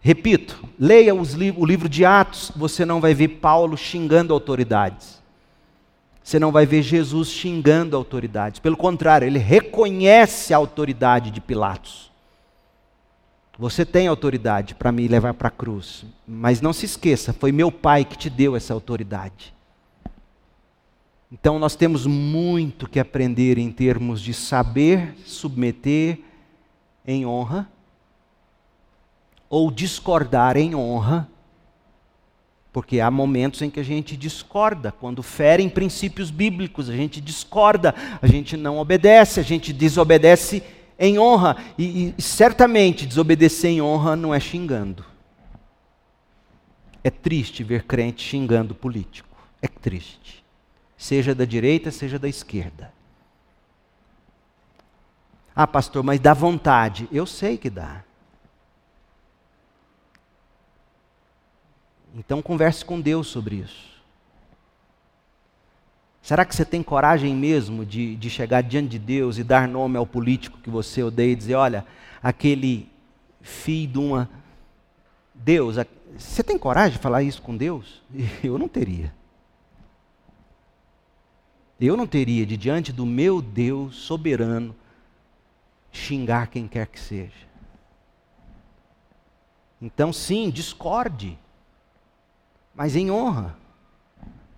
Repito, 0.02 0.64
leia 0.80 1.14
li 1.14 1.52
o 1.52 1.66
livro 1.66 1.90
de 1.90 2.06
Atos, 2.06 2.52
você 2.56 2.86
não 2.86 3.02
vai 3.02 3.14
ver 3.14 3.28
Paulo 3.28 3.76
xingando 3.78 4.34
autoridades. 4.34 5.22
Você 6.24 6.38
não 6.38 6.52
vai 6.52 6.66
ver 6.66 6.84
Jesus 6.84 7.30
xingando 7.30 7.98
autoridades. 7.98 8.60
Pelo 8.60 8.78
contrário, 8.78 9.26
ele 9.26 9.40
reconhece 9.40 10.54
a 10.54 10.58
autoridade 10.58 11.32
de 11.32 11.42
Pilatos. 11.42 12.09
Você 13.60 13.86
tem 13.86 14.08
autoridade 14.08 14.74
para 14.74 14.90
me 14.90 15.06
levar 15.06 15.34
para 15.34 15.50
a 15.50 15.52
cruz, 15.52 16.06
mas 16.26 16.62
não 16.62 16.72
se 16.72 16.86
esqueça, 16.86 17.34
foi 17.34 17.52
meu 17.52 17.70
pai 17.70 18.06
que 18.06 18.18
te 18.18 18.30
deu 18.30 18.56
essa 18.56 18.74
autoridade. 18.74 19.54
Então 21.30 21.60
nós 21.60 21.76
temos 21.76 22.06
muito 22.06 22.88
que 22.88 23.02
aprender 23.02 23.58
em 23.58 23.70
termos 23.70 24.22
de 24.22 24.34
saber 24.34 25.14
submeter 25.26 26.20
em 27.06 27.26
honra 27.26 27.70
ou 29.50 29.70
discordar 29.70 30.56
em 30.56 30.74
honra, 30.74 31.28
porque 32.72 33.02
há 33.02 33.12
momentos 33.12 33.62
em 33.62 33.70
que 33.70 33.82
a 33.82 33.84
gente 33.84 34.16
discorda, 34.16 34.90
quando 34.90 35.22
ferem 35.22 35.68
princípios 35.68 36.32
bíblicos, 36.32 36.90
a 36.90 36.96
gente 36.96 37.20
discorda, 37.20 37.94
a 38.22 38.26
gente 38.26 38.56
não 38.56 38.78
obedece, 38.78 39.42
a 39.42 39.44
gente 39.44 39.74
desobedece 39.74 40.64
em 41.00 41.18
honra. 41.18 41.56
E, 41.78 42.14
e 42.18 42.22
certamente 42.22 43.06
desobedecer 43.06 43.72
em 43.72 43.82
honra 43.82 44.16
não 44.18 44.36
é 44.36 44.40
xingando. 44.40 45.06
É 47.02 47.10
triste 47.10 47.64
ver 47.64 47.84
crente 47.86 48.22
xingando 48.22 48.76
político. 48.76 49.30
É 49.62 49.68
triste. 49.68 50.44
Seja 50.98 51.34
da 51.34 51.46
direita, 51.46 51.90
seja 51.90 52.20
da 52.20 52.28
esquerda. 52.28 52.92
Ah, 55.56 55.66
pastor, 55.66 56.04
mas 56.04 56.20
dá 56.20 56.34
vontade. 56.34 57.08
Eu 57.12 57.26
sei 57.26 57.58
que 57.58 57.70
dá. 57.70 58.04
Então 62.16 62.42
converse 62.42 62.84
com 62.84 63.00
Deus 63.00 63.28
sobre 63.28 63.56
isso. 63.56 63.99
Será 66.30 66.46
que 66.46 66.56
você 66.56 66.64
tem 66.64 66.84
coragem 66.84 67.36
mesmo 67.36 67.84
de, 67.84 68.16
de 68.16 68.30
chegar 68.30 68.62
diante 68.62 68.90
de 68.90 69.00
Deus 69.00 69.40
e 69.40 69.44
dar 69.44 69.68
nome 69.68 69.98
ao 69.98 70.06
político 70.06 70.60
que 70.60 70.70
você 70.70 71.02
odeia 71.02 71.32
e 71.32 71.36
dizer: 71.36 71.56
olha, 71.56 71.84
aquele 72.22 72.88
filho 73.42 73.92
de 73.92 73.98
uma. 73.98 74.30
Deus, 75.34 75.78
você 76.16 76.44
tem 76.44 76.56
coragem 76.56 76.98
de 76.98 77.02
falar 77.02 77.24
isso 77.24 77.42
com 77.42 77.58
Deus? 77.58 78.04
Eu 78.44 78.60
não 78.60 78.68
teria. 78.68 79.12
Eu 81.82 81.98
não 81.98 82.06
teria 82.06 82.46
de 82.46 82.56
diante 82.56 82.94
do 82.94 83.08
meu 83.08 83.42
Deus 83.42 83.96
soberano 83.96 84.76
xingar 85.92 86.46
quem 86.46 86.68
quer 86.68 86.86
que 86.86 87.00
seja. 87.00 87.50
Então, 89.82 90.14
sim, 90.14 90.52
discorde 90.52 91.40
mas 92.80 92.96
em 92.96 93.12
honra, 93.12 93.58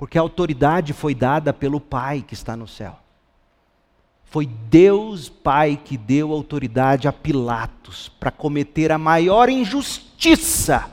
porque 0.02 0.18
a 0.18 0.22
autoridade 0.22 0.94
foi 0.94 1.14
dada 1.14 1.54
pelo 1.54 1.80
Pai 1.80 2.26
que 2.28 2.34
está 2.34 2.58
no 2.58 2.68
céu. 2.68 2.98
Foi 4.24 4.48
Deus 4.48 5.30
Pai 5.30 5.80
que 5.86 5.96
deu 5.96 6.34
autoridade 6.34 7.08
a 7.08 7.14
Pilatos 7.14 8.10
para 8.10 8.32
cometer 8.32 8.92
a 8.92 8.98
maior 8.98 9.48
injustiça 9.48 10.90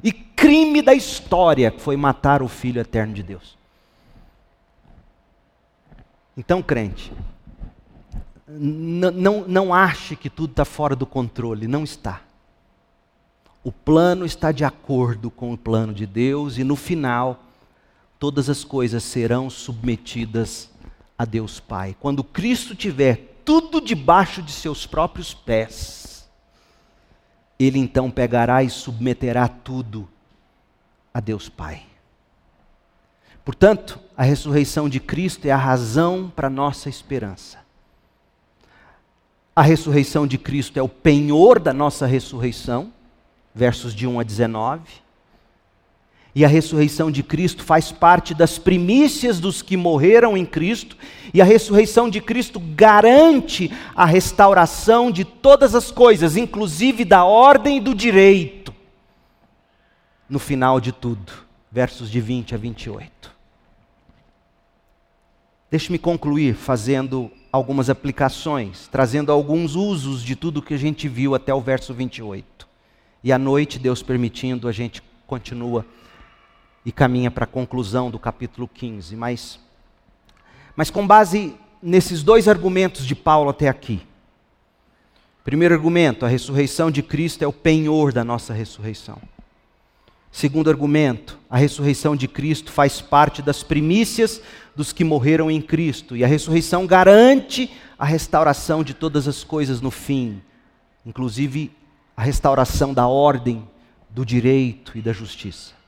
e 0.00 0.12
crime 0.12 0.80
da 0.80 0.94
história, 0.94 1.72
que 1.72 1.80
foi 1.80 1.96
matar 1.96 2.40
o 2.40 2.46
Filho 2.46 2.80
eterno 2.80 3.12
de 3.12 3.24
Deus. 3.24 3.58
Então, 6.36 6.62
crente, 6.62 7.12
não, 8.46 9.44
não 9.44 9.74
ache 9.74 10.14
que 10.14 10.30
tudo 10.30 10.52
está 10.52 10.64
fora 10.64 10.94
do 10.94 11.04
controle, 11.04 11.66
não 11.66 11.82
está. 11.82 12.20
O 13.64 13.72
plano 13.72 14.24
está 14.24 14.52
de 14.52 14.64
acordo 14.64 15.32
com 15.32 15.52
o 15.52 15.58
plano 15.58 15.92
de 15.92 16.06
Deus 16.06 16.58
e 16.58 16.62
no 16.62 16.76
final 16.76 17.40
todas 18.22 18.48
as 18.48 18.62
coisas 18.62 19.02
serão 19.02 19.50
submetidas 19.50 20.70
a 21.18 21.24
Deus 21.24 21.58
Pai. 21.58 21.96
Quando 21.98 22.22
Cristo 22.22 22.72
tiver 22.72 23.40
tudo 23.44 23.80
debaixo 23.80 24.40
de 24.40 24.52
seus 24.52 24.86
próprios 24.86 25.34
pés, 25.34 26.30
ele 27.58 27.80
então 27.80 28.12
pegará 28.12 28.62
e 28.62 28.70
submeterá 28.70 29.48
tudo 29.48 30.08
a 31.12 31.18
Deus 31.18 31.48
Pai. 31.48 31.82
Portanto, 33.44 33.98
a 34.16 34.22
ressurreição 34.22 34.88
de 34.88 35.00
Cristo 35.00 35.46
é 35.46 35.50
a 35.50 35.56
razão 35.56 36.30
para 36.30 36.48
nossa 36.48 36.88
esperança. 36.88 37.58
A 39.56 39.62
ressurreição 39.62 40.28
de 40.28 40.38
Cristo 40.38 40.78
é 40.78 40.82
o 40.82 40.88
penhor 40.88 41.58
da 41.58 41.72
nossa 41.72 42.06
ressurreição, 42.06 42.92
versos 43.52 43.92
de 43.92 44.06
1 44.06 44.20
a 44.20 44.22
19. 44.22 45.02
E 46.34 46.44
a 46.44 46.48
ressurreição 46.48 47.10
de 47.10 47.22
Cristo 47.22 47.62
faz 47.62 47.92
parte 47.92 48.32
das 48.32 48.58
primícias 48.58 49.38
dos 49.38 49.60
que 49.60 49.76
morreram 49.76 50.36
em 50.36 50.46
Cristo, 50.46 50.96
e 51.34 51.42
a 51.42 51.44
ressurreição 51.44 52.08
de 52.08 52.20
Cristo 52.20 52.58
garante 52.58 53.70
a 53.94 54.06
restauração 54.06 55.10
de 55.10 55.24
todas 55.24 55.74
as 55.74 55.90
coisas, 55.90 56.36
inclusive 56.36 57.04
da 57.04 57.24
ordem 57.24 57.76
e 57.76 57.80
do 57.80 57.94
direito, 57.94 58.74
no 60.28 60.38
final 60.38 60.80
de 60.80 60.92
tudo. 60.92 61.32
Versos 61.70 62.10
de 62.10 62.20
20 62.20 62.54
a 62.54 62.58
28. 62.58 63.32
Deixe-me 65.70 65.98
concluir 65.98 66.54
fazendo 66.54 67.30
algumas 67.50 67.88
aplicações, 67.88 68.88
trazendo 68.88 69.32
alguns 69.32 69.74
usos 69.74 70.22
de 70.22 70.36
tudo 70.36 70.60
que 70.60 70.74
a 70.74 70.78
gente 70.78 71.08
viu 71.08 71.34
até 71.34 71.54
o 71.54 71.62
verso 71.62 71.94
28. 71.94 72.68
E 73.24 73.32
à 73.32 73.38
noite, 73.38 73.78
Deus 73.78 74.02
permitindo, 74.02 74.68
a 74.68 74.72
gente 74.72 75.02
continua 75.26 75.86
e 76.84 76.90
caminha 76.90 77.30
para 77.30 77.44
a 77.44 77.48
conclusão 77.48 78.10
do 78.10 78.18
capítulo 78.18 78.68
15. 78.68 79.16
Mas, 79.16 79.60
mas 80.74 80.90
com 80.90 81.06
base 81.06 81.54
nesses 81.82 82.22
dois 82.22 82.48
argumentos 82.48 83.06
de 83.06 83.14
Paulo 83.14 83.50
até 83.50 83.68
aqui. 83.68 84.02
Primeiro 85.44 85.74
argumento, 85.74 86.24
a 86.24 86.28
ressurreição 86.28 86.90
de 86.90 87.02
Cristo 87.02 87.42
é 87.42 87.46
o 87.46 87.52
penhor 87.52 88.12
da 88.12 88.22
nossa 88.22 88.52
ressurreição. 88.52 89.20
Segundo 90.30 90.70
argumento, 90.70 91.38
a 91.50 91.58
ressurreição 91.58 92.16
de 92.16 92.26
Cristo 92.26 92.70
faz 92.72 93.02
parte 93.02 93.42
das 93.42 93.62
primícias 93.62 94.40
dos 94.74 94.92
que 94.92 95.04
morreram 95.04 95.50
em 95.50 95.60
Cristo, 95.60 96.16
e 96.16 96.24
a 96.24 96.26
ressurreição 96.26 96.86
garante 96.86 97.70
a 97.98 98.06
restauração 98.06 98.82
de 98.82 98.94
todas 98.94 99.28
as 99.28 99.44
coisas 99.44 99.82
no 99.82 99.90
fim, 99.90 100.40
inclusive 101.04 101.70
a 102.16 102.22
restauração 102.22 102.94
da 102.94 103.06
ordem, 103.06 103.68
do 104.08 104.24
direito 104.24 104.96
e 104.96 105.02
da 105.02 105.12
justiça. 105.12 105.81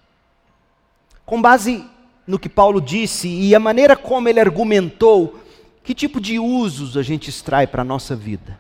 Com 1.25 1.41
base 1.41 1.85
no 2.27 2.39
que 2.39 2.49
Paulo 2.49 2.81
disse 2.81 3.29
e 3.29 3.55
a 3.55 3.61
maneira 3.61 3.97
como 3.97 4.29
ele 4.29 4.41
argumentou, 4.41 5.41
que 5.83 5.95
tipo 5.95 6.21
de 6.21 6.39
usos 6.39 6.97
a 6.97 7.03
gente 7.03 7.29
extrai 7.29 7.67
para 7.67 7.83
a 7.83 7.85
nossa 7.85 8.17
vida? 8.17 8.59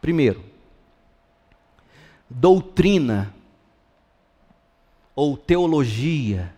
Primeiro, 0.00 0.44
doutrina 2.28 3.34
ou 5.14 5.36
teologia 5.36 6.54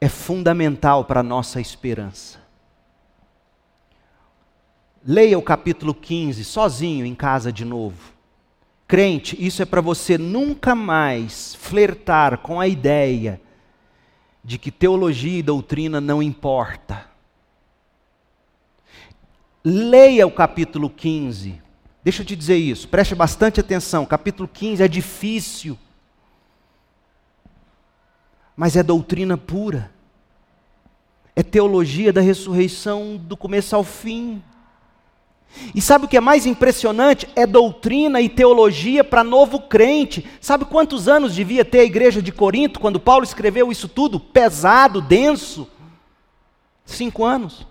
é 0.00 0.08
fundamental 0.08 1.04
para 1.04 1.20
a 1.20 1.22
nossa 1.22 1.60
esperança. 1.60 2.38
Leia 5.04 5.38
o 5.38 5.42
capítulo 5.42 5.94
15 5.94 6.44
sozinho 6.44 7.06
em 7.06 7.14
casa 7.14 7.52
de 7.52 7.64
novo. 7.64 8.12
Crente, 8.90 9.36
isso 9.38 9.62
é 9.62 9.64
para 9.64 9.80
você 9.80 10.18
nunca 10.18 10.74
mais 10.74 11.54
flertar 11.54 12.38
com 12.38 12.58
a 12.58 12.66
ideia 12.66 13.40
de 14.42 14.58
que 14.58 14.72
teologia 14.72 15.38
e 15.38 15.44
doutrina 15.44 16.00
não 16.00 16.20
importa. 16.20 17.06
Leia 19.64 20.26
o 20.26 20.30
capítulo 20.32 20.90
15. 20.90 21.62
Deixa 22.02 22.22
eu 22.22 22.26
te 22.26 22.34
dizer 22.34 22.56
isso, 22.56 22.88
preste 22.88 23.14
bastante 23.14 23.60
atenção. 23.60 24.04
Capítulo 24.04 24.48
15 24.52 24.82
é 24.82 24.88
difícil, 24.88 25.78
mas 28.56 28.74
é 28.74 28.82
doutrina 28.82 29.38
pura. 29.38 29.92
É 31.36 31.44
teologia 31.44 32.12
da 32.12 32.20
ressurreição 32.20 33.16
do 33.16 33.36
começo 33.36 33.76
ao 33.76 33.84
fim. 33.84 34.42
E 35.74 35.80
sabe 35.80 36.04
o 36.04 36.08
que 36.08 36.16
é 36.16 36.20
mais 36.20 36.46
impressionante? 36.46 37.28
É 37.36 37.46
doutrina 37.46 38.20
e 38.20 38.28
teologia 38.28 39.04
para 39.04 39.22
novo 39.22 39.60
crente. 39.60 40.28
Sabe 40.40 40.64
quantos 40.64 41.08
anos 41.08 41.34
devia 41.34 41.64
ter 41.64 41.80
a 41.80 41.84
igreja 41.84 42.22
de 42.22 42.32
Corinto 42.32 42.80
quando 42.80 43.00
Paulo 43.00 43.24
escreveu 43.24 43.70
isso 43.70 43.88
tudo? 43.88 44.18
Pesado, 44.18 45.00
denso? 45.00 45.68
Cinco 46.84 47.24
anos. 47.24 47.66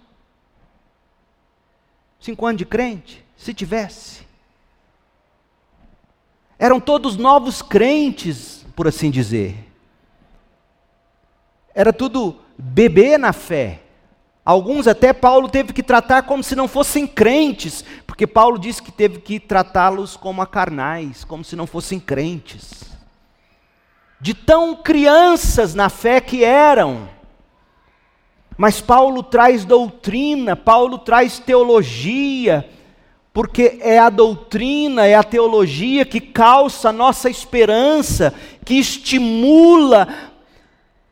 Cinco 2.19 2.45
anos 2.45 2.59
de 2.59 2.65
crente, 2.65 3.23
se 3.37 3.53
tivesse. 3.53 4.27
Eram 6.57 6.79
todos 6.79 7.15
novos 7.15 7.61
crentes, 7.61 8.65
por 8.75 8.87
assim 8.87 9.09
dizer. 9.09 9.65
Era 11.73 11.93
tudo 11.93 12.41
bebê 12.57 13.17
na 13.17 13.31
fé. 13.31 13.83
Alguns 14.49 14.87
até 14.87 15.13
Paulo 15.13 15.47
teve 15.47 15.73
que 15.73 15.83
tratar 15.83 16.23
como 16.23 16.43
se 16.43 16.55
não 16.55 16.67
fossem 16.67 17.05
crentes, 17.05 17.85
porque 18.07 18.25
Paulo 18.25 18.57
disse 18.57 18.81
que 18.81 18.91
teve 18.91 19.19
que 19.19 19.39
tratá-los 19.39 20.17
como 20.17 20.41
a 20.41 20.47
carnais, 20.47 21.23
como 21.23 21.43
se 21.43 21.55
não 21.55 21.67
fossem 21.67 21.99
crentes. 21.99 22.85
De 24.19 24.33
tão 24.33 24.75
crianças 24.75 25.75
na 25.75 25.87
fé 25.87 26.19
que 26.19 26.43
eram. 26.43 27.07
Mas 28.57 28.81
Paulo 28.81 29.21
traz 29.21 29.65
doutrina, 29.65 30.55
Paulo 30.55 30.97
traz 30.97 31.37
teologia, 31.37 32.67
porque 33.31 33.77
é 33.83 33.99
a 33.99 34.09
doutrina, 34.09 35.05
é 35.05 35.13
a 35.13 35.21
teologia 35.21 36.03
que 36.03 36.19
calça 36.19 36.89
a 36.89 36.91
nossa 36.91 37.29
esperança, 37.29 38.33
que 38.65 38.79
estimula 38.79 40.07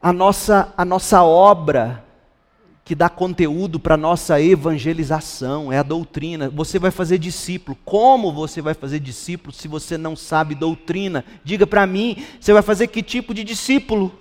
a 0.02 0.12
nossa, 0.12 0.74
a 0.76 0.84
nossa 0.84 1.22
obra 1.22 2.07
que 2.88 2.96
dá 2.96 3.10
conteúdo 3.10 3.82
para 3.82 3.98
nossa 3.98 4.40
evangelização, 4.42 5.74
é 5.74 5.78
a 5.78 5.84
doutrina. 5.84 6.50
Você 6.50 6.80
vai 6.80 6.90
fazer 6.90 7.18
discípulo. 7.18 7.78
Como 7.84 8.32
você 8.32 8.62
vai 8.62 8.74
fazer 8.74 9.02
discípulo 9.02 9.52
se 9.52 9.68
você 9.68 9.98
não 9.98 10.16
sabe 10.16 10.56
doutrina? 10.56 11.26
Diga 11.44 11.68
para 11.68 11.86
mim, 11.86 12.26
você 12.40 12.54
vai 12.54 12.62
fazer 12.62 12.88
que 12.88 13.04
tipo 13.04 13.34
de 13.34 13.44
discípulo? 13.44 14.18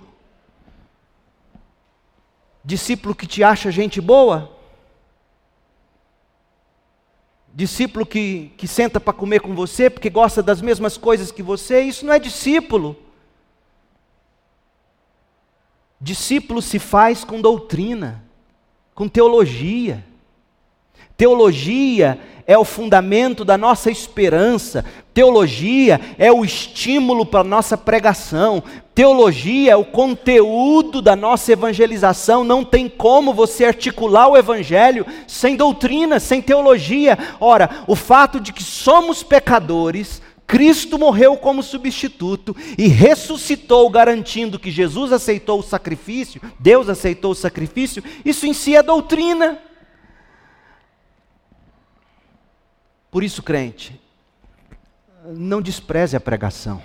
Discípulo 2.61 3.15
que 3.15 3.25
te 3.25 3.41
acha 3.41 3.71
gente 3.71 4.01
boa? 4.01 4.51
Discípulo 7.53 8.05
que, 8.05 8.51
que 8.57 8.67
senta 8.67 8.99
para 8.99 9.13
comer 9.13 9.39
com 9.39 9.55
você 9.55 9.89
porque 9.89 10.09
gosta 10.09 10.43
das 10.43 10.61
mesmas 10.61 10.97
coisas 10.97 11.31
que 11.31 11.41
você? 11.41 11.83
Isso 11.83 12.05
não 12.05 12.11
é 12.11 12.19
discípulo. 12.19 12.97
Discípulo 16.01 16.61
se 16.61 16.79
faz 16.79 17.23
com 17.23 17.39
doutrina 17.39 18.26
com 18.97 19.07
teologia. 19.07 20.03
Teologia 21.15 22.17
é 22.47 22.57
o 22.57 22.65
fundamento 22.65 23.45
da 23.45 23.55
nossa 23.55 23.91
esperança, 23.91 24.83
teologia 25.13 26.01
é 26.17 26.31
o 26.31 26.43
estímulo 26.43 27.23
para 27.23 27.41
a 27.41 27.43
nossa 27.43 27.77
pregação, 27.77 28.63
teologia 28.95 29.73
é 29.73 29.75
o 29.75 29.85
conteúdo 29.85 30.99
da 30.99 31.15
nossa 31.15 31.51
evangelização. 31.51 32.43
Não 32.43 32.65
tem 32.65 32.89
como 32.89 33.35
você 33.35 33.65
articular 33.65 34.29
o 34.29 34.37
evangelho 34.37 35.05
sem 35.27 35.55
doutrina, 35.55 36.19
sem 36.19 36.41
teologia. 36.41 37.19
Ora, 37.39 37.83
o 37.85 37.95
fato 37.95 38.39
de 38.39 38.51
que 38.51 38.63
somos 38.63 39.21
pecadores, 39.21 40.23
Cristo 40.47 40.97
morreu 40.97 41.35
como 41.35 41.61
substituto 41.61 42.55
e 42.77 42.87
ressuscitou, 42.87 43.89
garantindo 43.89 44.57
que 44.57 44.71
Jesus 44.71 45.11
aceitou 45.11 45.59
o 45.59 45.63
sacrifício, 45.63 46.41
Deus 46.57 46.87
aceitou 46.87 47.31
o 47.31 47.35
sacrifício, 47.35 48.01
isso 48.23 48.47
em 48.47 48.53
si 48.53 48.73
é 48.73 48.81
doutrina. 48.81 49.61
Por 53.11 53.23
isso, 53.23 53.43
crente, 53.43 53.99
não 55.25 55.61
despreze 55.61 56.15
a 56.15 56.19
pregação, 56.19 56.81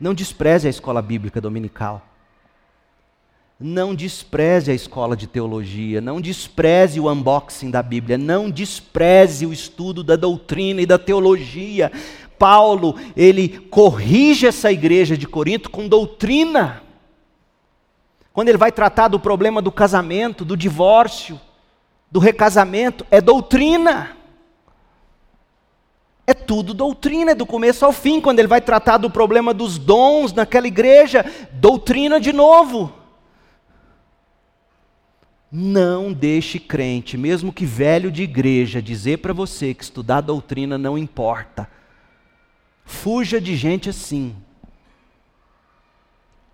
não 0.00 0.14
despreze 0.14 0.66
a 0.66 0.70
escola 0.70 1.02
bíblica 1.02 1.38
dominical. 1.38 2.15
Não 3.58 3.94
despreze 3.94 4.70
a 4.70 4.74
escola 4.74 5.16
de 5.16 5.26
teologia, 5.26 5.98
não 5.98 6.20
despreze 6.20 7.00
o 7.00 7.10
unboxing 7.10 7.70
da 7.70 7.82
Bíblia, 7.82 8.18
não 8.18 8.50
despreze 8.50 9.46
o 9.46 9.52
estudo 9.52 10.04
da 10.04 10.14
doutrina 10.14 10.82
e 10.82 10.86
da 10.86 10.98
teologia. 10.98 11.90
Paulo, 12.38 12.96
ele 13.16 13.48
corrige 13.48 14.46
essa 14.46 14.70
igreja 14.70 15.16
de 15.16 15.26
Corinto 15.26 15.70
com 15.70 15.88
doutrina. 15.88 16.82
Quando 18.30 18.50
ele 18.50 18.58
vai 18.58 18.70
tratar 18.70 19.08
do 19.08 19.18
problema 19.18 19.62
do 19.62 19.72
casamento, 19.72 20.44
do 20.44 20.54
divórcio, 20.54 21.40
do 22.12 22.20
recasamento, 22.20 23.06
é 23.10 23.22
doutrina. 23.22 24.14
É 26.26 26.34
tudo 26.34 26.74
doutrina, 26.74 27.30
é 27.30 27.34
do 27.34 27.46
começo 27.46 27.86
ao 27.86 27.92
fim. 27.92 28.20
Quando 28.20 28.38
ele 28.38 28.48
vai 28.48 28.60
tratar 28.60 28.98
do 28.98 29.08
problema 29.08 29.54
dos 29.54 29.78
dons 29.78 30.34
naquela 30.34 30.66
igreja, 30.66 31.24
doutrina 31.54 32.20
de 32.20 32.34
novo. 32.34 32.92
Não 35.50 36.12
deixe 36.12 36.58
crente, 36.58 37.16
mesmo 37.16 37.52
que 37.52 37.64
velho 37.64 38.10
de 38.10 38.22
igreja, 38.22 38.82
dizer 38.82 39.18
para 39.18 39.32
você 39.32 39.72
que 39.72 39.84
estudar 39.84 40.20
doutrina 40.20 40.76
não 40.76 40.98
importa. 40.98 41.68
Fuja 42.84 43.40
de 43.40 43.56
gente 43.56 43.88
assim. 43.88 44.34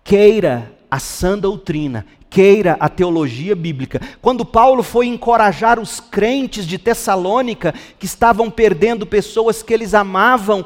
Queira 0.03 0.71
a 0.91 0.99
sã 0.99 1.37
doutrina, 1.37 2.05
queira 2.29 2.77
a 2.79 2.87
teologia 2.87 3.55
bíblica. 3.55 3.99
Quando 4.21 4.45
Paulo 4.45 4.83
foi 4.83 5.07
encorajar 5.07 5.79
os 5.79 5.99
crentes 5.99 6.67
de 6.67 6.77
Tessalônica, 6.77 7.73
que 7.97 8.05
estavam 8.05 8.51
perdendo 8.51 9.05
pessoas 9.05 9.63
que 9.63 9.73
eles 9.73 9.95
amavam, 9.95 10.65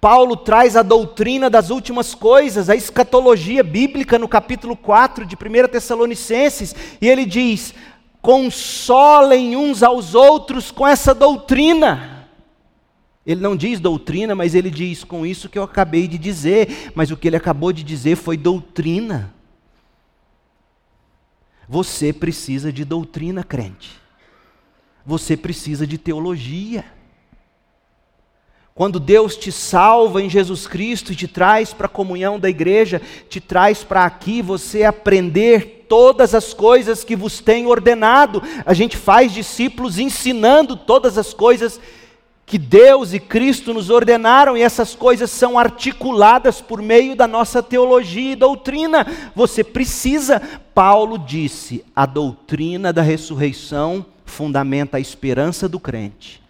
Paulo 0.00 0.36
traz 0.36 0.76
a 0.76 0.82
doutrina 0.82 1.50
das 1.50 1.70
últimas 1.70 2.14
coisas, 2.14 2.70
a 2.70 2.76
escatologia 2.76 3.64
bíblica 3.64 4.18
no 4.18 4.28
capítulo 4.28 4.76
4 4.76 5.26
de 5.26 5.34
1 5.34 5.68
Tessalonicenses, 5.68 6.74
e 7.00 7.08
ele 7.08 7.26
diz: 7.26 7.74
consolem 8.22 9.56
uns 9.56 9.82
aos 9.82 10.14
outros 10.14 10.70
com 10.70 10.86
essa 10.86 11.14
doutrina. 11.14 12.28
Ele 13.26 13.40
não 13.40 13.56
diz 13.56 13.78
doutrina, 13.80 14.34
mas 14.34 14.54
ele 14.54 14.70
diz 14.70 15.04
com 15.04 15.26
isso 15.26 15.48
que 15.48 15.58
eu 15.58 15.62
acabei 15.62 16.08
de 16.08 16.16
dizer, 16.16 16.92
mas 16.94 17.10
o 17.10 17.16
que 17.16 17.28
ele 17.28 17.36
acabou 17.36 17.72
de 17.72 17.82
dizer 17.82 18.16
foi 18.16 18.36
doutrina. 18.36 19.34
Você 21.68 22.12
precisa 22.12 22.72
de 22.72 22.84
doutrina, 22.84 23.44
crente. 23.44 24.00
Você 25.04 25.36
precisa 25.36 25.86
de 25.86 25.98
teologia. 25.98 26.84
Quando 28.78 29.00
Deus 29.00 29.36
te 29.36 29.50
salva 29.50 30.22
em 30.22 30.30
Jesus 30.30 30.68
Cristo 30.68 31.12
e 31.12 31.16
te 31.16 31.26
traz 31.26 31.72
para 31.72 31.86
a 31.86 31.88
comunhão 31.90 32.38
da 32.38 32.48
igreja, 32.48 33.02
te 33.28 33.40
traz 33.40 33.82
para 33.82 34.04
aqui 34.04 34.40
você 34.40 34.84
aprender 34.84 35.86
todas 35.88 36.32
as 36.32 36.54
coisas 36.54 37.02
que 37.02 37.16
vos 37.16 37.40
tem 37.40 37.66
ordenado. 37.66 38.40
A 38.64 38.72
gente 38.72 38.96
faz 38.96 39.32
discípulos 39.32 39.98
ensinando 39.98 40.76
todas 40.76 41.18
as 41.18 41.34
coisas 41.34 41.80
que 42.46 42.56
Deus 42.56 43.12
e 43.12 43.18
Cristo 43.18 43.74
nos 43.74 43.90
ordenaram, 43.90 44.56
e 44.56 44.62
essas 44.62 44.94
coisas 44.94 45.28
são 45.28 45.58
articuladas 45.58 46.60
por 46.60 46.80
meio 46.80 47.16
da 47.16 47.26
nossa 47.26 47.60
teologia 47.60 48.34
e 48.34 48.36
doutrina. 48.36 49.04
Você 49.34 49.64
precisa, 49.64 50.40
Paulo 50.72 51.18
disse, 51.18 51.84
a 51.96 52.06
doutrina 52.06 52.92
da 52.92 53.02
ressurreição 53.02 54.06
fundamenta 54.24 54.98
a 54.98 55.00
esperança 55.00 55.68
do 55.68 55.80
crente. 55.80 56.46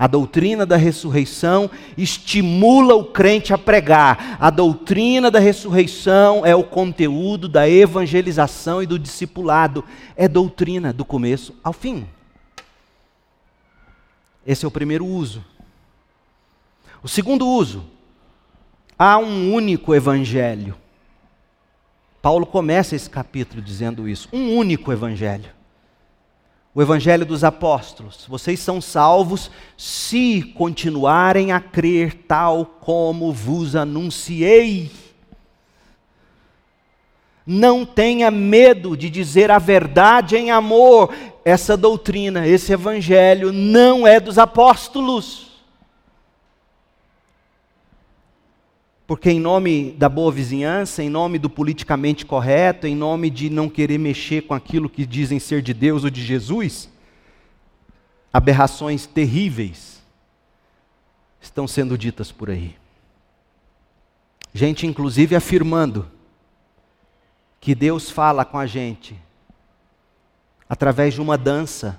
A 0.00 0.06
doutrina 0.06 0.64
da 0.64 0.78
ressurreição 0.78 1.70
estimula 1.94 2.94
o 2.94 3.04
crente 3.04 3.52
a 3.52 3.58
pregar. 3.58 4.38
A 4.40 4.48
doutrina 4.48 5.30
da 5.30 5.38
ressurreição 5.38 6.46
é 6.46 6.54
o 6.54 6.64
conteúdo 6.64 7.46
da 7.46 7.68
evangelização 7.68 8.82
e 8.82 8.86
do 8.86 8.98
discipulado. 8.98 9.84
É 10.16 10.26
doutrina 10.26 10.90
do 10.90 11.04
começo 11.04 11.54
ao 11.62 11.74
fim. 11.74 12.08
Esse 14.46 14.64
é 14.64 14.68
o 14.68 14.70
primeiro 14.70 15.04
uso. 15.04 15.44
O 17.02 17.08
segundo 17.08 17.46
uso, 17.46 17.84
há 18.98 19.18
um 19.18 19.52
único 19.52 19.94
evangelho. 19.94 20.74
Paulo 22.22 22.46
começa 22.46 22.96
esse 22.96 23.10
capítulo 23.10 23.60
dizendo 23.60 24.08
isso: 24.08 24.30
um 24.32 24.56
único 24.56 24.90
evangelho. 24.90 25.59
O 26.72 26.80
evangelho 26.80 27.26
dos 27.26 27.42
apóstolos. 27.42 28.24
Vocês 28.28 28.60
são 28.60 28.80
salvos 28.80 29.50
se 29.76 30.42
continuarem 30.56 31.50
a 31.50 31.60
crer 31.60 32.14
tal 32.28 32.64
como 32.64 33.32
vos 33.32 33.74
anunciei. 33.74 34.90
Não 37.44 37.84
tenha 37.84 38.30
medo 38.30 38.96
de 38.96 39.10
dizer 39.10 39.50
a 39.50 39.58
verdade 39.58 40.36
em 40.36 40.52
amor. 40.52 41.12
Essa 41.44 41.76
doutrina, 41.76 42.46
esse 42.46 42.72
evangelho 42.72 43.52
não 43.52 44.06
é 44.06 44.20
dos 44.20 44.38
apóstolos. 44.38 45.49
Porque, 49.10 49.28
em 49.28 49.40
nome 49.40 49.90
da 49.98 50.08
boa 50.08 50.30
vizinhança, 50.30 51.02
em 51.02 51.10
nome 51.10 51.36
do 51.36 51.50
politicamente 51.50 52.24
correto, 52.24 52.86
em 52.86 52.94
nome 52.94 53.28
de 53.28 53.50
não 53.50 53.68
querer 53.68 53.98
mexer 53.98 54.42
com 54.42 54.54
aquilo 54.54 54.88
que 54.88 55.04
dizem 55.04 55.40
ser 55.40 55.62
de 55.62 55.74
Deus 55.74 56.04
ou 56.04 56.10
de 56.10 56.22
Jesus, 56.22 56.88
aberrações 58.32 59.06
terríveis 59.06 60.00
estão 61.40 61.66
sendo 61.66 61.98
ditas 61.98 62.30
por 62.30 62.50
aí. 62.50 62.76
Gente, 64.54 64.86
inclusive, 64.86 65.34
afirmando 65.34 66.08
que 67.60 67.74
Deus 67.74 68.10
fala 68.10 68.44
com 68.44 68.58
a 68.60 68.66
gente 68.66 69.20
através 70.68 71.14
de 71.14 71.20
uma 71.20 71.36
dança, 71.36 71.98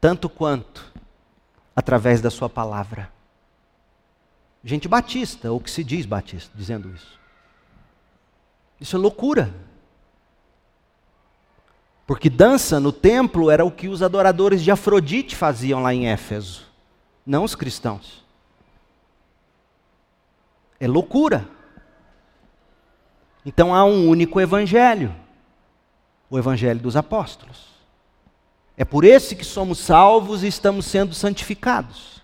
tanto 0.00 0.28
quanto 0.28 0.92
através 1.74 2.20
da 2.20 2.30
Sua 2.30 2.48
palavra. 2.48 3.10
Gente 4.62 4.86
batista, 4.86 5.50
ou 5.50 5.60
que 5.60 5.70
se 5.70 5.82
diz 5.82 6.04
batista, 6.04 6.52
dizendo 6.54 6.92
isso. 6.94 7.18
Isso 8.80 8.96
é 8.96 8.98
loucura. 8.98 9.54
Porque 12.06 12.28
dança 12.28 12.80
no 12.80 12.92
templo 12.92 13.50
era 13.50 13.64
o 13.64 13.70
que 13.70 13.88
os 13.88 14.02
adoradores 14.02 14.62
de 14.62 14.70
Afrodite 14.70 15.36
faziam 15.36 15.80
lá 15.82 15.94
em 15.94 16.08
Éfeso, 16.08 16.66
não 17.24 17.44
os 17.44 17.54
cristãos. 17.54 18.24
É 20.78 20.88
loucura. 20.88 21.48
Então 23.46 23.74
há 23.74 23.84
um 23.84 24.08
único 24.08 24.40
evangelho, 24.40 25.14
o 26.28 26.38
evangelho 26.38 26.80
dos 26.80 26.96
apóstolos. 26.96 27.68
É 28.76 28.84
por 28.84 29.04
esse 29.04 29.36
que 29.36 29.44
somos 29.44 29.78
salvos 29.78 30.42
e 30.42 30.46
estamos 30.46 30.86
sendo 30.86 31.14
santificados. 31.14 32.19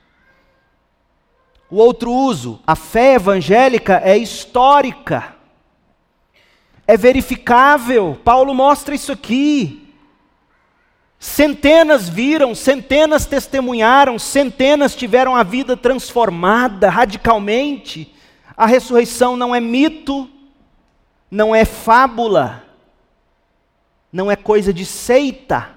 O 1.69 1.77
outro 1.77 2.12
uso, 2.12 2.61
a 2.67 2.77
fé 2.77 3.14
evangélica 3.14 4.01
é 4.05 4.17
histórica, 4.17 5.35
é 6.87 6.97
verificável. 6.97 8.19
Paulo 8.23 8.55
mostra 8.55 8.95
isso 8.95 9.11
aqui. 9.11 9.83
Centenas 11.19 12.09
viram, 12.09 12.55
centenas 12.55 13.27
testemunharam, 13.27 14.19
centenas 14.19 14.95
tiveram 14.95 15.35
a 15.35 15.43
vida 15.43 15.77
transformada 15.77 16.89
radicalmente. 16.89 18.14
A 18.57 18.67
ressurreição 18.67 19.37
não 19.37 19.55
é 19.55 19.59
mito, 19.59 20.31
não 21.29 21.55
é 21.55 21.64
fábula, 21.64 22.62
não 24.12 24.31
é 24.31 24.37
coisa 24.37 24.73
de 24.73 24.85
seita. 24.85 25.71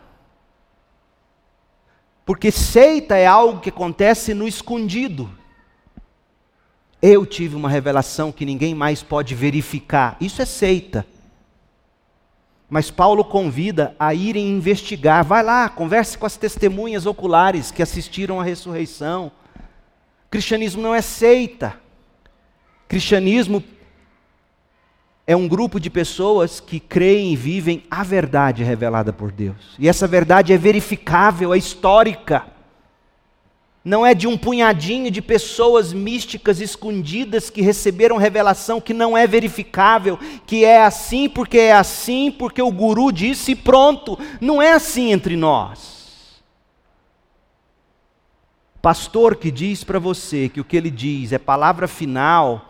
Porque 2.26 2.52
seita 2.52 3.18
é 3.18 3.26
algo 3.26 3.60
que 3.60 3.70
acontece 3.70 4.36
no 4.36 4.48
escondido. 4.48 5.39
Eu 7.02 7.26
tive 7.26 7.56
uma 7.56 7.70
revelação 7.70 8.32
que 8.32 8.46
ninguém 8.46 8.76
mais 8.76 9.02
pode 9.02 9.34
verificar. 9.34 10.18
Isso 10.20 10.42
é 10.42 10.46
seita. 10.46 11.06
Mas 12.70 12.92
Paulo 12.92 13.24
convida 13.24 13.96
a 14.00 14.14
irem 14.14 14.50
investigar. 14.50 15.26
Vai 15.26 15.42
lá, 15.42 15.70
converse 15.70 16.18
com 16.18 16.26
as 16.26 16.38
testemunhas 16.38 17.06
oculares 17.06 17.72
que 17.72 17.82
assistiram 17.82 18.40
à 18.40 18.44
ressurreição. 18.44 19.32
Cristianismo 20.30 20.82
não 20.82 20.94
é 20.94 21.02
seita. 21.02 21.76
Cristianismo 22.88 23.64
é 25.26 25.36
um 25.36 25.48
grupo 25.48 25.80
de 25.80 25.90
pessoas 25.90 26.60
que 26.60 26.80
creem 26.80 27.34
e 27.34 27.36
vivem 27.36 27.84
a 27.90 28.04
verdade 28.04 28.64
revelada 28.64 29.14
por 29.14 29.32
Deus. 29.32 29.76
E 29.80 29.88
essa 29.88 30.08
verdade 30.08 30.52
é 30.52 30.58
verificável, 30.58 31.54
é 31.54 31.58
histórica. 31.58 32.46
Não 33.84 34.06
é 34.06 34.14
de 34.14 34.28
um 34.28 34.38
punhadinho 34.38 35.10
de 35.10 35.22
pessoas 35.22 35.94
místicas 35.94 36.60
escondidas 36.60 37.50
que 37.50 37.62
receberam 37.62 38.18
revelação 38.18 38.82
que 38.82 38.94
não 38.94 39.18
é 39.18 39.26
verificável, 39.26 40.20
que 40.46 40.66
é 40.66 40.84
assim 40.84 41.30
porque 41.30 41.58
é 41.58 41.74
assim, 41.74 42.30
porque 42.30 42.62
o 42.62 42.72
guru 42.72 43.12
disse 43.12 43.52
e 43.52 43.56
pronto. 43.56 44.20
Não 44.42 44.62
é 44.62 44.74
assim 44.74 45.12
entre 45.12 45.38
nós. 45.38 45.98
Pastor 48.82 49.36
que 49.36 49.50
diz 49.50 49.84
para 49.84 50.00
você 50.00 50.50
que 50.50 50.62
o 50.62 50.66
que 50.66 50.78
ele 50.78 50.90
diz 50.92 51.32
é 51.32 51.38
palavra 51.38 51.88
final, 51.88 52.70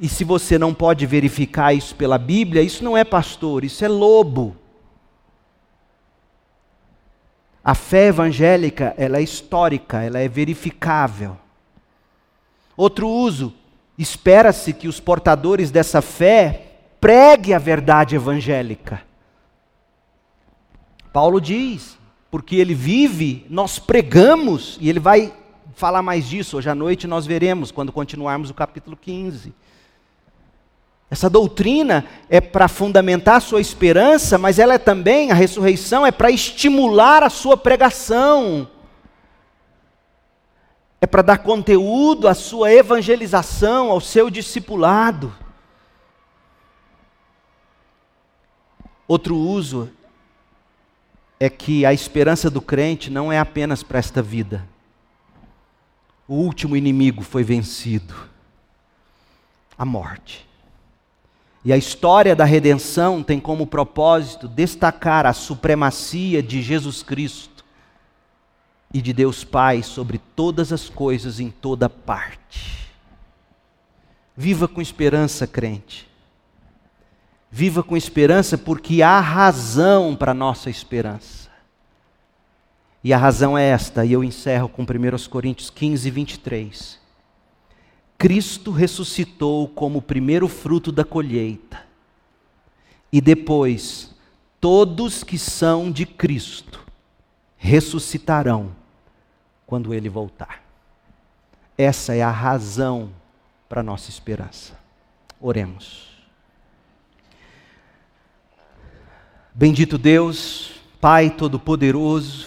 e 0.00 0.08
se 0.08 0.24
você 0.24 0.58
não 0.58 0.72
pode 0.72 1.04
verificar 1.04 1.74
isso 1.74 1.94
pela 1.94 2.16
Bíblia, 2.16 2.62
isso 2.62 2.82
não 2.82 2.96
é 2.96 3.04
pastor, 3.04 3.64
isso 3.64 3.84
é 3.84 3.88
lobo. 3.88 4.56
A 7.70 7.74
fé 7.74 8.06
evangélica, 8.06 8.92
ela 8.98 9.18
é 9.18 9.22
histórica, 9.22 10.02
ela 10.02 10.18
é 10.18 10.26
verificável. 10.26 11.36
Outro 12.76 13.08
uso, 13.08 13.54
espera-se 13.96 14.72
que 14.72 14.88
os 14.88 14.98
portadores 14.98 15.70
dessa 15.70 16.02
fé 16.02 16.80
pregue 17.00 17.54
a 17.54 17.60
verdade 17.60 18.16
evangélica. 18.16 19.02
Paulo 21.12 21.40
diz, 21.40 21.96
porque 22.28 22.56
ele 22.56 22.74
vive, 22.74 23.46
nós 23.48 23.78
pregamos, 23.78 24.76
e 24.80 24.88
ele 24.88 24.98
vai 24.98 25.32
falar 25.76 26.02
mais 26.02 26.28
disso 26.28 26.56
hoje 26.56 26.68
à 26.68 26.74
noite, 26.74 27.06
nós 27.06 27.24
veremos 27.24 27.70
quando 27.70 27.92
continuarmos 27.92 28.50
o 28.50 28.54
capítulo 28.54 28.96
15. 28.96 29.54
Essa 31.10 31.28
doutrina 31.28 32.06
é 32.28 32.40
para 32.40 32.68
fundamentar 32.68 33.36
a 33.36 33.40
sua 33.40 33.60
esperança, 33.60 34.38
mas 34.38 34.60
ela 34.60 34.74
é 34.74 34.78
também, 34.78 35.32
a 35.32 35.34
ressurreição, 35.34 36.06
é 36.06 36.12
para 36.12 36.30
estimular 36.30 37.24
a 37.24 37.28
sua 37.28 37.56
pregação. 37.56 38.68
É 41.00 41.06
para 41.06 41.22
dar 41.22 41.38
conteúdo 41.38 42.28
à 42.28 42.34
sua 42.34 42.72
evangelização, 42.72 43.90
ao 43.90 44.00
seu 44.00 44.30
discipulado. 44.30 45.34
Outro 49.08 49.34
uso 49.34 49.90
é 51.40 51.50
que 51.50 51.84
a 51.84 51.92
esperança 51.92 52.48
do 52.48 52.60
crente 52.60 53.10
não 53.10 53.32
é 53.32 53.38
apenas 53.40 53.82
para 53.82 53.98
esta 53.98 54.22
vida. 54.22 54.64
O 56.28 56.34
último 56.34 56.76
inimigo 56.76 57.22
foi 57.24 57.42
vencido 57.42 58.14
a 59.76 59.84
morte. 59.84 60.49
E 61.64 61.72
a 61.72 61.76
história 61.76 62.34
da 62.34 62.44
redenção 62.44 63.22
tem 63.22 63.38
como 63.38 63.66
propósito 63.66 64.48
destacar 64.48 65.26
a 65.26 65.32
supremacia 65.32 66.42
de 66.42 66.62
Jesus 66.62 67.02
Cristo 67.02 67.64
e 68.92 69.02
de 69.02 69.12
Deus 69.12 69.44
Pai 69.44 69.82
sobre 69.82 70.18
todas 70.34 70.72
as 70.72 70.88
coisas 70.88 71.38
em 71.38 71.50
toda 71.50 71.88
parte. 71.88 72.88
Viva 74.34 74.66
com 74.66 74.80
esperança, 74.80 75.46
crente. 75.46 76.08
Viva 77.50 77.82
com 77.82 77.96
esperança 77.96 78.56
porque 78.56 79.02
há 79.02 79.20
razão 79.20 80.16
para 80.16 80.32
nossa 80.32 80.70
esperança. 80.70 81.50
E 83.02 83.12
a 83.12 83.18
razão 83.18 83.56
é 83.56 83.64
esta, 83.68 84.04
e 84.04 84.12
eu 84.12 84.22
encerro 84.22 84.68
com 84.68 84.82
1 84.82 84.86
Coríntios 85.28 85.68
15, 85.68 86.10
23. 86.10 86.99
Cristo 88.20 88.70
ressuscitou 88.70 89.66
como 89.66 90.00
o 90.00 90.02
primeiro 90.02 90.46
fruto 90.46 90.92
da 90.92 91.02
colheita. 91.02 91.86
E 93.10 93.18
depois, 93.18 94.14
todos 94.60 95.24
que 95.24 95.38
são 95.38 95.90
de 95.90 96.04
Cristo 96.04 96.86
ressuscitarão 97.56 98.76
quando 99.66 99.94
ele 99.94 100.10
voltar. 100.10 100.62
Essa 101.78 102.14
é 102.14 102.20
a 102.20 102.30
razão 102.30 103.10
para 103.66 103.82
nossa 103.82 104.10
esperança. 104.10 104.78
Oremos. 105.40 106.10
Bendito 109.54 109.96
Deus, 109.96 110.72
Pai 111.00 111.30
Todo-Poderoso, 111.30 112.46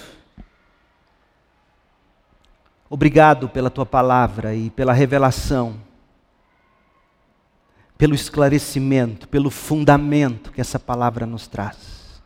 Obrigado 2.94 3.50
pela 3.50 3.72
tua 3.72 3.88
palavra 3.88 4.54
e 4.54 4.70
pela 4.70 4.94
revelação, 4.94 5.82
pelo 7.98 8.14
esclarecimento, 8.14 9.28
pelo 9.28 9.50
fundamento 9.50 10.52
que 10.52 10.62
essa 10.62 10.78
palavra 10.78 11.26
nos 11.26 11.48
traz. 11.48 12.22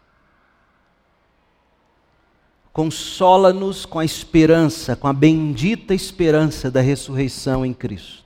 Consola-nos 2.74 3.86
com 3.86 3.97
a 3.97 4.03
esperança, 4.03 4.93
com 4.93 5.07
a 5.07 5.13
bendita 5.13 5.93
esperança 5.93 6.70
da 6.70 6.82
ressurreição 6.82 7.65
em 7.65 7.74
Cristo. 7.74 8.26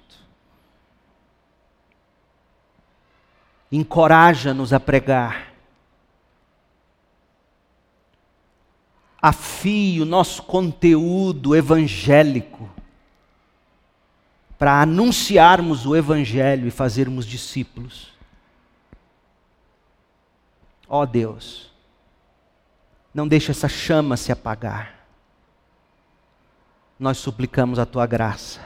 Encoraja-nos 3.72 4.74
a 4.74 4.80
pregar 4.80 5.51
afie 9.22 10.02
o 10.02 10.06
nosso 10.06 10.42
conteúdo 10.44 11.56
evangélico 11.56 12.70
para 14.62 14.82
anunciarmos 14.82 15.86
o 15.88 15.96
Evangelho 15.96 16.68
e 16.68 16.72
fazermos 16.72 17.26
discípulos. 17.26 18.14
Ó 20.88 21.02
oh 21.02 21.06
Deus, 21.08 21.72
não 23.12 23.28
deixe 23.28 23.50
essa 23.50 23.68
chama 23.68 24.16
se 24.16 24.32
apagar. 24.32 25.06
Nós 27.00 27.18
suplicamos 27.18 27.80
a 27.80 27.88
tua 27.88 28.06
graça, 28.06 28.62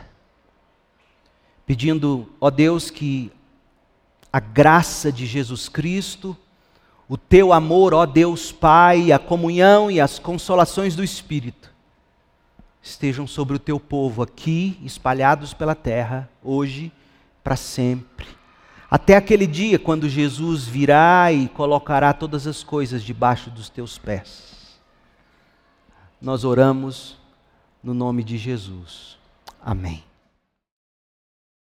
pedindo, 1.65 2.29
ó 2.41 2.47
oh 2.47 2.51
Deus, 2.51 2.89
que 2.89 3.31
a 4.33 4.39
graça 4.41 5.13
de 5.13 5.25
Jesus 5.25 5.69
Cristo 5.69 6.35
o 7.07 7.17
teu 7.17 7.53
amor, 7.53 7.93
ó 7.93 8.05
Deus 8.05 8.51
Pai, 8.51 9.11
a 9.11 9.19
comunhão 9.19 9.91
e 9.91 9.99
as 9.99 10.19
consolações 10.19 10.95
do 10.95 11.03
Espírito 11.03 11.75
estejam 12.85 13.25
sobre 13.25 13.55
o 13.55 13.59
teu 13.59 13.79
povo 13.79 14.21
aqui, 14.21 14.79
espalhados 14.83 15.55
pela 15.55 15.73
terra, 15.73 16.29
hoje, 16.43 16.91
para 17.43 17.55
sempre. 17.55 18.27
Até 18.89 19.15
aquele 19.17 19.47
dia 19.47 19.79
quando 19.79 20.07
Jesus 20.07 20.65
virá 20.65 21.31
e 21.33 21.49
colocará 21.49 22.13
todas 22.13 22.45
as 22.45 22.63
coisas 22.63 23.03
debaixo 23.03 23.49
dos 23.49 23.69
teus 23.69 23.97
pés. 23.97 24.79
Nós 26.21 26.43
oramos 26.43 27.17
no 27.83 27.93
nome 27.93 28.23
de 28.23 28.37
Jesus. 28.37 29.17
Amém. 29.59 30.03